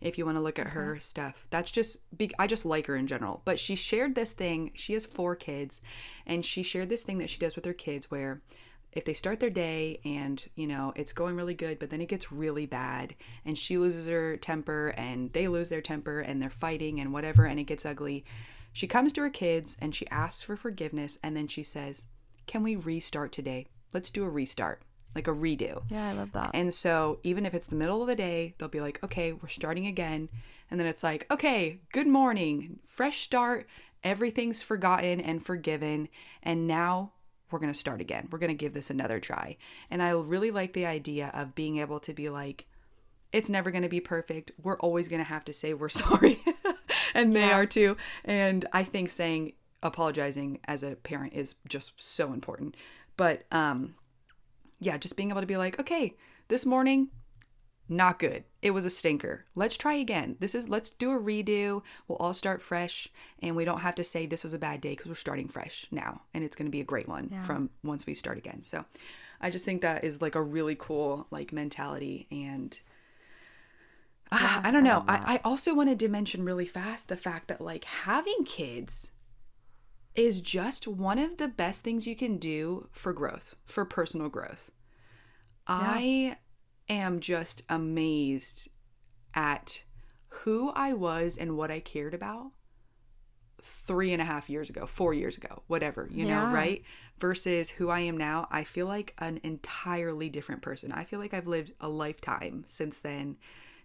If 0.00 0.16
you 0.16 0.24
want 0.24 0.36
to 0.36 0.42
look 0.42 0.58
at 0.58 0.68
her 0.68 0.98
stuff, 1.00 1.46
that's 1.50 1.70
just. 1.70 1.98
I 2.38 2.46
just 2.46 2.64
like 2.64 2.86
her 2.86 2.96
in 2.96 3.06
general. 3.06 3.42
But 3.44 3.58
she 3.58 3.74
shared 3.74 4.14
this 4.14 4.32
thing. 4.32 4.72
She 4.74 4.92
has 4.92 5.06
four 5.06 5.34
kids, 5.34 5.80
and 6.26 6.44
she 6.44 6.62
shared 6.62 6.88
this 6.88 7.02
thing 7.02 7.18
that 7.18 7.30
she 7.30 7.38
does 7.38 7.56
with 7.56 7.64
her 7.64 7.72
kids 7.72 8.10
where 8.10 8.42
if 8.92 9.04
they 9.04 9.12
start 9.12 9.38
their 9.38 9.50
day 9.50 10.00
and 10.04 10.46
you 10.54 10.66
know 10.66 10.92
it's 10.96 11.12
going 11.12 11.36
really 11.36 11.54
good 11.54 11.78
but 11.78 11.90
then 11.90 12.00
it 12.00 12.08
gets 12.08 12.32
really 12.32 12.64
bad 12.64 13.14
and 13.44 13.58
she 13.58 13.76
loses 13.76 14.06
her 14.06 14.36
temper 14.38 14.94
and 14.96 15.30
they 15.34 15.46
lose 15.46 15.68
their 15.68 15.82
temper 15.82 16.20
and 16.20 16.40
they're 16.40 16.48
fighting 16.48 16.98
and 16.98 17.12
whatever 17.12 17.44
and 17.44 17.60
it 17.60 17.64
gets 17.64 17.84
ugly 17.84 18.24
she 18.72 18.86
comes 18.86 19.12
to 19.12 19.22
her 19.22 19.30
kids 19.30 19.76
and 19.80 19.94
she 19.94 20.08
asks 20.08 20.42
for 20.42 20.56
forgiveness 20.56 21.18
and 21.22 21.36
then 21.36 21.48
she 21.48 21.62
says 21.62 22.06
can 22.46 22.62
we 22.62 22.76
restart 22.76 23.32
today 23.32 23.66
let's 23.92 24.10
do 24.10 24.24
a 24.24 24.28
restart 24.28 24.82
like 25.14 25.26
a 25.26 25.32
redo 25.32 25.82
Yeah, 25.88 26.08
I 26.08 26.12
love 26.12 26.32
that. 26.32 26.50
and 26.54 26.72
so 26.72 27.18
even 27.22 27.46
if 27.46 27.54
it's 27.54 27.66
the 27.66 27.76
middle 27.76 28.02
of 28.02 28.08
the 28.08 28.14
day, 28.14 28.54
they'll 28.58 28.68
be 28.68 28.80
like, 28.82 29.02
okay, 29.02 29.32
we're 29.32 29.48
starting 29.48 29.86
again. 29.86 30.28
And 30.70 30.78
then 30.78 30.86
it's 30.86 31.02
like, 31.02 31.26
okay, 31.30 31.80
good 31.92 32.06
morning, 32.06 32.78
fresh 32.84 33.22
start. 33.22 33.66
Everything's 34.04 34.60
forgotten 34.62 35.18
and 35.18 35.42
forgiven. 35.44 36.08
And 36.42 36.66
now 36.68 37.12
we're 37.50 37.58
going 37.58 37.72
to 37.72 37.78
start 37.78 38.02
again. 38.02 38.28
We're 38.30 38.38
going 38.38 38.50
to 38.50 38.54
give 38.54 38.74
this 38.74 38.90
another 38.90 39.18
try. 39.18 39.56
And 39.90 40.02
I 40.02 40.10
really 40.10 40.50
like 40.50 40.74
the 40.74 40.86
idea 40.86 41.30
of 41.34 41.54
being 41.54 41.78
able 41.78 42.00
to 42.00 42.12
be 42.12 42.28
like, 42.28 42.66
it's 43.32 43.48
never 43.48 43.70
going 43.70 43.82
to 43.82 43.88
be 43.88 44.00
perfect. 44.00 44.52
We're 44.62 44.78
always 44.78 45.08
going 45.08 45.22
to 45.24 45.28
have 45.28 45.44
to 45.46 45.52
say 45.54 45.72
we're 45.72 45.88
sorry. 45.88 46.38
And 47.18 47.34
they 47.36 47.50
are 47.50 47.66
too. 47.66 47.96
And 48.24 48.66
I 48.72 48.82
think 48.84 49.10
saying 49.10 49.52
apologizing 49.82 50.60
as 50.66 50.82
a 50.82 50.96
parent 50.96 51.32
is 51.34 51.56
just 51.68 51.92
so 51.96 52.32
important. 52.32 52.76
But 53.16 53.44
um 53.52 53.94
yeah, 54.80 54.96
just 54.96 55.16
being 55.16 55.30
able 55.30 55.40
to 55.40 55.46
be 55.46 55.56
like, 55.56 55.78
okay, 55.80 56.14
this 56.46 56.64
morning, 56.64 57.08
not 57.88 58.18
good. 58.18 58.44
It 58.62 58.70
was 58.72 58.84
a 58.84 58.90
stinker. 58.90 59.44
Let's 59.56 59.76
try 59.76 59.94
again. 59.94 60.36
This 60.40 60.54
is 60.54 60.68
let's 60.68 60.90
do 60.90 61.10
a 61.12 61.18
redo. 61.18 61.82
We'll 62.06 62.18
all 62.18 62.34
start 62.34 62.60
fresh 62.62 63.08
and 63.42 63.56
we 63.56 63.64
don't 63.64 63.80
have 63.80 63.94
to 63.96 64.04
say 64.04 64.26
this 64.26 64.44
was 64.44 64.52
a 64.52 64.58
bad 64.58 64.80
day 64.80 64.90
because 64.90 65.06
we're 65.06 65.14
starting 65.14 65.48
fresh 65.48 65.86
now 65.90 66.20
and 66.34 66.44
it's 66.44 66.54
going 66.56 66.66
to 66.66 66.70
be 66.70 66.80
a 66.80 66.84
great 66.84 67.08
one 67.08 67.28
Yeah. 67.32 67.42
from 67.44 67.70
once 67.84 68.06
we 68.06 68.14
start 68.14 68.36
again. 68.38 68.62
So 68.62 68.84
I 69.40 69.50
just 69.50 69.64
think 69.64 69.80
that 69.82 70.04
is 70.04 70.20
like 70.20 70.34
a 70.34 70.42
really 70.42 70.76
cool 70.78 71.26
like 71.30 71.52
mentality 71.52 72.26
and 72.30 72.78
Ah, 74.30 74.60
I 74.62 74.70
don't 74.70 74.84
know. 74.84 75.04
I, 75.08 75.34
I 75.36 75.40
also 75.44 75.74
wanted 75.74 75.98
to 76.00 76.08
mention 76.08 76.44
really 76.44 76.66
fast 76.66 77.08
the 77.08 77.16
fact 77.16 77.48
that 77.48 77.60
like 77.60 77.84
having 77.84 78.44
kids 78.44 79.12
is 80.14 80.40
just 80.40 80.86
one 80.86 81.18
of 81.18 81.36
the 81.36 81.48
best 81.48 81.84
things 81.84 82.06
you 82.06 82.16
can 82.16 82.36
do 82.38 82.88
for 82.92 83.12
growth, 83.12 83.54
for 83.64 83.84
personal 83.84 84.28
growth. 84.28 84.70
I 85.66 86.36
am 86.88 87.20
just 87.20 87.62
amazed 87.68 88.68
at 89.34 89.82
who 90.28 90.70
I 90.70 90.92
was 90.92 91.36
and 91.38 91.56
what 91.56 91.70
I 91.70 91.80
cared 91.80 92.14
about 92.14 92.50
three 93.62 94.12
and 94.12 94.22
a 94.22 94.24
half 94.24 94.48
years 94.48 94.70
ago, 94.70 94.86
four 94.86 95.12
years 95.14 95.36
ago, 95.36 95.62
whatever, 95.66 96.08
you 96.12 96.24
know, 96.24 96.46
right? 96.54 96.82
Versus 97.18 97.68
who 97.70 97.88
I 97.88 98.00
am 98.00 98.16
now. 98.16 98.46
I 98.50 98.64
feel 98.64 98.86
like 98.86 99.14
an 99.18 99.40
entirely 99.42 100.28
different 100.28 100.62
person. 100.62 100.92
I 100.92 101.04
feel 101.04 101.18
like 101.18 101.34
I've 101.34 101.46
lived 101.48 101.72
a 101.80 101.88
lifetime 101.88 102.64
since 102.66 103.00
then 103.00 103.36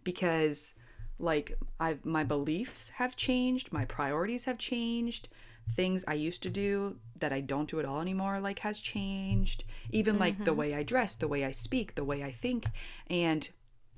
because 0.04 0.74
like 1.20 1.58
I've 1.80 2.06
my 2.06 2.24
beliefs 2.24 2.90
have 2.90 3.16
changed, 3.16 3.72
my 3.72 3.86
priorities 3.86 4.46
have 4.46 4.58
changed, 4.58 5.30
things 5.76 6.04
I 6.08 6.14
used 6.14 6.44
to 6.44 6.50
do 6.50 6.98
that 7.20 7.32
I 7.32 7.40
don't 7.40 7.70
do 7.70 7.80
at 7.80 7.86
all 7.86 8.02
anymore 8.02 8.40
like 8.40 8.60
has 8.60 8.82
changed. 8.82 9.64
Even 9.92 10.20
like 10.20 10.38
the 10.38 10.52
mm-hmm. 10.52 10.60
way 10.60 10.76
I 10.76 10.84
dress, 10.84 11.16
the 11.16 11.28
way 11.28 11.46
I 11.46 11.52
speak, 11.52 11.96
the 11.96 12.04
way 12.04 12.24
I 12.24 12.32
think 12.32 12.66
and 13.08 13.48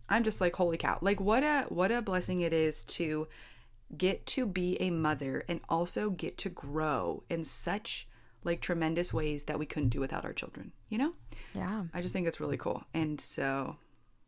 I'm 0.07 0.23
just 0.23 0.41
like 0.41 0.55
holy 0.55 0.77
cow. 0.77 0.99
Like 1.01 1.19
what 1.19 1.43
a 1.43 1.65
what 1.69 1.91
a 1.91 2.01
blessing 2.01 2.41
it 2.41 2.53
is 2.53 2.83
to 2.83 3.27
get 3.97 4.25
to 4.25 4.45
be 4.45 4.79
a 4.81 4.89
mother 4.89 5.43
and 5.47 5.61
also 5.69 6.09
get 6.09 6.37
to 6.39 6.49
grow 6.49 7.23
in 7.29 7.43
such 7.43 8.07
like 8.43 8.61
tremendous 8.61 9.13
ways 9.13 9.45
that 9.45 9.59
we 9.59 9.65
couldn't 9.65 9.89
do 9.89 9.99
without 9.99 10.23
our 10.23 10.33
children, 10.33 10.71
you 10.89 10.97
know? 10.97 11.13
Yeah. 11.53 11.85
I 11.93 12.01
just 12.01 12.13
think 12.13 12.27
it's 12.27 12.39
really 12.39 12.57
cool. 12.57 12.83
And 12.93 13.19
so 13.19 13.75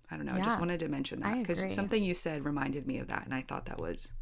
I 0.10 0.16
don't 0.16 0.26
know, 0.26 0.34
I 0.34 0.40
just 0.40 0.60
wanted 0.60 0.80
to 0.82 0.88
mention 0.88 1.20
that 1.22 1.38
because 1.42 1.60
something 1.74 2.04
you 2.04 2.14
said 2.14 2.46
reminded 2.46 2.88
me 2.88 2.98
of 3.00 3.08
that 3.08 3.26
and 3.26 3.34
I 3.34 3.42
thought 3.42 3.66
that 3.66 3.80
was 3.80 4.14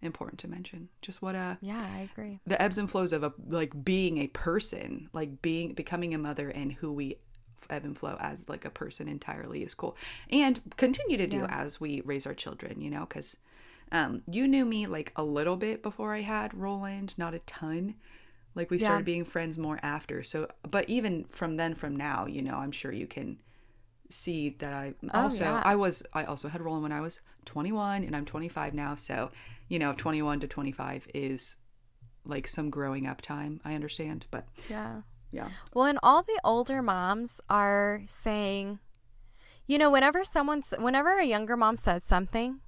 important 0.00 0.38
to 0.40 0.48
mention. 0.48 0.88
Just 1.00 1.22
what 1.22 1.34
a 1.34 1.58
Yeah, 1.60 1.80
I 1.80 2.00
agree. 2.12 2.40
the 2.46 2.60
ebbs 2.60 2.78
and 2.78 2.90
flows 2.90 3.12
of 3.12 3.22
a 3.22 3.32
like 3.48 3.84
being 3.84 4.18
a 4.18 4.28
person, 4.28 5.08
like 5.12 5.42
being 5.42 5.74
becoming 5.74 6.14
a 6.14 6.18
mother 6.18 6.48
and 6.48 6.72
who 6.72 6.92
we 6.92 7.16
ebb 7.70 7.84
and 7.84 7.96
flow 7.96 8.16
as 8.20 8.48
like 8.48 8.64
a 8.64 8.70
person 8.70 9.08
entirely 9.08 9.62
is 9.62 9.74
cool. 9.74 9.96
And 10.30 10.60
continue 10.76 11.16
to 11.16 11.26
do 11.26 11.40
Yeah. 11.40 11.46
as 11.48 11.80
we 11.80 12.00
raise 12.02 12.26
our 12.26 12.34
children, 12.34 12.80
you 12.80 12.90
know, 12.90 13.06
cuz 13.06 13.36
um 13.90 14.22
you 14.30 14.48
knew 14.48 14.64
me 14.64 14.86
like 14.86 15.12
a 15.16 15.24
little 15.24 15.56
bit 15.56 15.82
before 15.82 16.12
I 16.14 16.20
had 16.20 16.54
Roland, 16.54 17.16
not 17.18 17.34
a 17.34 17.38
ton. 17.40 17.94
Like 18.54 18.70
we 18.70 18.78
Yeah. 18.78 18.86
started 18.86 19.04
being 19.04 19.24
friends 19.24 19.56
more 19.58 19.78
after. 19.82 20.22
So 20.22 20.48
but 20.68 20.88
even 20.88 21.24
from 21.24 21.56
then 21.56 21.74
from 21.74 21.96
now, 21.96 22.26
you 22.26 22.42
know, 22.42 22.56
I'm 22.56 22.72
sure 22.72 22.92
you 22.92 23.06
can 23.06 23.38
see 24.12 24.50
that 24.58 24.72
I 24.72 24.94
oh, 25.14 25.22
also 25.22 25.44
yeah. 25.44 25.62
I 25.64 25.74
was 25.74 26.02
I 26.12 26.24
also 26.24 26.48
had 26.48 26.60
Roland 26.60 26.82
when 26.82 26.92
I 26.92 27.00
was 27.00 27.20
21 27.44 28.04
and 28.04 28.14
I'm 28.14 28.24
25 28.24 28.74
now, 28.74 28.94
so 28.94 29.30
you 29.68 29.78
know, 29.78 29.94
21 29.96 30.40
to 30.40 30.46
25 30.46 31.08
is 31.14 31.56
like 32.24 32.46
some 32.46 32.70
growing 32.70 33.06
up 33.06 33.20
time. 33.20 33.60
I 33.64 33.74
understand, 33.74 34.26
but 34.30 34.44
Yeah. 34.68 35.02
yeah. 35.30 35.48
Well, 35.74 35.86
and 35.86 35.98
all 36.02 36.22
the 36.22 36.38
older 36.44 36.82
moms 36.82 37.40
are 37.48 38.02
saying, 38.06 38.78
you 39.66 39.78
know, 39.78 39.90
whenever 39.90 40.24
someone's, 40.24 40.74
whenever 40.78 41.18
a 41.18 41.24
younger 41.24 41.56
mom 41.56 41.76
says 41.76 42.04
something, 42.04 42.60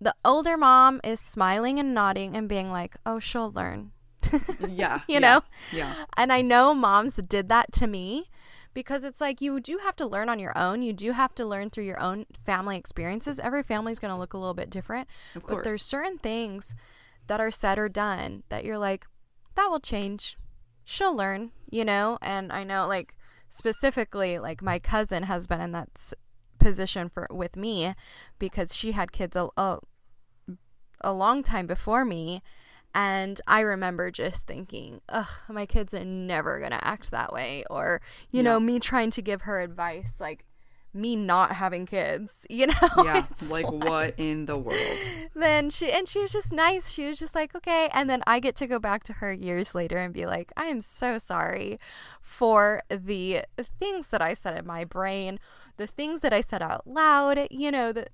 the 0.00 0.14
older 0.24 0.56
mom 0.56 1.00
is 1.02 1.20
smiling 1.20 1.78
and 1.78 1.94
nodding 1.94 2.36
and 2.36 2.48
being 2.48 2.70
like, 2.70 2.96
oh, 3.04 3.18
she'll 3.18 3.50
learn. 3.50 3.92
Yeah. 4.68 5.00
You 5.08 5.14
yeah, 5.14 5.18
know? 5.18 5.42
Yeah. 5.72 5.94
And 6.16 6.32
I 6.32 6.42
know 6.42 6.74
moms 6.74 7.16
did 7.16 7.48
that 7.48 7.72
to 7.72 7.86
me 7.86 8.28
because 8.74 9.04
it's 9.04 9.20
like 9.20 9.40
you 9.40 9.60
do 9.60 9.78
have 9.82 9.96
to 9.96 10.06
learn 10.06 10.28
on 10.28 10.38
your 10.38 10.56
own. 10.56 10.82
You 10.82 10.92
do 10.92 11.12
have 11.12 11.34
to 11.36 11.44
learn 11.44 11.70
through 11.70 11.84
your 11.84 12.00
own 12.00 12.26
family 12.44 12.76
experiences. 12.76 13.38
Every 13.38 13.62
family's 13.62 13.98
going 13.98 14.12
to 14.12 14.18
look 14.18 14.34
a 14.34 14.38
little 14.38 14.54
bit 14.54 14.70
different. 14.70 15.08
Of 15.34 15.46
But 15.46 15.64
there's 15.64 15.82
certain 15.82 16.18
things 16.18 16.74
that 17.26 17.40
are 17.40 17.50
said 17.50 17.78
or 17.78 17.88
done 17.88 18.42
that 18.48 18.64
you're 18.64 18.78
like, 18.78 19.06
that 19.54 19.68
will 19.68 19.80
change. 19.80 20.36
She'll 20.84 21.14
learn, 21.14 21.50
you 21.70 21.84
know? 21.84 22.18
And 22.22 22.52
I 22.52 22.64
know, 22.64 22.86
like, 22.86 23.16
specifically, 23.48 24.38
like, 24.38 24.62
my 24.62 24.78
cousin 24.78 25.24
has 25.24 25.46
been 25.46 25.60
in 25.60 25.72
that 25.72 25.88
s- 25.96 26.14
position 26.58 27.08
for 27.08 27.26
with 27.30 27.56
me 27.56 27.94
because 28.38 28.74
she 28.74 28.92
had 28.92 29.12
kids 29.12 29.36
a, 29.36 29.48
a, 29.56 29.78
a 31.02 31.12
long 31.12 31.42
time 31.42 31.66
before 31.66 32.04
me. 32.04 32.42
And 32.94 33.40
I 33.46 33.60
remember 33.60 34.10
just 34.10 34.46
thinking, 34.46 35.00
ugh, 35.08 35.28
my 35.48 35.66
kids 35.66 35.94
are 35.94 36.04
never 36.04 36.58
going 36.58 36.70
to 36.70 36.84
act 36.84 37.10
that 37.10 37.32
way. 37.32 37.64
Or, 37.70 38.00
you 38.30 38.42
know, 38.42 38.58
me 38.58 38.80
trying 38.80 39.10
to 39.10 39.22
give 39.22 39.42
her 39.42 39.60
advice, 39.60 40.14
like 40.18 40.44
me 40.94 41.16
not 41.16 41.52
having 41.52 41.86
kids, 41.86 42.46
you 42.50 42.66
know? 42.66 43.04
Yeah. 43.04 43.26
It's 43.30 43.50
like 43.50 43.70
what 43.70 44.14
in 44.16 44.46
the 44.46 44.56
world? 44.56 44.98
then 45.34 45.70
she 45.70 45.90
and 45.92 46.08
she 46.08 46.20
was 46.20 46.32
just 46.32 46.52
nice. 46.52 46.90
She 46.90 47.06
was 47.06 47.18
just 47.18 47.34
like, 47.34 47.54
okay. 47.54 47.88
And 47.92 48.08
then 48.08 48.22
I 48.26 48.40
get 48.40 48.56
to 48.56 48.66
go 48.66 48.78
back 48.78 49.04
to 49.04 49.14
her 49.14 49.32
years 49.32 49.74
later 49.74 49.98
and 49.98 50.12
be 50.12 50.26
like, 50.26 50.52
I 50.56 50.66
am 50.66 50.80
so 50.80 51.18
sorry 51.18 51.78
for 52.20 52.82
the 52.90 53.42
things 53.78 54.08
that 54.08 54.22
I 54.22 54.34
said 54.34 54.58
in 54.58 54.66
my 54.66 54.84
brain, 54.84 55.38
the 55.76 55.86
things 55.86 56.22
that 56.22 56.32
I 56.32 56.40
said 56.40 56.62
out 56.62 56.86
loud, 56.86 57.46
you 57.50 57.70
know, 57.70 57.92
the 57.92 58.06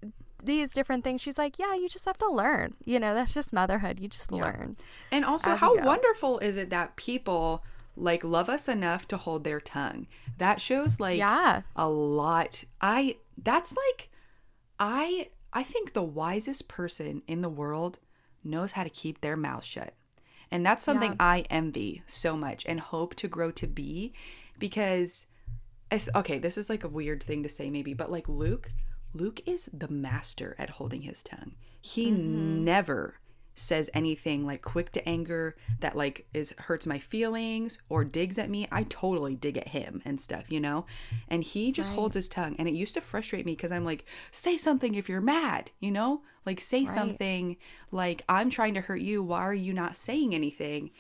these 0.44 0.70
different 0.72 1.04
things. 1.04 1.20
She's 1.20 1.38
like, 1.38 1.58
yeah, 1.58 1.74
you 1.74 1.88
just 1.88 2.04
have 2.04 2.18
to 2.18 2.28
learn. 2.28 2.74
You 2.84 3.00
know, 3.00 3.14
that's 3.14 3.34
just 3.34 3.52
motherhood. 3.52 4.00
You 4.00 4.08
just 4.08 4.30
learn. 4.32 4.76
And 5.10 5.24
also, 5.24 5.54
how 5.54 5.76
wonderful 5.82 6.38
is 6.38 6.56
it 6.56 6.70
that 6.70 6.96
people 6.96 7.64
like 7.96 8.24
love 8.24 8.48
us 8.48 8.68
enough 8.68 9.06
to 9.08 9.16
hold 9.16 9.44
their 9.44 9.60
tongue? 9.60 10.06
That 10.38 10.60
shows 10.60 10.98
like 11.00 11.18
Yeah. 11.18 11.62
a 11.76 11.88
lot. 11.88 12.64
I 12.80 13.16
that's 13.42 13.76
like 13.76 14.10
I 14.78 15.30
I 15.52 15.62
think 15.62 15.92
the 15.92 16.02
wisest 16.02 16.66
person 16.68 17.22
in 17.28 17.40
the 17.42 17.48
world 17.48 17.98
knows 18.42 18.72
how 18.72 18.82
to 18.84 18.90
keep 18.90 19.20
their 19.20 19.36
mouth 19.36 19.64
shut. 19.64 19.94
And 20.50 20.64
that's 20.66 20.84
something 20.84 21.12
Yeah. 21.12 21.16
I 21.20 21.44
envy 21.50 22.02
so 22.06 22.36
much 22.36 22.64
and 22.66 22.80
hope 22.80 23.14
to 23.16 23.28
grow 23.28 23.50
to 23.52 23.66
be 23.66 24.12
because 24.58 25.26
okay, 26.16 26.38
this 26.38 26.58
is 26.58 26.68
like 26.68 26.82
a 26.82 26.88
weird 26.88 27.22
thing 27.22 27.44
to 27.44 27.48
say 27.48 27.70
maybe, 27.70 27.94
but 27.94 28.10
like 28.10 28.28
Luke, 28.28 28.72
Luke 29.14 29.40
is 29.46 29.70
the 29.72 29.88
master 29.88 30.56
at 30.58 30.70
holding 30.70 31.02
his 31.02 31.22
tongue. 31.22 31.54
He 31.80 32.10
mm-hmm. 32.10 32.64
never 32.64 33.20
says 33.54 33.88
anything 33.94 34.44
like 34.44 34.62
quick 34.62 34.90
to 34.90 35.08
anger 35.08 35.54
that 35.78 35.96
like 35.96 36.26
is 36.34 36.52
hurts 36.58 36.86
my 36.86 36.98
feelings 36.98 37.78
or 37.88 38.04
digs 38.04 38.36
at 38.36 38.50
me. 38.50 38.66
I 38.72 38.82
totally 38.84 39.36
dig 39.36 39.56
at 39.56 39.68
him 39.68 40.02
and 40.04 40.20
stuff, 40.20 40.50
you 40.50 40.60
know? 40.60 40.86
And 41.28 41.44
he 41.44 41.70
just 41.70 41.92
holds 41.92 42.16
his 42.16 42.28
tongue 42.28 42.56
and 42.58 42.66
it 42.68 42.74
used 42.74 42.94
to 42.94 43.00
frustrate 43.00 43.46
me 43.46 43.52
because 43.52 43.70
I'm 43.70 43.84
like, 43.84 44.04
say 44.32 44.56
something 44.58 44.94
if 44.94 45.08
you're 45.08 45.20
mad, 45.20 45.70
you 45.78 45.92
know? 45.92 46.22
Like 46.44 46.60
say 46.60 46.84
something 46.84 47.56
like 47.92 48.22
I'm 48.28 48.50
trying 48.50 48.74
to 48.74 48.80
hurt 48.80 49.00
you, 49.00 49.22
why 49.22 49.40
are 49.40 49.54
you 49.54 49.72
not 49.72 49.96
saying 49.96 50.34
anything? 50.34 50.90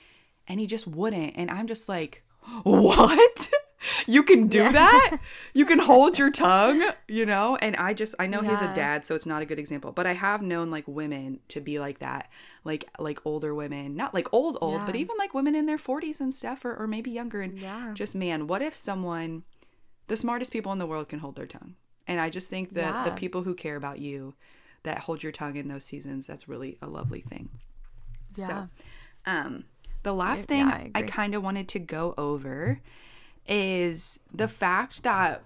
And 0.46 0.60
he 0.60 0.66
just 0.66 0.86
wouldn't 0.86 1.34
and 1.36 1.50
I'm 1.50 1.66
just 1.66 1.88
like, 1.88 2.22
"What?" 2.62 3.50
you 4.06 4.22
can 4.22 4.46
do 4.48 4.70
that. 4.72 5.18
You 5.52 5.64
can 5.66 5.78
hold 5.78 6.18
your 6.18 6.30
tongue 6.30 6.82
you 7.06 7.24
know? 7.26 7.56
And 7.56 7.76
i 7.76 7.94
just 7.94 8.14
i 8.18 8.26
know 8.26 8.40
he's 8.42 8.60
a 8.60 8.68
dad 8.68 9.04
so 9.06 9.14
it's 9.14 9.26
not 9.26 9.42
a 9.42 9.46
good 9.46 9.58
example 9.58 9.92
but 9.92 10.06
i 10.06 10.12
have 10.14 10.42
known 10.42 10.70
like 10.70 10.86
women 10.88 11.40
to 11.48 11.60
be 11.60 11.78
like 11.78 11.98
that 12.00 12.28
like 12.64 12.84
like 12.98 13.20
older 13.24 13.54
women 13.54 13.94
not 13.94 14.14
like 14.14 14.28
old 14.32 14.58
old 14.60 14.84
but 14.84 14.96
even 14.96 15.16
like 15.18 15.32
women 15.34 15.54
in 15.54 15.66
their 15.66 15.76
40s 15.78 16.20
and 16.20 16.34
stuff 16.34 16.64
or, 16.64 16.74
or 16.74 16.86
maybe 16.86 17.10
younger 17.10 17.40
and 17.40 17.54
Yeah. 17.60 17.92
just 17.94 18.14
man 18.14 18.46
what 18.46 18.62
if 18.62 18.74
someone 18.74 19.44
the 20.08 20.16
smartest 20.16 20.52
people 20.52 20.72
in 20.72 20.78
the 20.78 20.86
world 20.86 21.08
can 21.08 21.20
hold 21.20 21.36
their 21.36 21.46
tongue? 21.46 21.76
And 22.06 22.20
i 22.20 22.28
just 22.30 22.50
think 22.50 22.74
that 22.74 23.04
the 23.04 23.12
people 23.12 23.42
who 23.44 23.54
care 23.54 23.76
about 23.76 23.98
you 24.00 24.34
that 24.82 24.98
hold 25.00 25.22
your 25.22 25.32
tongue 25.32 25.56
in 25.56 25.68
those 25.68 25.84
seasons 25.84 26.26
that's 26.26 26.48
really 26.48 26.76
a 26.82 26.86
lovely 26.86 27.20
thing. 27.22 27.48
Yeah. 28.36 28.46
so, 28.46 28.68
um, 29.26 29.64
the 30.02 30.12
last 30.12 30.48
Yeah, 30.48 30.48
thing 30.48 30.66
I 30.70 30.90
I, 30.94 31.02
kind 31.02 31.34
of 31.34 31.42
wanted 31.42 31.68
to 31.68 31.78
go 31.78 32.14
over 32.18 32.80
is 33.46 34.20
the 34.32 34.48
fact 34.48 35.02
that 35.02 35.42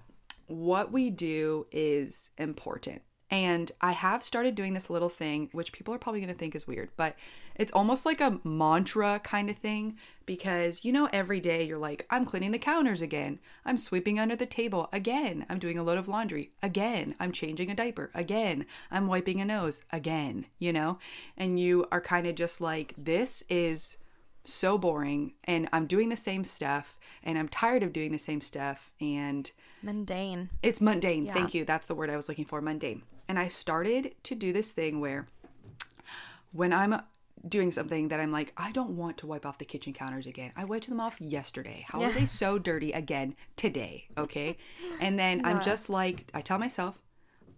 what 0.47 0.91
we 0.91 1.09
do 1.09 1.67
is 1.71 2.31
important. 2.37 3.01
And 3.31 3.71
I 3.79 3.91
have 3.91 4.23
started 4.23 4.55
doing 4.55 4.73
this 4.73 4.89
little 4.89 5.09
thing, 5.09 5.49
which 5.51 5.71
people 5.71 5.93
are 5.93 5.99
probably 5.99 6.19
going 6.19 6.33
to 6.33 6.37
think 6.37 6.55
is 6.55 6.65
weird, 6.65 6.89
but 6.97 7.15
it's 7.53 7.71
almost 7.73 8.05
like 8.05 8.21
a 8.21 8.39
mantra 8.43 9.19
kind 9.23 9.51
of 9.51 9.57
thing 9.57 9.97
because 10.25 10.83
you 10.83 10.91
know, 10.91 11.07
every 11.13 11.39
day 11.39 11.63
you're 11.63 11.77
like, 11.77 12.07
I'm 12.09 12.25
cleaning 12.25 12.51
the 12.51 12.57
counters 12.57 13.01
again. 13.01 13.39
I'm 13.65 13.77
sweeping 13.77 14.17
under 14.17 14.35
the 14.35 14.47
table 14.47 14.89
again. 14.91 15.45
I'm 15.47 15.59
doing 15.59 15.77
a 15.77 15.83
load 15.83 15.99
of 15.99 16.07
laundry 16.07 16.53
again. 16.63 17.13
I'm 17.19 17.31
changing 17.31 17.69
a 17.69 17.75
diaper 17.75 18.09
again. 18.15 18.65
I'm 18.89 19.05
wiping 19.05 19.41
a 19.41 19.45
nose 19.45 19.83
again, 19.91 20.47
you 20.57 20.73
know? 20.73 20.97
And 21.37 21.59
you 21.59 21.85
are 21.91 22.01
kind 22.01 22.25
of 22.25 22.33
just 22.33 22.61
like, 22.61 22.95
this 22.97 23.43
is 23.47 23.97
so 24.51 24.77
boring 24.77 25.33
and 25.45 25.67
I'm 25.73 25.85
doing 25.87 26.09
the 26.09 26.15
same 26.17 26.43
stuff 26.43 26.97
and 27.23 27.37
I'm 27.37 27.47
tired 27.49 27.83
of 27.83 27.93
doing 27.93 28.11
the 28.11 28.19
same 28.19 28.41
stuff 28.41 28.91
and 29.01 29.51
Mundane. 29.83 30.49
it's 30.63 30.81
mundane. 30.81 31.25
Yeah. 31.25 31.33
Thank 31.33 31.53
you. 31.53 31.65
That's 31.65 31.85
the 31.85 31.95
word 31.95 32.09
I 32.09 32.15
was 32.15 32.27
looking 32.29 32.45
for, 32.45 32.61
mundane. 32.61 33.03
And 33.27 33.37
I 33.39 33.47
started 33.47 34.15
to 34.23 34.35
do 34.35 34.51
this 34.53 34.71
thing 34.73 34.99
where 34.99 35.27
when 36.51 36.73
I'm 36.73 37.01
doing 37.47 37.71
something 37.71 38.09
that 38.09 38.19
I'm 38.19 38.31
like, 38.31 38.51
I 38.57 38.71
don't 38.71 38.97
want 38.97 39.17
to 39.19 39.27
wipe 39.27 39.45
off 39.45 39.59
the 39.59 39.65
kitchen 39.65 39.93
counters 39.93 40.27
again. 40.27 40.51
I 40.57 40.65
wiped 40.65 40.89
them 40.89 40.99
off 40.99 41.21
yesterday. 41.21 41.85
How 41.87 42.01
are 42.01 42.11
they 42.11 42.25
so 42.25 42.59
dirty 42.59 42.91
again 42.91 43.35
today? 43.55 44.07
Okay. 44.17 44.57
And 44.99 45.17
then 45.17 45.45
I'm 45.45 45.61
just 45.61 45.89
like, 45.89 46.29
I 46.33 46.41
tell 46.41 46.57
myself, 46.59 46.99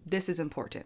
this 0.05 0.29
is 0.29 0.39
important 0.39 0.85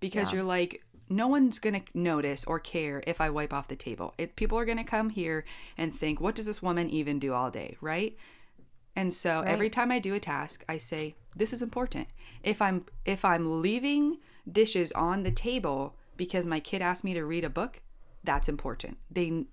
because 0.00 0.30
Yeah. 0.30 0.36
you're 0.36 0.46
like, 0.46 0.82
no 1.08 1.28
one's 1.28 1.58
gonna 1.58 1.82
notice 1.94 2.44
or 2.44 2.58
care 2.58 3.02
if 3.06 3.20
I 3.20 3.30
wipe 3.30 3.52
off 3.52 3.68
the 3.68 3.76
table. 3.76 4.14
It, 4.18 4.36
people 4.36 4.58
are 4.58 4.64
gonna 4.64 4.84
come 4.84 5.10
here 5.10 5.44
and 5.76 5.94
think, 5.94 6.20
what 6.20 6.34
does 6.34 6.46
this 6.46 6.62
woman 6.62 6.90
even 6.90 7.18
do 7.18 7.32
all 7.32 7.50
day, 7.50 7.76
right? 7.80 8.16
And 8.96 9.14
so 9.14 9.42
every 9.46 9.70
time 9.70 9.92
I 9.92 10.00
do 10.00 10.14
a 10.14 10.20
task, 10.20 10.64
I 10.68 10.76
say, 10.76 11.14
this 11.36 11.52
is 11.52 11.62
important. 11.62 12.08
If 12.42 12.60
I'm 12.60 12.82
if 13.04 13.24
I'm 13.24 13.62
leaving 13.62 14.18
dishes 14.50 14.90
on 14.92 15.22
the 15.22 15.30
table 15.30 15.94
because 16.16 16.46
my 16.46 16.58
kid 16.58 16.82
asked 16.82 17.04
me 17.04 17.14
to 17.14 17.24
read 17.24 17.44
a 17.44 17.50
book, 17.50 17.80
that's 18.24 18.48
important. 18.48 18.98
They 19.08 19.44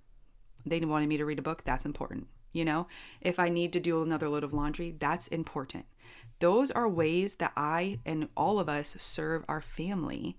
they 0.66 0.80
wanted 0.80 1.10
me 1.10 1.18
to 1.18 1.26
read 1.26 1.38
a 1.38 1.44
book, 1.44 1.64
that's 1.64 1.86
important. 1.86 2.28
You 2.54 2.66
know, 2.66 2.88
if 3.22 3.38
I 3.38 3.50
need 3.50 3.72
to 3.74 3.80
do 3.80 4.02
another 4.02 4.30
load 4.30 4.44
of 4.44 4.54
laundry, 4.54 4.96
that's 4.98 5.28
important. 5.28 5.86
Those 6.40 6.72
are 6.72 6.90
ways 6.90 7.36
that 7.36 7.52
I 7.56 8.00
and 8.06 8.30
all 8.36 8.60
of 8.60 8.68
us 8.68 8.96
serve 8.98 9.46
our 9.48 9.62
family. 9.62 10.38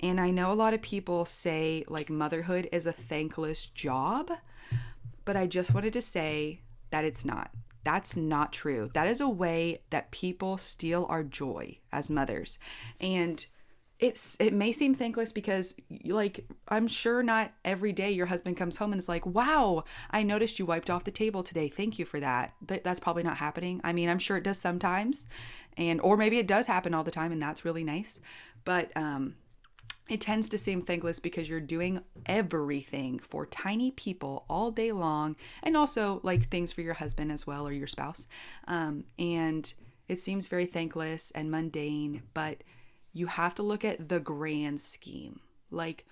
And 0.00 0.20
I 0.20 0.30
know 0.30 0.50
a 0.50 0.54
lot 0.54 0.74
of 0.74 0.82
people 0.82 1.24
say 1.24 1.84
like 1.88 2.10
motherhood 2.10 2.68
is 2.72 2.86
a 2.86 2.92
thankless 2.92 3.66
job, 3.66 4.30
but 5.24 5.36
I 5.36 5.46
just 5.46 5.74
wanted 5.74 5.92
to 5.92 6.00
say 6.00 6.62
that 6.90 7.04
it's 7.04 7.24
not. 7.24 7.50
That's 7.84 8.16
not 8.16 8.52
true. 8.52 8.90
That 8.94 9.06
is 9.06 9.20
a 9.20 9.28
way 9.28 9.82
that 9.90 10.10
people 10.10 10.58
steal 10.58 11.06
our 11.08 11.22
joy 11.22 11.78
as 11.92 12.10
mothers. 12.10 12.58
And 13.00 13.44
it's 13.98 14.38
it 14.40 14.54
may 14.54 14.72
seem 14.72 14.94
thankless 14.94 15.30
because 15.30 15.74
like 16.06 16.46
I'm 16.68 16.88
sure 16.88 17.22
not 17.22 17.52
every 17.66 17.92
day 17.92 18.10
your 18.10 18.26
husband 18.26 18.56
comes 18.56 18.78
home 18.78 18.92
and 18.92 18.98
is 18.98 19.08
like, 19.10 19.26
"Wow, 19.26 19.84
I 20.10 20.22
noticed 20.22 20.58
you 20.58 20.64
wiped 20.64 20.88
off 20.88 21.04
the 21.04 21.10
table 21.10 21.42
today. 21.42 21.68
Thank 21.68 21.98
you 21.98 22.06
for 22.06 22.18
that." 22.20 22.54
Th- 22.66 22.82
that's 22.82 23.00
probably 23.00 23.22
not 23.22 23.36
happening. 23.36 23.80
I 23.84 23.92
mean, 23.92 24.08
I'm 24.08 24.18
sure 24.18 24.38
it 24.38 24.44
does 24.44 24.58
sometimes. 24.58 25.26
And 25.76 26.00
or 26.00 26.16
maybe 26.16 26.38
it 26.38 26.46
does 26.46 26.66
happen 26.66 26.94
all 26.94 27.04
the 27.04 27.10
time 27.10 27.30
and 27.30 27.42
that's 27.42 27.64
really 27.64 27.84
nice. 27.84 28.20
But 28.64 28.90
um 28.96 29.34
it 30.10 30.20
tends 30.20 30.48
to 30.48 30.58
seem 30.58 30.82
thankless 30.82 31.20
because 31.20 31.48
you're 31.48 31.60
doing 31.60 32.02
everything 32.26 33.20
for 33.20 33.46
tiny 33.46 33.92
people 33.92 34.44
all 34.50 34.72
day 34.72 34.90
long 34.90 35.36
and 35.62 35.76
also 35.76 36.18
like 36.24 36.48
things 36.48 36.72
for 36.72 36.80
your 36.80 36.94
husband 36.94 37.30
as 37.30 37.46
well 37.46 37.66
or 37.66 37.72
your 37.72 37.86
spouse. 37.86 38.26
Um, 38.66 39.04
and 39.20 39.72
it 40.08 40.18
seems 40.18 40.48
very 40.48 40.66
thankless 40.66 41.30
and 41.30 41.48
mundane 41.48 42.24
but 42.34 42.64
you 43.12 43.26
have 43.26 43.54
to 43.54 43.62
look 43.62 43.84
at 43.84 44.08
the 44.08 44.20
grand 44.20 44.80
scheme. 44.80 45.40
Like 45.70 46.04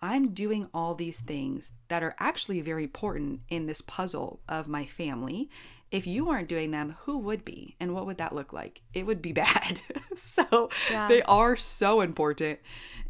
i'm 0.00 0.34
doing 0.34 0.68
all 0.74 0.94
these 0.94 1.20
things 1.20 1.70
that 1.86 2.02
are 2.02 2.16
actually 2.18 2.60
very 2.60 2.82
important 2.82 3.40
in 3.48 3.66
this 3.66 3.80
puzzle 3.80 4.40
of 4.48 4.66
my 4.66 4.84
family 4.84 5.48
if 5.94 6.06
you 6.06 6.24
weren't 6.26 6.48
doing 6.48 6.70
them 6.72 6.96
who 7.02 7.18
would 7.18 7.44
be 7.44 7.76
and 7.78 7.94
what 7.94 8.04
would 8.06 8.18
that 8.18 8.34
look 8.34 8.52
like? 8.52 8.82
It 8.92 9.06
would 9.06 9.22
be 9.22 9.32
bad. 9.44 9.80
So 10.16 10.68
Yeah. 10.90 11.06
they 11.08 11.22
are 11.22 11.54
so 11.56 12.00
important. 12.00 12.58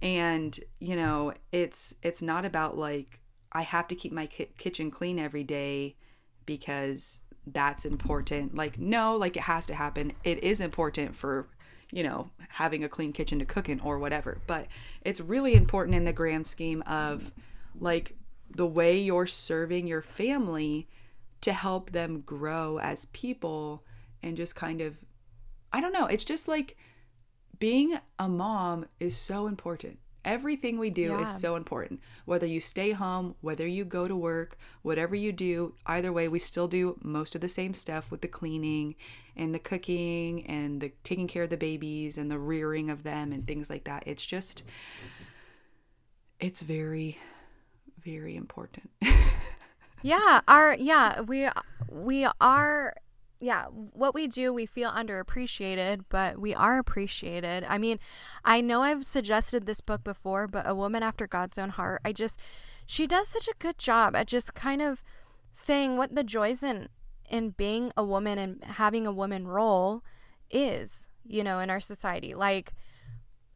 And 0.03 0.59
you 0.81 0.95
know 0.97 1.33
it's 1.51 1.95
it's 2.03 2.21
not 2.23 2.45
about 2.45 2.77
like 2.77 3.21
i 3.53 3.63
have 3.63 3.87
to 3.89 3.95
keep 3.95 4.13
my 4.13 4.27
ki- 4.27 4.53
kitchen 4.59 4.91
clean 4.91 5.19
every 5.19 5.45
day 5.45 5.97
because 6.47 7.21
that's 7.47 7.85
important. 7.85 8.55
Like 8.55 8.79
no 8.79 9.17
like 9.17 9.37
it 9.37 9.43
has 9.45 9.67
to 9.67 9.75
happen. 9.75 10.13
It 10.25 10.43
is 10.43 10.61
important 10.61 11.15
for 11.15 11.49
you 11.91 12.03
know 12.03 12.31
having 12.49 12.83
a 12.85 12.89
clean 12.89 13.13
kitchen 13.13 13.39
to 13.39 13.45
cook 13.45 13.69
in 13.69 13.81
or 13.81 13.99
whatever. 13.99 14.41
But 14.47 14.67
it's 15.03 15.21
really 15.21 15.55
important 15.55 15.95
in 15.97 16.05
the 16.05 16.13
grand 16.13 16.47
scheme 16.47 16.83
of 16.83 17.33
like 17.79 18.17
the 18.55 18.67
way 18.67 18.99
you're 18.99 19.27
serving 19.27 19.87
your 19.87 20.03
family 20.03 20.89
to 21.45 21.53
help 21.53 21.91
them 21.93 22.21
grow 22.23 22.79
as 22.79 23.07
people 23.07 23.85
and 24.23 24.37
just 24.37 24.55
kind 24.57 24.81
of 24.81 24.97
I 25.73 25.81
don't 25.81 25.93
know, 25.93 26.07
it's 26.07 26.25
just 26.25 26.47
like 26.49 26.77
being 27.59 27.99
a 28.19 28.29
mom 28.29 28.87
is 29.01 29.17
so 29.17 29.47
important. 29.47 29.99
Everything 30.25 30.79
we 30.79 30.89
do 30.89 31.11
Yeah. 31.11 31.21
is 31.23 31.41
so 31.41 31.57
important. 31.57 32.01
Whether 32.25 32.47
you 32.47 32.61
stay 32.61 32.93
home, 32.93 33.35
whether 33.43 33.67
you 33.67 33.85
go 33.85 34.09
to 34.09 34.17
work, 34.17 34.57
whatever 34.83 35.15
you 35.15 35.33
do, 35.33 35.75
either 35.85 36.13
way, 36.13 36.29
we 36.29 36.39
still 36.39 36.69
do 36.69 36.99
most 37.03 37.35
of 37.35 37.41
the 37.41 37.49
same 37.49 37.75
stuff 37.75 38.11
with 38.11 38.23
the 38.23 38.29
cleaning 38.29 38.95
and 39.37 39.53
the 39.55 39.59
cooking 39.59 40.47
and 40.47 40.81
the 40.81 40.93
taking 41.03 41.27
care 41.27 41.43
of 41.43 41.51
the 41.51 41.57
babies 41.57 42.17
and 42.17 42.31
the 42.31 42.39
rearing 42.39 42.89
of 42.89 43.03
them 43.03 43.33
and 43.33 43.47
things 43.47 43.69
like 43.69 43.85
that. 43.85 44.05
It's 44.07 44.25
just, 44.25 44.63
it's 46.41 46.63
very, 46.63 47.19
very 48.03 48.37
important. 48.37 48.91
Yeah, 50.05 50.43
our 50.47 50.77
yeah, 50.79 51.23
we 51.23 51.49
we 51.89 52.29
are 52.39 52.95
yeah, 53.41 53.65
what 53.69 54.15
we 54.15 54.29
do 54.29 54.53
we 54.53 54.67
feel 54.67 54.91
underappreciated, 54.91 56.05
but 56.11 56.39
we 56.39 56.55
are 56.55 56.79
appreciated. 56.79 57.65
I 57.67 57.79
mean, 57.79 57.99
I 58.45 58.61
know 58.61 58.83
I've 58.83 59.07
suggested 59.07 59.65
this 59.65 59.81
book 59.81 60.05
before, 60.05 60.47
but 60.47 60.69
A 60.69 60.75
Woman 60.75 61.03
After 61.03 61.27
God's 61.27 61.57
Own 61.57 61.71
Heart, 61.71 62.03
I 62.05 62.13
just 62.13 62.39
she 62.85 63.07
does 63.07 63.29
such 63.29 63.49
a 63.49 63.55
good 63.59 63.79
job 63.79 64.15
at 64.15 64.27
just 64.27 64.53
kind 64.53 64.83
of 64.83 65.03
saying 65.53 65.97
what 65.97 66.15
the 66.15 66.23
joys 66.23 66.63
in 66.63 66.91
in 67.31 67.51
being 67.53 67.91
a 67.97 68.05
woman 68.05 68.37
and 68.37 68.63
having 68.63 69.07
a 69.07 69.13
woman 69.13 69.49
role 69.49 70.03
is, 70.51 71.09
you 71.27 71.43
know, 71.43 71.61
in 71.61 71.71
our 71.71 71.81
society. 71.81 72.35
Like 72.35 72.75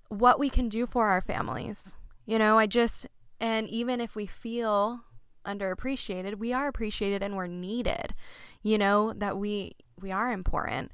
what 0.09 0.39
we 0.39 0.49
can 0.49 0.71
do 0.71 0.87
for 0.87 1.09
our 1.09 1.21
families. 1.21 1.99
You 2.25 2.39
know, 2.39 2.59
I 2.59 2.67
just 2.67 3.07
and 3.39 3.69
even 3.69 4.01
if 4.01 4.17
we 4.17 4.25
feel 4.25 5.05
underappreciated, 5.49 6.37
we 6.37 6.53
are 6.53 6.69
appreciated 6.69 7.23
and 7.23 7.37
we're 7.37 7.47
needed. 7.47 8.15
You 8.63 8.79
know, 8.79 9.13
that 9.15 9.39
we 9.39 9.73
we 10.01 10.13
are 10.13 10.31
important. 10.31 10.93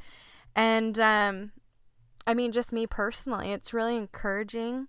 And 0.55 0.99
um 0.99 1.53
I 2.27 2.35
mean 2.35 2.53
just 2.53 2.73
me 2.73 2.87
personally, 2.87 3.53
it's 3.53 3.75
really 3.75 3.97
encouraging 3.97 4.89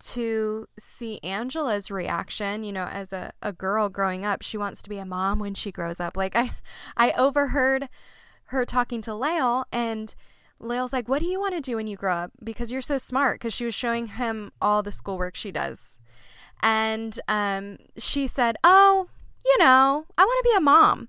to 0.00 0.66
see 0.78 1.20
Angela's 1.22 1.90
reaction, 1.90 2.64
you 2.64 2.72
know, 2.72 2.86
as 2.86 3.12
a, 3.12 3.32
a 3.40 3.52
girl 3.52 3.88
growing 3.88 4.24
up, 4.24 4.42
she 4.42 4.58
wants 4.58 4.82
to 4.82 4.90
be 4.90 4.98
a 4.98 5.06
mom 5.06 5.38
when 5.38 5.54
she 5.54 5.70
grows 5.70 6.00
up. 6.00 6.16
Like 6.16 6.34
I 6.34 6.52
I 6.96 7.12
overheard 7.12 7.88
her 8.46 8.64
talking 8.66 9.00
to 9.02 9.14
Lael 9.14 9.64
and 9.72 10.14
Lael's 10.62 10.92
like, 10.92 11.08
What 11.08 11.20
do 11.20 11.26
you 11.26 11.40
want 11.40 11.54
to 11.54 11.60
do 11.60 11.76
when 11.76 11.86
you 11.86 11.96
grow 11.96 12.14
up? 12.14 12.32
Because 12.42 12.70
you're 12.70 12.80
so 12.80 12.98
smart. 12.98 13.40
Because 13.40 13.54
she 13.54 13.64
was 13.64 13.74
showing 13.74 14.06
him 14.06 14.52
all 14.60 14.82
the 14.82 14.92
schoolwork 14.92 15.34
she 15.36 15.50
does. 15.50 15.98
And 16.62 17.18
um, 17.28 17.78
she 17.96 18.26
said, 18.26 18.56
Oh, 18.62 19.08
you 19.44 19.58
know, 19.58 20.06
I 20.16 20.24
want 20.24 20.44
to 20.44 20.50
be 20.50 20.56
a 20.56 20.60
mom. 20.60 21.08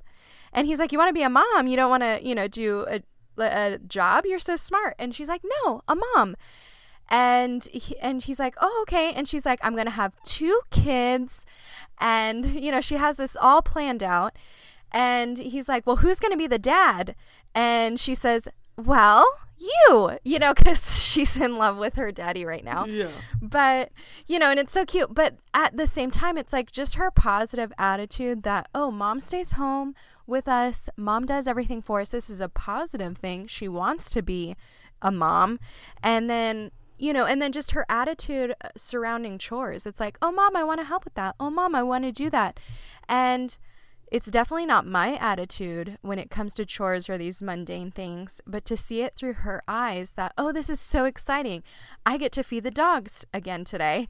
And 0.51 0.67
he's 0.67 0.79
like, 0.79 0.91
You 0.91 0.97
want 0.97 1.09
to 1.09 1.13
be 1.13 1.23
a 1.23 1.29
mom? 1.29 1.67
You 1.67 1.75
don't 1.75 1.89
want 1.89 2.03
to, 2.03 2.19
you 2.21 2.33
know, 2.35 2.47
do 2.47 2.85
a, 2.89 3.01
a 3.37 3.79
job? 3.79 4.25
You're 4.25 4.39
so 4.39 4.55
smart. 4.55 4.95
And 4.97 5.13
she's 5.13 5.29
like, 5.29 5.43
No, 5.63 5.81
a 5.87 5.95
mom. 5.95 6.35
And 7.09 7.65
he, 7.65 7.99
and 7.99 8.23
he's 8.23 8.39
like, 8.39 8.55
"Oh, 8.61 8.79
okay." 8.83 9.11
And 9.13 9.27
she's 9.27 9.45
like, 9.45 9.59
"I'm 9.61 9.73
going 9.73 9.85
to 9.85 9.91
have 9.91 10.15
two 10.23 10.61
kids." 10.71 11.45
And 11.99 12.45
you 12.45 12.71
know, 12.71 12.79
she 12.79 12.95
has 12.95 13.17
this 13.17 13.35
all 13.35 13.61
planned 13.61 14.01
out. 14.01 14.35
And 14.91 15.37
he's 15.37 15.67
like, 15.67 15.85
"Well, 15.85 15.97
who's 15.97 16.19
going 16.19 16.31
to 16.31 16.37
be 16.37 16.47
the 16.47 16.57
dad?" 16.57 17.13
And 17.53 17.99
she 17.99 18.15
says, 18.15 18.47
"Well, 18.77 19.25
you." 19.57 20.17
You 20.23 20.39
know, 20.39 20.53
cuz 20.65 21.01
she's 21.01 21.37
in 21.37 21.57
love 21.57 21.77
with 21.77 21.95
her 21.95 22.11
daddy 22.11 22.45
right 22.45 22.63
now. 22.63 22.85
Yeah. 22.85 23.07
but 23.41 23.91
you 24.27 24.39
know 24.39 24.49
and 24.51 24.59
it's 24.59 24.73
so 24.73 24.85
cute. 24.85 25.13
But 25.13 25.35
at 25.53 25.77
the 25.77 25.87
same 25.87 26.11
time 26.11 26.37
it's 26.37 26.53
like 26.53 26.71
just 26.71 26.95
her 26.95 27.11
positive 27.11 27.71
attitude 27.77 28.43
that 28.43 28.67
oh 28.73 28.91
mom 28.91 29.19
stays 29.19 29.53
home 29.53 29.95
with 30.25 30.47
us. 30.47 30.89
Mom 30.97 31.25
does 31.25 31.47
everything 31.47 31.81
for 31.81 32.01
us. 32.01 32.11
This 32.11 32.29
is 32.29 32.41
a 32.41 32.49
positive 32.49 33.17
thing. 33.17 33.47
She 33.47 33.67
wants 33.67 34.09
to 34.11 34.21
be 34.21 34.55
a 35.01 35.11
mom. 35.11 35.59
And 36.01 36.29
then 36.29 36.71
you 36.97 37.11
know 37.11 37.25
and 37.25 37.41
then 37.41 37.51
just 37.51 37.71
her 37.71 37.85
attitude 37.89 38.55
uh, 38.63 38.69
surrounding 38.77 39.37
chores. 39.37 39.85
It's 39.85 39.99
like 39.99 40.17
oh 40.21 40.31
mom 40.31 40.55
i 40.55 40.63
want 40.63 40.79
to 40.79 40.85
help 40.85 41.03
with 41.05 41.15
that. 41.15 41.35
Oh 41.39 41.49
mom 41.49 41.75
i 41.75 41.83
want 41.83 42.03
to 42.05 42.11
do 42.11 42.29
that. 42.29 42.59
And 43.09 43.57
it's 44.13 44.29
definitely 44.29 44.67
not 44.67 44.85
my 44.85 45.15
attitude 45.15 45.97
when 46.03 46.19
it 46.19 46.29
comes 46.29 46.53
to 46.53 46.67
chores 46.67 47.09
or 47.09 47.17
these 47.17 47.41
mundane 47.41 47.89
things, 47.89 48.41
but 48.45 48.63
to 48.65 48.77
see 48.77 49.01
it 49.01 49.15
through 49.15 49.33
her 49.33 49.63
eyes 49.67 50.11
that, 50.11 50.33
oh, 50.37 50.51
this 50.51 50.69
is 50.69 50.79
so 50.79 51.05
exciting. 51.05 51.63
I 52.05 52.17
get 52.17 52.31
to 52.33 52.43
feed 52.43 52.63
the 52.63 52.69
dogs 52.69 53.25
again 53.33 53.63
today. 53.63 54.07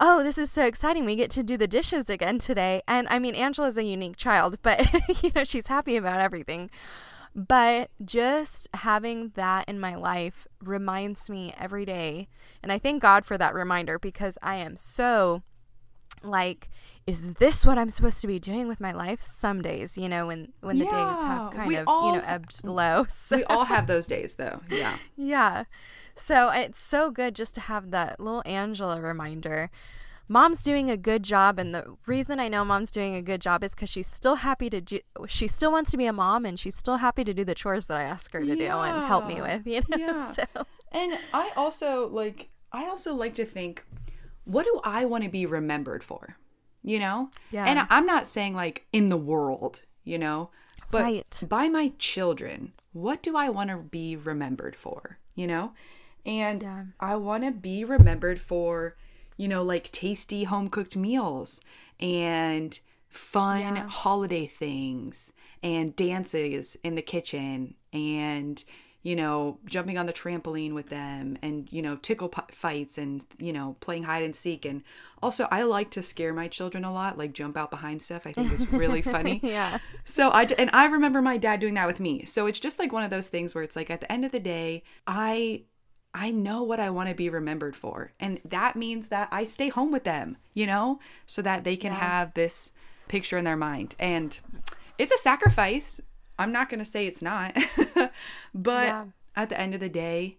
Oh, 0.00 0.24
this 0.24 0.38
is 0.38 0.50
so 0.50 0.64
exciting. 0.64 1.04
We 1.04 1.14
get 1.14 1.30
to 1.30 1.44
do 1.44 1.56
the 1.56 1.68
dishes 1.68 2.10
again 2.10 2.40
today. 2.40 2.82
And 2.88 3.06
I 3.08 3.20
mean, 3.20 3.36
Angela's 3.36 3.78
a 3.78 3.84
unique 3.84 4.16
child, 4.16 4.58
but, 4.60 4.92
you 5.22 5.30
know, 5.36 5.44
she's 5.44 5.68
happy 5.68 5.94
about 5.96 6.18
everything. 6.18 6.68
But 7.32 7.92
just 8.04 8.68
having 8.74 9.30
that 9.36 9.68
in 9.68 9.78
my 9.78 9.94
life 9.94 10.48
reminds 10.60 11.30
me 11.30 11.54
every 11.56 11.84
day. 11.84 12.26
And 12.60 12.72
I 12.72 12.80
thank 12.80 13.00
God 13.00 13.24
for 13.24 13.38
that 13.38 13.54
reminder 13.54 14.00
because 14.00 14.36
I 14.42 14.56
am 14.56 14.76
so 14.76 15.44
like 16.24 16.68
is 17.06 17.34
this 17.34 17.64
what 17.66 17.78
i'm 17.78 17.90
supposed 17.90 18.20
to 18.20 18.26
be 18.26 18.38
doing 18.38 18.66
with 18.66 18.80
my 18.80 18.92
life 18.92 19.22
some 19.22 19.60
days 19.62 19.96
you 19.98 20.08
know 20.08 20.26
when 20.26 20.52
when 20.60 20.78
the 20.78 20.84
days 20.84 20.92
have 20.92 21.52
kind 21.52 21.74
of 21.76 21.84
all 21.88 22.06
you 22.12 22.18
know 22.18 22.24
ebbed 22.26 22.64
low 22.64 23.04
so 23.08 23.36
we 23.36 23.44
all 23.44 23.64
have 23.66 23.86
those 23.86 24.06
days 24.06 24.34
though. 24.36 24.60
Yeah. 24.70 24.96
yeah 25.16 25.64
so 26.14 26.48
it's 26.50 26.78
so 26.78 27.10
good 27.10 27.34
just 27.34 27.54
to 27.56 27.60
have 27.62 27.90
that 27.90 28.18
little 28.20 28.42
angela 28.46 29.00
reminder 29.00 29.70
mom's 30.26 30.62
doing 30.62 30.88
a 30.90 30.96
good 30.96 31.22
job 31.22 31.58
and 31.58 31.74
the 31.74 31.84
reason 32.06 32.40
i 32.40 32.48
know 32.48 32.64
mom's 32.64 32.90
doing 32.90 33.14
a 33.14 33.20
good 33.22 33.40
job 33.40 33.62
is 33.62 33.74
because 33.74 33.90
she's 33.90 34.06
still 34.06 34.36
happy 34.36 34.70
to 34.70 34.80
do 34.80 35.00
she 35.28 35.46
still 35.46 35.70
wants 35.70 35.90
to 35.90 35.96
be 35.98 36.06
a 36.06 36.12
mom 36.12 36.46
and 36.46 36.58
she's 36.58 36.74
still 36.74 36.96
happy 36.96 37.24
to 37.24 37.34
do 37.34 37.44
the 37.44 37.54
chores 37.54 37.86
that 37.86 37.98
i 37.98 38.02
ask 38.02 38.32
her 38.32 38.40
to 38.40 38.56
do 38.56 38.64
and 38.66 39.04
help 39.06 39.26
me 39.26 39.40
with 39.42 39.66
you 39.66 39.80
know 39.90 39.96
Yeah. 39.98 40.32
so 40.32 40.44
And 40.92 41.18
I 41.32 41.50
also 41.56 42.08
like 42.08 42.48
I 42.72 42.86
also 42.86 43.14
like 43.14 43.34
to 43.34 43.44
think 43.44 43.84
what 44.44 44.64
do 44.64 44.80
I 44.84 45.04
want 45.04 45.24
to 45.24 45.30
be 45.30 45.46
remembered 45.46 46.02
for? 46.04 46.36
You 46.82 46.98
know? 46.98 47.30
Yeah. 47.50 47.64
And 47.64 47.86
I'm 47.90 48.06
not 48.06 48.26
saying 48.26 48.54
like 48.54 48.86
in 48.92 49.08
the 49.08 49.16
world, 49.16 49.82
you 50.04 50.18
know, 50.18 50.50
but 50.90 51.02
Right. 51.02 51.42
by 51.48 51.68
my 51.68 51.92
children, 51.98 52.72
what 52.92 53.22
do 53.22 53.36
I 53.36 53.48
want 53.48 53.70
to 53.70 53.78
be 53.78 54.16
remembered 54.16 54.76
for, 54.76 55.18
you 55.34 55.46
know? 55.46 55.72
And 56.26 56.62
Yeah. 56.62 56.84
I 57.00 57.16
want 57.16 57.44
to 57.44 57.50
be 57.50 57.84
remembered 57.84 58.40
for, 58.40 58.96
you 59.36 59.48
know, 59.48 59.62
like 59.62 59.90
tasty 59.92 60.44
home 60.44 60.68
cooked 60.68 60.96
meals 60.96 61.60
and 61.98 62.78
fun 63.08 63.76
holiday 63.76 64.46
things 64.46 65.32
and 65.62 65.96
dances 65.96 66.76
in 66.84 66.94
the 66.94 67.02
kitchen 67.02 67.74
and 67.92 68.62
you 69.04 69.14
know 69.14 69.58
jumping 69.64 69.96
on 69.96 70.06
the 70.06 70.12
trampoline 70.12 70.74
with 70.74 70.88
them 70.88 71.38
and 71.40 71.68
you 71.70 71.80
know 71.80 71.94
tickle 71.96 72.28
pi- 72.28 72.42
fights 72.50 72.98
and 72.98 73.24
you 73.38 73.52
know 73.52 73.76
playing 73.78 74.02
hide 74.02 74.24
and 74.24 74.34
seek 74.34 74.64
and 74.64 74.82
also 75.22 75.46
I 75.52 75.62
like 75.62 75.90
to 75.90 76.02
scare 76.02 76.34
my 76.34 76.48
children 76.48 76.84
a 76.84 76.92
lot 76.92 77.16
like 77.16 77.32
jump 77.32 77.56
out 77.56 77.70
behind 77.70 78.02
stuff 78.02 78.26
I 78.26 78.32
think 78.32 78.52
it's 78.52 78.72
really 78.72 79.02
funny 79.16 79.38
yeah 79.42 79.78
so 80.04 80.30
I 80.30 80.46
and 80.58 80.70
I 80.72 80.86
remember 80.86 81.22
my 81.22 81.36
dad 81.36 81.60
doing 81.60 81.74
that 81.74 81.86
with 81.86 82.00
me. 82.00 82.24
So 82.24 82.46
it's 82.46 82.60
just 82.60 82.78
like 82.78 82.92
one 82.92 83.04
of 83.04 83.10
those 83.10 83.28
things 83.28 83.54
where 83.54 83.62
it's 83.62 83.76
like 83.76 83.90
at 83.90 84.00
the 84.00 84.10
end 84.10 84.24
of 84.24 84.32
the 84.32 84.40
day, 84.40 84.82
I 85.06 85.64
I 86.12 86.30
know 86.30 86.62
what 86.62 86.80
I 86.80 86.90
want 86.90 87.08
to 87.08 87.14
be 87.14 87.28
remembered 87.28 87.76
for. 87.76 88.12
And 88.20 88.40
that 88.44 88.76
means 88.76 89.08
that 89.08 89.28
I 89.32 89.44
stay 89.44 89.68
home 89.68 89.90
with 89.90 90.04
them, 90.04 90.36
you 90.52 90.66
know, 90.66 91.00
so 91.26 91.42
that 91.42 91.64
they 91.64 91.76
can 91.76 91.92
have 91.92 92.34
this 92.34 92.72
picture 93.08 93.36
in 93.36 93.44
their 93.44 93.56
mind. 93.56 93.94
And 93.98 94.38
it's 94.96 95.12
a 95.12 95.18
sacrifice. 95.18 96.00
I'm 96.38 96.52
not 96.52 96.68
going 96.68 96.78
to 96.80 96.84
say 96.84 97.06
it's 97.06 97.22
not. 97.22 97.56
but 98.54 98.86
Yeah. 98.86 99.04
at 99.36 99.48
the 99.48 99.60
end 99.60 99.74
of 99.74 99.80
the 99.80 99.88
day, 99.88 100.38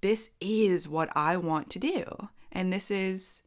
this 0.00 0.30
is 0.40 0.88
what 0.88 1.08
I 1.16 1.36
want 1.36 1.70
to 1.70 1.78
do. 1.78 2.28
And 2.52 2.72
this 2.72 2.90
is 2.90 3.42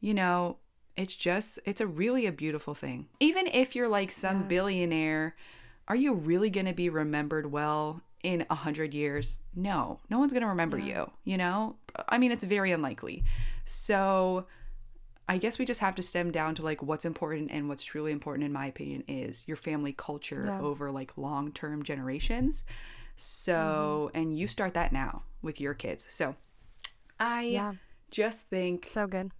you 0.00 0.12
know, 0.14 0.58
it's 0.96 1.14
just 1.14 1.58
it's 1.64 1.80
a 1.80 1.86
really 1.86 2.26
a 2.26 2.32
beautiful 2.32 2.74
thing. 2.74 3.08
Even 3.20 3.46
if 3.46 3.74
you're 3.74 3.88
like 3.88 4.10
some 4.12 4.46
billionaire, 4.48 5.34
are 5.88 5.96
you 5.96 6.12
really 6.14 6.50
going 6.50 6.66
to 6.66 6.72
be 6.74 6.88
remembered 6.90 7.50
well 7.50 8.02
in 8.22 8.44
a 8.50 8.54
hundred 8.54 8.92
years? 8.94 9.38
No, 9.54 10.00
no 10.10 10.18
one's 10.18 10.32
going 10.32 10.42
to 10.42 10.48
remember 10.48 10.78
you. 10.78 11.10
You 11.24 11.38
know, 11.38 11.76
I 12.08 12.18
mean, 12.18 12.32
it's 12.32 12.44
very 12.44 12.70
unlikely. 12.72 13.24
So. 13.64 14.46
I 15.28 15.38
guess 15.38 15.58
we 15.58 15.64
just 15.64 15.80
have 15.80 15.94
to 15.96 16.02
stem 16.02 16.30
down 16.30 16.54
to 16.56 16.62
like 16.62 16.82
what's 16.82 17.04
important 17.04 17.50
and 17.50 17.68
what's 17.68 17.84
truly 17.84 18.12
important 18.12 18.44
in 18.44 18.52
my 18.52 18.66
opinion 18.66 19.04
is 19.08 19.46
your 19.48 19.56
family 19.56 19.92
culture 19.92 20.44
Yeah. 20.46 20.60
over 20.60 20.90
like 20.90 21.16
long-term 21.16 21.82
generations. 21.82 22.64
So, 23.16 24.10
mm-hmm. 24.12 24.20
and 24.20 24.38
you 24.38 24.48
start 24.48 24.74
that 24.74 24.92
now 24.92 25.22
with 25.40 25.60
your 25.60 25.74
kids. 25.74 26.06
So, 26.10 26.36
I 27.18 27.42
Yeah. 27.44 27.74
just 28.10 28.48
think 28.48 28.86
so 28.86 29.06
good 29.06 29.30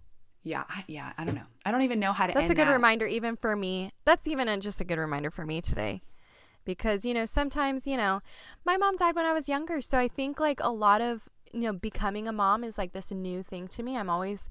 yeah, 0.45 0.63
I, 0.69 0.83
yeah, 0.87 1.11
I 1.17 1.25
don't 1.25 1.33
know. 1.33 1.47
I 1.65 1.71
don't 1.71 1.81
even 1.81 1.99
know 1.99 2.13
how 2.13 2.27
to. 2.27 2.33
That's 2.33 2.51
a 2.51 2.53
good 2.53 2.67
that. 2.67 2.73
reminder, 2.73 3.07
even 3.07 3.35
for 3.35 3.55
me. 3.55 3.89
That's 4.05 4.27
even 4.27 4.47
a, 4.47 4.57
just 4.59 4.79
a 4.79 4.83
good 4.83 4.99
reminder 4.99 5.31
for 5.31 5.43
me 5.43 5.59
today. 5.59 6.03
Because, 6.65 7.03
you 7.03 7.15
know, 7.15 7.25
sometimes, 7.25 7.87
you 7.87 7.97
know, 7.97 8.21
my 8.63 8.77
mom 8.77 8.95
died 8.95 9.15
when 9.15 9.25
I 9.25 9.33
was 9.33 9.49
younger. 9.49 9.81
So 9.81 9.97
I 9.97 10.07
think 10.07 10.39
like 10.39 10.59
a 10.61 10.71
lot 10.71 11.01
of, 11.01 11.27
you 11.51 11.61
know, 11.61 11.73
becoming 11.73 12.27
a 12.27 12.31
mom 12.31 12.63
is 12.63 12.77
like 12.77 12.93
this 12.93 13.11
new 13.11 13.41
thing 13.41 13.67
to 13.69 13.81
me. 13.81 13.97
I'm 13.97 14.09
always 14.09 14.47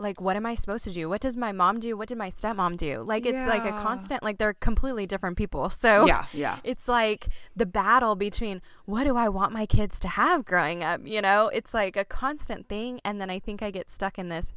like, 0.00 0.20
what 0.20 0.34
am 0.36 0.46
I 0.46 0.54
supposed 0.54 0.84
to 0.84 0.90
do? 0.92 1.08
What 1.08 1.20
does 1.20 1.36
my 1.36 1.52
mom 1.52 1.78
do? 1.78 1.96
What 1.96 2.08
did 2.08 2.18
my 2.18 2.30
stepmom 2.30 2.76
do? 2.76 3.02
Like, 3.02 3.26
it's 3.26 3.46
like 3.46 3.64
a 3.64 3.72
constant, 3.72 4.22
like, 4.22 4.38
they're 4.38 4.54
completely 4.54 5.06
different 5.06 5.36
people. 5.36 5.70
So 5.80 6.06
Yeah, 6.06 6.26
yeah. 6.32 6.58
it's 6.62 6.88
like 6.88 7.28
the 7.56 7.64
battle 7.66 8.14
between 8.14 8.60
what 8.84 9.04
do 9.04 9.16
I 9.16 9.28
want 9.28 9.52
my 9.52 9.64
kids 9.66 9.98
to 10.00 10.08
have 10.08 10.44
growing 10.44 10.82
up? 10.82 11.00
You 11.04 11.22
know, 11.22 11.48
it's 11.48 11.72
like 11.72 11.96
a 11.96 12.04
constant 12.04 12.68
thing. 12.68 13.00
And 13.04 13.20
then 13.20 13.30
I 13.30 13.38
think 13.38 13.62
I 13.62 13.70
get 13.70 13.88
stuck 13.88 14.18
in 14.18 14.28
this 14.28 14.52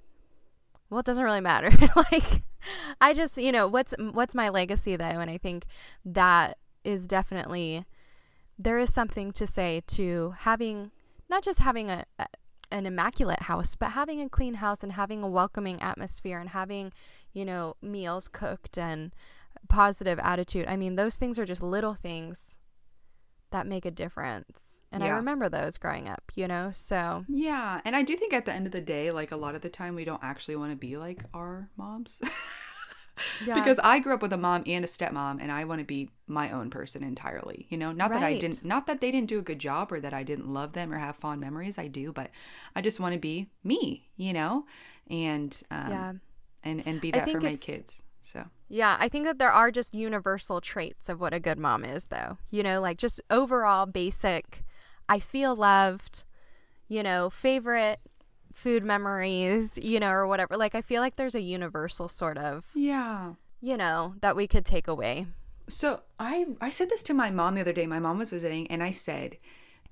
well 0.89 0.99
it 0.99 1.05
doesn't 1.05 1.23
really 1.23 1.41
matter 1.41 1.71
like 1.95 2.43
i 3.01 3.13
just 3.13 3.37
you 3.37 3.51
know 3.51 3.67
what's 3.67 3.95
what's 4.11 4.35
my 4.35 4.47
legacy 4.47 4.95
though 4.95 5.05
and 5.05 5.29
i 5.29 5.37
think 5.37 5.65
that 6.05 6.57
is 6.83 7.07
definitely 7.07 7.83
there 8.59 8.77
is 8.77 8.93
something 8.93 9.31
to 9.31 9.47
say 9.47 9.81
to 9.87 10.35
having 10.41 10.91
not 11.29 11.43
just 11.43 11.59
having 11.61 11.89
a, 11.89 12.05
a 12.19 12.27
an 12.73 12.85
immaculate 12.85 13.43
house 13.43 13.75
but 13.75 13.91
having 13.91 14.19
a 14.21 14.27
clean 14.27 14.55
house 14.55 14.83
and 14.83 14.93
having 14.93 15.23
a 15.23 15.29
welcoming 15.29 15.81
atmosphere 15.81 16.39
and 16.39 16.49
having 16.49 16.91
you 17.31 17.45
know 17.45 17.75
meals 17.81 18.27
cooked 18.27 18.77
and 18.77 19.13
positive 19.69 20.19
attitude 20.19 20.65
i 20.67 20.75
mean 20.75 20.95
those 20.95 21.15
things 21.15 21.39
are 21.39 21.45
just 21.45 21.63
little 21.63 21.93
things 21.93 22.57
that 23.53 23.67
make 23.67 23.85
a 23.85 23.91
difference. 23.91 24.81
And 24.91 25.03
i 25.03 25.09
remember 25.09 25.47
those 25.47 25.77
growing 25.77 26.09
up 26.09 26.23
you 26.35 26.47
know 26.47 26.71
so. 26.73 27.23
Yeah, 27.29 27.79
and 27.85 27.95
I 27.95 28.01
do 28.01 28.15
think 28.17 28.33
at 28.33 28.45
the 28.45 28.51
end 28.51 28.65
of 28.65 28.71
the 28.73 28.81
day, 28.81 29.11
like 29.11 29.31
a 29.31 29.37
lot 29.37 29.55
of 29.55 29.61
the 29.61 29.69
time, 29.69 29.95
we 29.95 30.05
don't 30.05 30.23
actually 30.23 30.55
want 30.55 30.71
to 30.71 30.75
be 30.75 30.97
like 30.97 31.23
our 31.33 31.69
moms. 31.77 32.19
yeah 33.45 33.55
because 33.55 33.79
I 33.83 33.99
grew 33.99 34.13
up 34.13 34.21
with 34.21 34.33
a 34.33 34.37
mom 34.37 34.63
and 34.65 34.83
a 34.83 34.87
stepmom, 34.87 35.41
and 35.41 35.51
I 35.51 35.63
want 35.65 35.79
to 35.79 35.85
be 35.85 36.09
my 36.27 36.51
own 36.51 36.69
person 36.69 37.03
entirely. 37.03 37.67
You 37.69 37.77
know, 37.77 37.91
not 37.91 38.13
that 38.13 38.23
I 38.23 38.33
didn't, 38.39 38.63
not 38.63 38.87
that 38.87 39.01
they 39.01 39.11
didn't 39.11 39.29
do 39.29 39.39
a 39.39 39.41
good 39.43 39.59
job 39.59 39.91
or 39.91 39.99
that 39.99 40.13
I 40.13 40.23
didn't 40.23 40.47
love 40.51 40.73
them 40.73 40.91
or 40.91 40.97
have 40.97 41.15
fond 41.15 41.41
memories. 41.41 41.77
I 41.77 41.87
do, 41.87 42.11
but 42.11 42.29
I 42.75 42.81
just 42.81 42.99
want 42.99 43.13
to 43.13 43.19
be 43.19 43.49
me. 43.63 44.09
You 44.17 44.33
know, 44.33 44.65
and 45.09 45.59
um, 45.71 45.89
Yeah. 45.89 46.13
and 46.63 46.83
and 46.85 47.01
be 47.01 47.11
that 47.11 47.29
for 47.29 47.39
my 47.41 47.55
kids. 47.55 48.03
So 48.21 48.45
Yeah, 48.69 48.95
I 48.99 49.09
think 49.09 49.25
that 49.25 49.37
there 49.37 49.51
are 49.51 49.69
just 49.69 49.93
universal 49.93 50.61
traits 50.61 51.09
of 51.09 51.19
what 51.19 51.33
a 51.33 51.39
good 51.39 51.59
mom 51.59 51.83
is, 51.83 52.05
though. 52.05 52.37
You 52.49 52.63
know, 52.63 52.81
like 52.81 52.97
just 52.97 53.21
overall 53.29 53.85
basic, 53.85 54.63
I 55.09 55.19
feel 55.19 55.55
loved, 55.55 56.23
you 56.87 57.03
know, 57.03 57.29
favorite 57.29 57.99
food 58.53 58.83
memories, 58.83 59.77
you 59.77 59.99
know, 59.99 60.11
or 60.11 60.27
whatever. 60.27 60.55
Like, 60.55 60.75
I 60.75 60.81
feel 60.81 61.01
like 61.01 61.15
there's 61.15 61.35
a 61.35 61.41
universal 61.41 62.07
sort 62.07 62.37
of, 62.37 62.67
yeah. 62.73 63.33
you 63.61 63.77
know, 63.77 64.15
that 64.21 64.35
we 64.35 64.47
could 64.47 64.65
take 64.65 64.87
away. 64.87 65.27
So 65.69 66.01
I 66.19 66.47
I 66.61 66.69
said 66.69 66.89
this 66.89 67.03
to 67.03 67.13
my 67.13 67.31
mom 67.31 67.55
the 67.55 67.61
other 67.61 67.73
day. 67.73 67.85
My 67.87 67.99
mom 67.99 68.17
was 68.17 68.29
visiting 68.29 68.67
and 68.67 68.83
I 68.83 68.91
said, 68.91 69.37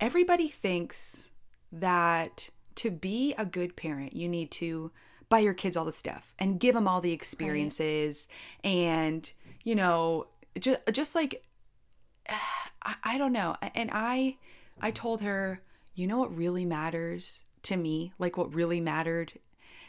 everybody 0.00 0.48
thinks 0.48 1.30
that 1.70 2.50
to 2.76 2.90
be 2.90 3.34
a 3.38 3.46
good 3.46 3.76
parent, 3.76 4.14
you 4.14 4.28
need 4.28 4.50
to 4.52 4.90
buy 5.28 5.38
your 5.38 5.54
kids 5.54 5.76
all 5.76 5.86
the 5.86 5.92
stuff 5.92 6.34
and 6.38 6.60
give 6.60 6.74
them 6.74 6.86
all 6.86 7.00
the 7.00 7.12
experiences 7.12 8.28
and 8.62 9.32
you 9.64 9.74
know 9.74 10.26
just 10.60 10.78
just 10.92 11.14
like 11.14 11.42
I, 12.84 12.94
I 13.04 13.18
don't 13.18 13.32
know. 13.32 13.56
And 13.74 13.90
I 13.92 14.36
I 14.80 14.90
told 14.90 15.20
her, 15.22 15.62
you 15.94 16.06
know 16.06 16.18
what 16.18 16.36
really 16.36 16.64
matters 16.64 17.44
to 17.64 17.76
me? 17.76 18.12
Like 18.18 18.36
what 18.36 18.54
really 18.54 18.80
mattered 18.80 19.34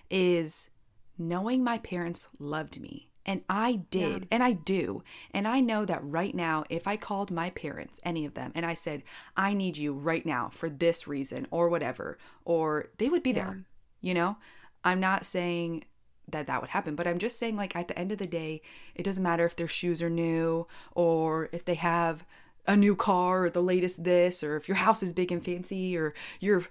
is 0.09 0.69
knowing 1.17 1.63
my 1.63 1.77
parents 1.77 2.29
loved 2.39 2.79
me. 2.79 3.09
And 3.25 3.41
I 3.47 3.83
did, 3.89 4.27
and 4.31 4.43
I 4.43 4.51
do. 4.51 5.01
And 5.31 5.47
I 5.47 5.61
know 5.61 5.85
that 5.85 6.03
right 6.03 6.35
now, 6.35 6.65
if 6.69 6.87
I 6.87 6.97
called 6.97 7.31
my 7.31 7.51
parents, 7.51 8.01
any 8.03 8.25
of 8.25 8.33
them, 8.33 8.51
and 8.53 8.65
I 8.65 8.73
said, 8.73 9.01
I 9.37 9.53
need 9.53 9.77
you 9.77 9.93
right 9.93 10.25
now 10.25 10.49
for 10.53 10.69
this 10.69 11.07
reason 11.07 11.47
or 11.49 11.69
whatever, 11.69 12.17
or 12.43 12.89
they 12.97 13.07
would 13.07 13.23
be 13.23 13.31
there, 13.31 13.63
you 14.01 14.13
know? 14.13 14.35
I'm 14.83 14.99
not 14.99 15.25
saying 15.25 15.85
that 16.27 16.47
that 16.47 16.59
would 16.59 16.71
happen, 16.71 16.95
but 16.95 17.07
I'm 17.07 17.17
just 17.17 17.39
saying, 17.39 17.55
like, 17.55 17.77
at 17.77 17.87
the 17.87 17.97
end 17.97 18.11
of 18.11 18.17
the 18.17 18.27
day, 18.27 18.61
it 18.93 19.03
doesn't 19.03 19.23
matter 19.23 19.45
if 19.45 19.55
their 19.55 19.69
shoes 19.69 20.03
are 20.03 20.09
new 20.09 20.67
or 20.93 21.47
if 21.53 21.63
they 21.63 21.75
have 21.75 22.25
a 22.67 22.75
new 22.75 22.95
car 22.95 23.45
or 23.45 23.49
the 23.49 23.63
latest 23.63 24.03
this, 24.03 24.43
or 24.43 24.57
if 24.57 24.67
your 24.67 24.77
house 24.77 25.01
is 25.01 25.13
big 25.13 25.31
and 25.31 25.43
fancy 25.43 25.97
or 25.97 26.13
your 26.41 26.63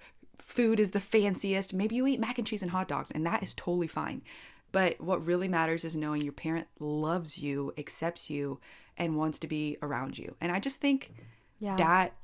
food 0.42 0.80
is 0.80 0.90
the 0.90 1.00
fanciest. 1.00 1.72
Maybe 1.72 1.94
you 1.96 2.06
eat 2.06 2.20
mac 2.20 2.38
and 2.38 2.46
cheese 2.46 2.62
and 2.62 2.70
hot 2.70 2.88
dogs, 2.88 3.10
and 3.10 3.24
that 3.26 3.42
is 3.42 3.54
totally 3.54 3.86
fine. 3.88 4.22
But 4.72 5.00
what 5.00 5.24
really 5.24 5.48
matters 5.48 5.84
is 5.84 5.94
knowing 5.94 6.22
your 6.22 6.32
parent 6.32 6.66
loves 6.78 7.38
you, 7.38 7.72
accepts 7.76 8.30
you, 8.30 8.58
and 8.96 9.16
wants 9.16 9.38
to 9.40 9.46
be 9.46 9.76
around 9.82 10.18
you. 10.18 10.34
And 10.40 10.50
I 10.52 10.58
just 10.60 10.80
think 10.80 11.12
Yeah. 11.58 11.76
that 11.76 12.14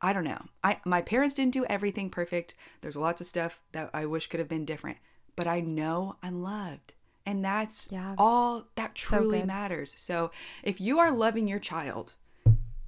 I 0.00 0.12
don't 0.12 0.24
know. 0.24 0.44
I 0.62 0.80
my 0.84 1.00
parents 1.00 1.34
didn't 1.34 1.54
do 1.54 1.64
everything 1.64 2.10
perfect. 2.10 2.54
There's 2.82 2.96
lots 2.96 3.22
of 3.22 3.26
stuff 3.26 3.62
that 3.72 3.88
I 3.94 4.04
wish 4.04 4.26
could 4.26 4.38
have 4.40 4.48
been 4.50 4.66
different, 4.66 4.98
but 5.34 5.46
I 5.46 5.60
know 5.60 6.16
I'm 6.22 6.42
loved. 6.42 6.92
And 7.24 7.42
that's 7.42 7.88
Yeah. 7.90 8.14
all 8.18 8.66
that 8.74 8.94
truly 8.94 9.38
good. 9.38 9.46
matters. 9.46 9.94
So, 9.96 10.30
if 10.62 10.78
you 10.78 10.98
are 10.98 11.10
loving 11.10 11.48
your 11.48 11.58
child, 11.58 12.16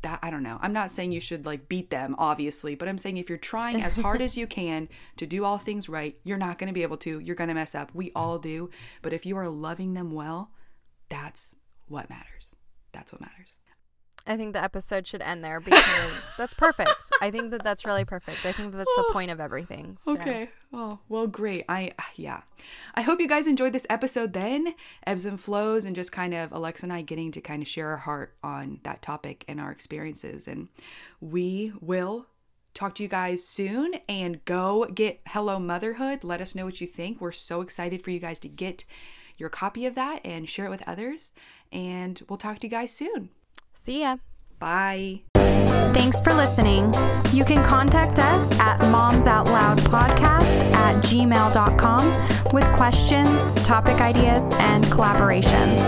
that 0.07 0.21
I 0.23 0.31
don't 0.31 0.45
know. 0.45 0.59
I'm 0.63 0.73
not 0.73 0.93
saying 0.93 1.11
you 1.11 1.21
should 1.21 1.45
like 1.45 1.69
beat 1.69 1.91
them, 1.91 2.15
obviously, 2.17 2.77
but 2.77 2.89
I'm 2.89 2.97
saying 2.97 3.17
if 3.17 3.29
you're 3.29 3.39
trying 3.39 3.83
as 3.83 3.97
hard 3.97 4.23
as 4.23 4.37
you 4.41 4.47
can 4.47 4.89
to 5.17 5.27
do 5.27 5.45
all 5.45 5.59
things 5.59 5.89
right, 5.89 6.17
you're 6.23 6.39
not 6.39 6.59
going 6.59 6.69
to 6.69 6.75
be 6.75 6.85
able 6.85 6.97
to. 6.99 7.19
You're 7.19 7.35
going 7.35 7.49
to 7.49 7.55
mess 7.55 7.75
up. 7.75 7.91
We 7.93 8.13
all 8.15 8.39
do. 8.39 8.71
But 9.03 9.13
if 9.13 9.27
you 9.27 9.37
are 9.37 9.49
loving 9.49 9.95
them 9.95 10.13
well, 10.13 10.53
that's 11.09 11.57
what 11.89 12.09
matters. 12.09 12.55
That's 12.93 13.13
what 13.13 13.21
matters. 13.21 13.57
I 14.27 14.37
think 14.37 14.55
the 14.55 14.63
episode 14.63 15.07
should 15.07 15.23
end 15.23 15.45
there 15.45 15.61
because 15.61 15.85
that's 16.39 16.55
perfect. 16.55 16.95
I 17.21 17.31
think 17.31 17.51
that 17.51 17.63
that's 17.63 17.85
really 17.85 18.05
perfect. 18.05 18.45
I 18.45 18.53
think 18.53 18.73
that 18.73 18.79
that's 18.79 18.97
the 18.97 19.05
oh, 19.09 19.13
point 19.13 19.31
of 19.31 19.41
everything. 19.41 19.97
so. 20.03 20.13
Okay. 20.13 20.51
Oh, 20.73 20.99
well, 21.09 21.27
great. 21.27 21.65
I, 21.69 21.93
yeah. 22.17 22.43
I 22.95 23.03
hope 23.03 23.21
you 23.21 23.29
guys 23.29 23.47
enjoyed 23.47 23.73
this 23.73 23.87
episode 23.89 24.33
then. 24.33 24.75
Ebbs 25.07 25.25
and 25.25 25.41
flows, 25.41 25.85
and 25.85 25.95
just 25.95 26.13
kind 26.13 26.35
of 26.35 26.53
Alexa 26.53 26.85
and 26.85 26.93
I 26.93 27.03
getting 27.03 27.31
to 27.33 27.41
kind 27.41 27.63
of 27.63 27.69
share 27.69 27.91
our 27.91 27.97
heart 27.99 28.35
on 28.43 28.81
that 28.83 29.01
topic 29.01 29.45
and 29.49 29.61
our 29.61 29.71
experiences. 29.71 30.49
And 30.49 30.69
we 31.21 31.73
will 31.81 32.27
talk 32.75 32.95
to 32.97 33.03
you 33.03 33.09
guys 33.09 33.47
soon 33.47 33.95
and 34.09 34.45
go 34.45 34.87
get 34.87 35.21
Hello 35.29 35.59
Motherhood. 35.59 36.25
Let 36.25 36.41
us 36.41 36.55
know 36.55 36.67
what 36.67 36.81
you 36.81 36.87
think. 36.87 37.21
We're 37.21 37.33
so 37.33 37.63
excited 37.63 38.03
for 38.03 38.11
you 38.11 38.19
guys 38.19 38.39
to 38.41 38.49
get 38.49 38.85
your 39.39 39.49
copy 39.49 39.87
of 39.87 39.95
that 39.95 40.21
and 40.25 40.49
share 40.49 40.67
it 40.67 40.71
with 40.71 40.87
others. 40.87 41.33
And 41.73 42.21
we'll 42.29 42.37
talk 42.37 42.59
to 42.61 42.67
you 42.67 42.71
guys 42.71 42.93
soon. 42.93 43.31
See 43.77 44.01
ya. 44.01 44.17
Bye. 44.59 45.23
Thanks 45.95 46.21
for 46.21 46.33
listening. 46.33 46.93
You 47.33 47.45
can 47.45 47.63
contact 47.65 48.19
us 48.19 48.59
at 48.59 48.81
momsoutloudpodcast 48.81 50.73
at 50.75 51.05
gmail.com 51.05 52.53
with 52.53 52.65
questions, 52.75 53.29
topic 53.65 54.01
ideas, 54.01 54.43
and 54.59 54.85
collaborations. 54.87 55.81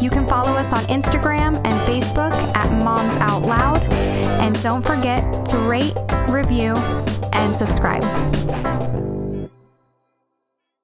You 0.00 0.10
can 0.10 0.28
follow 0.28 0.52
us 0.52 0.72
on 0.72 0.84
Instagram 0.84 1.56
and 1.56 1.74
Facebook 1.88 2.34
at 2.54 2.70
Moms 2.84 3.20
Out 3.20 3.42
Loud. 3.42 3.82
And 3.92 4.62
don't 4.62 4.86
forget 4.86 5.46
to 5.46 5.56
rate, 5.58 5.94
review, 6.28 6.74
and 7.32 7.56
subscribe. 7.56 8.04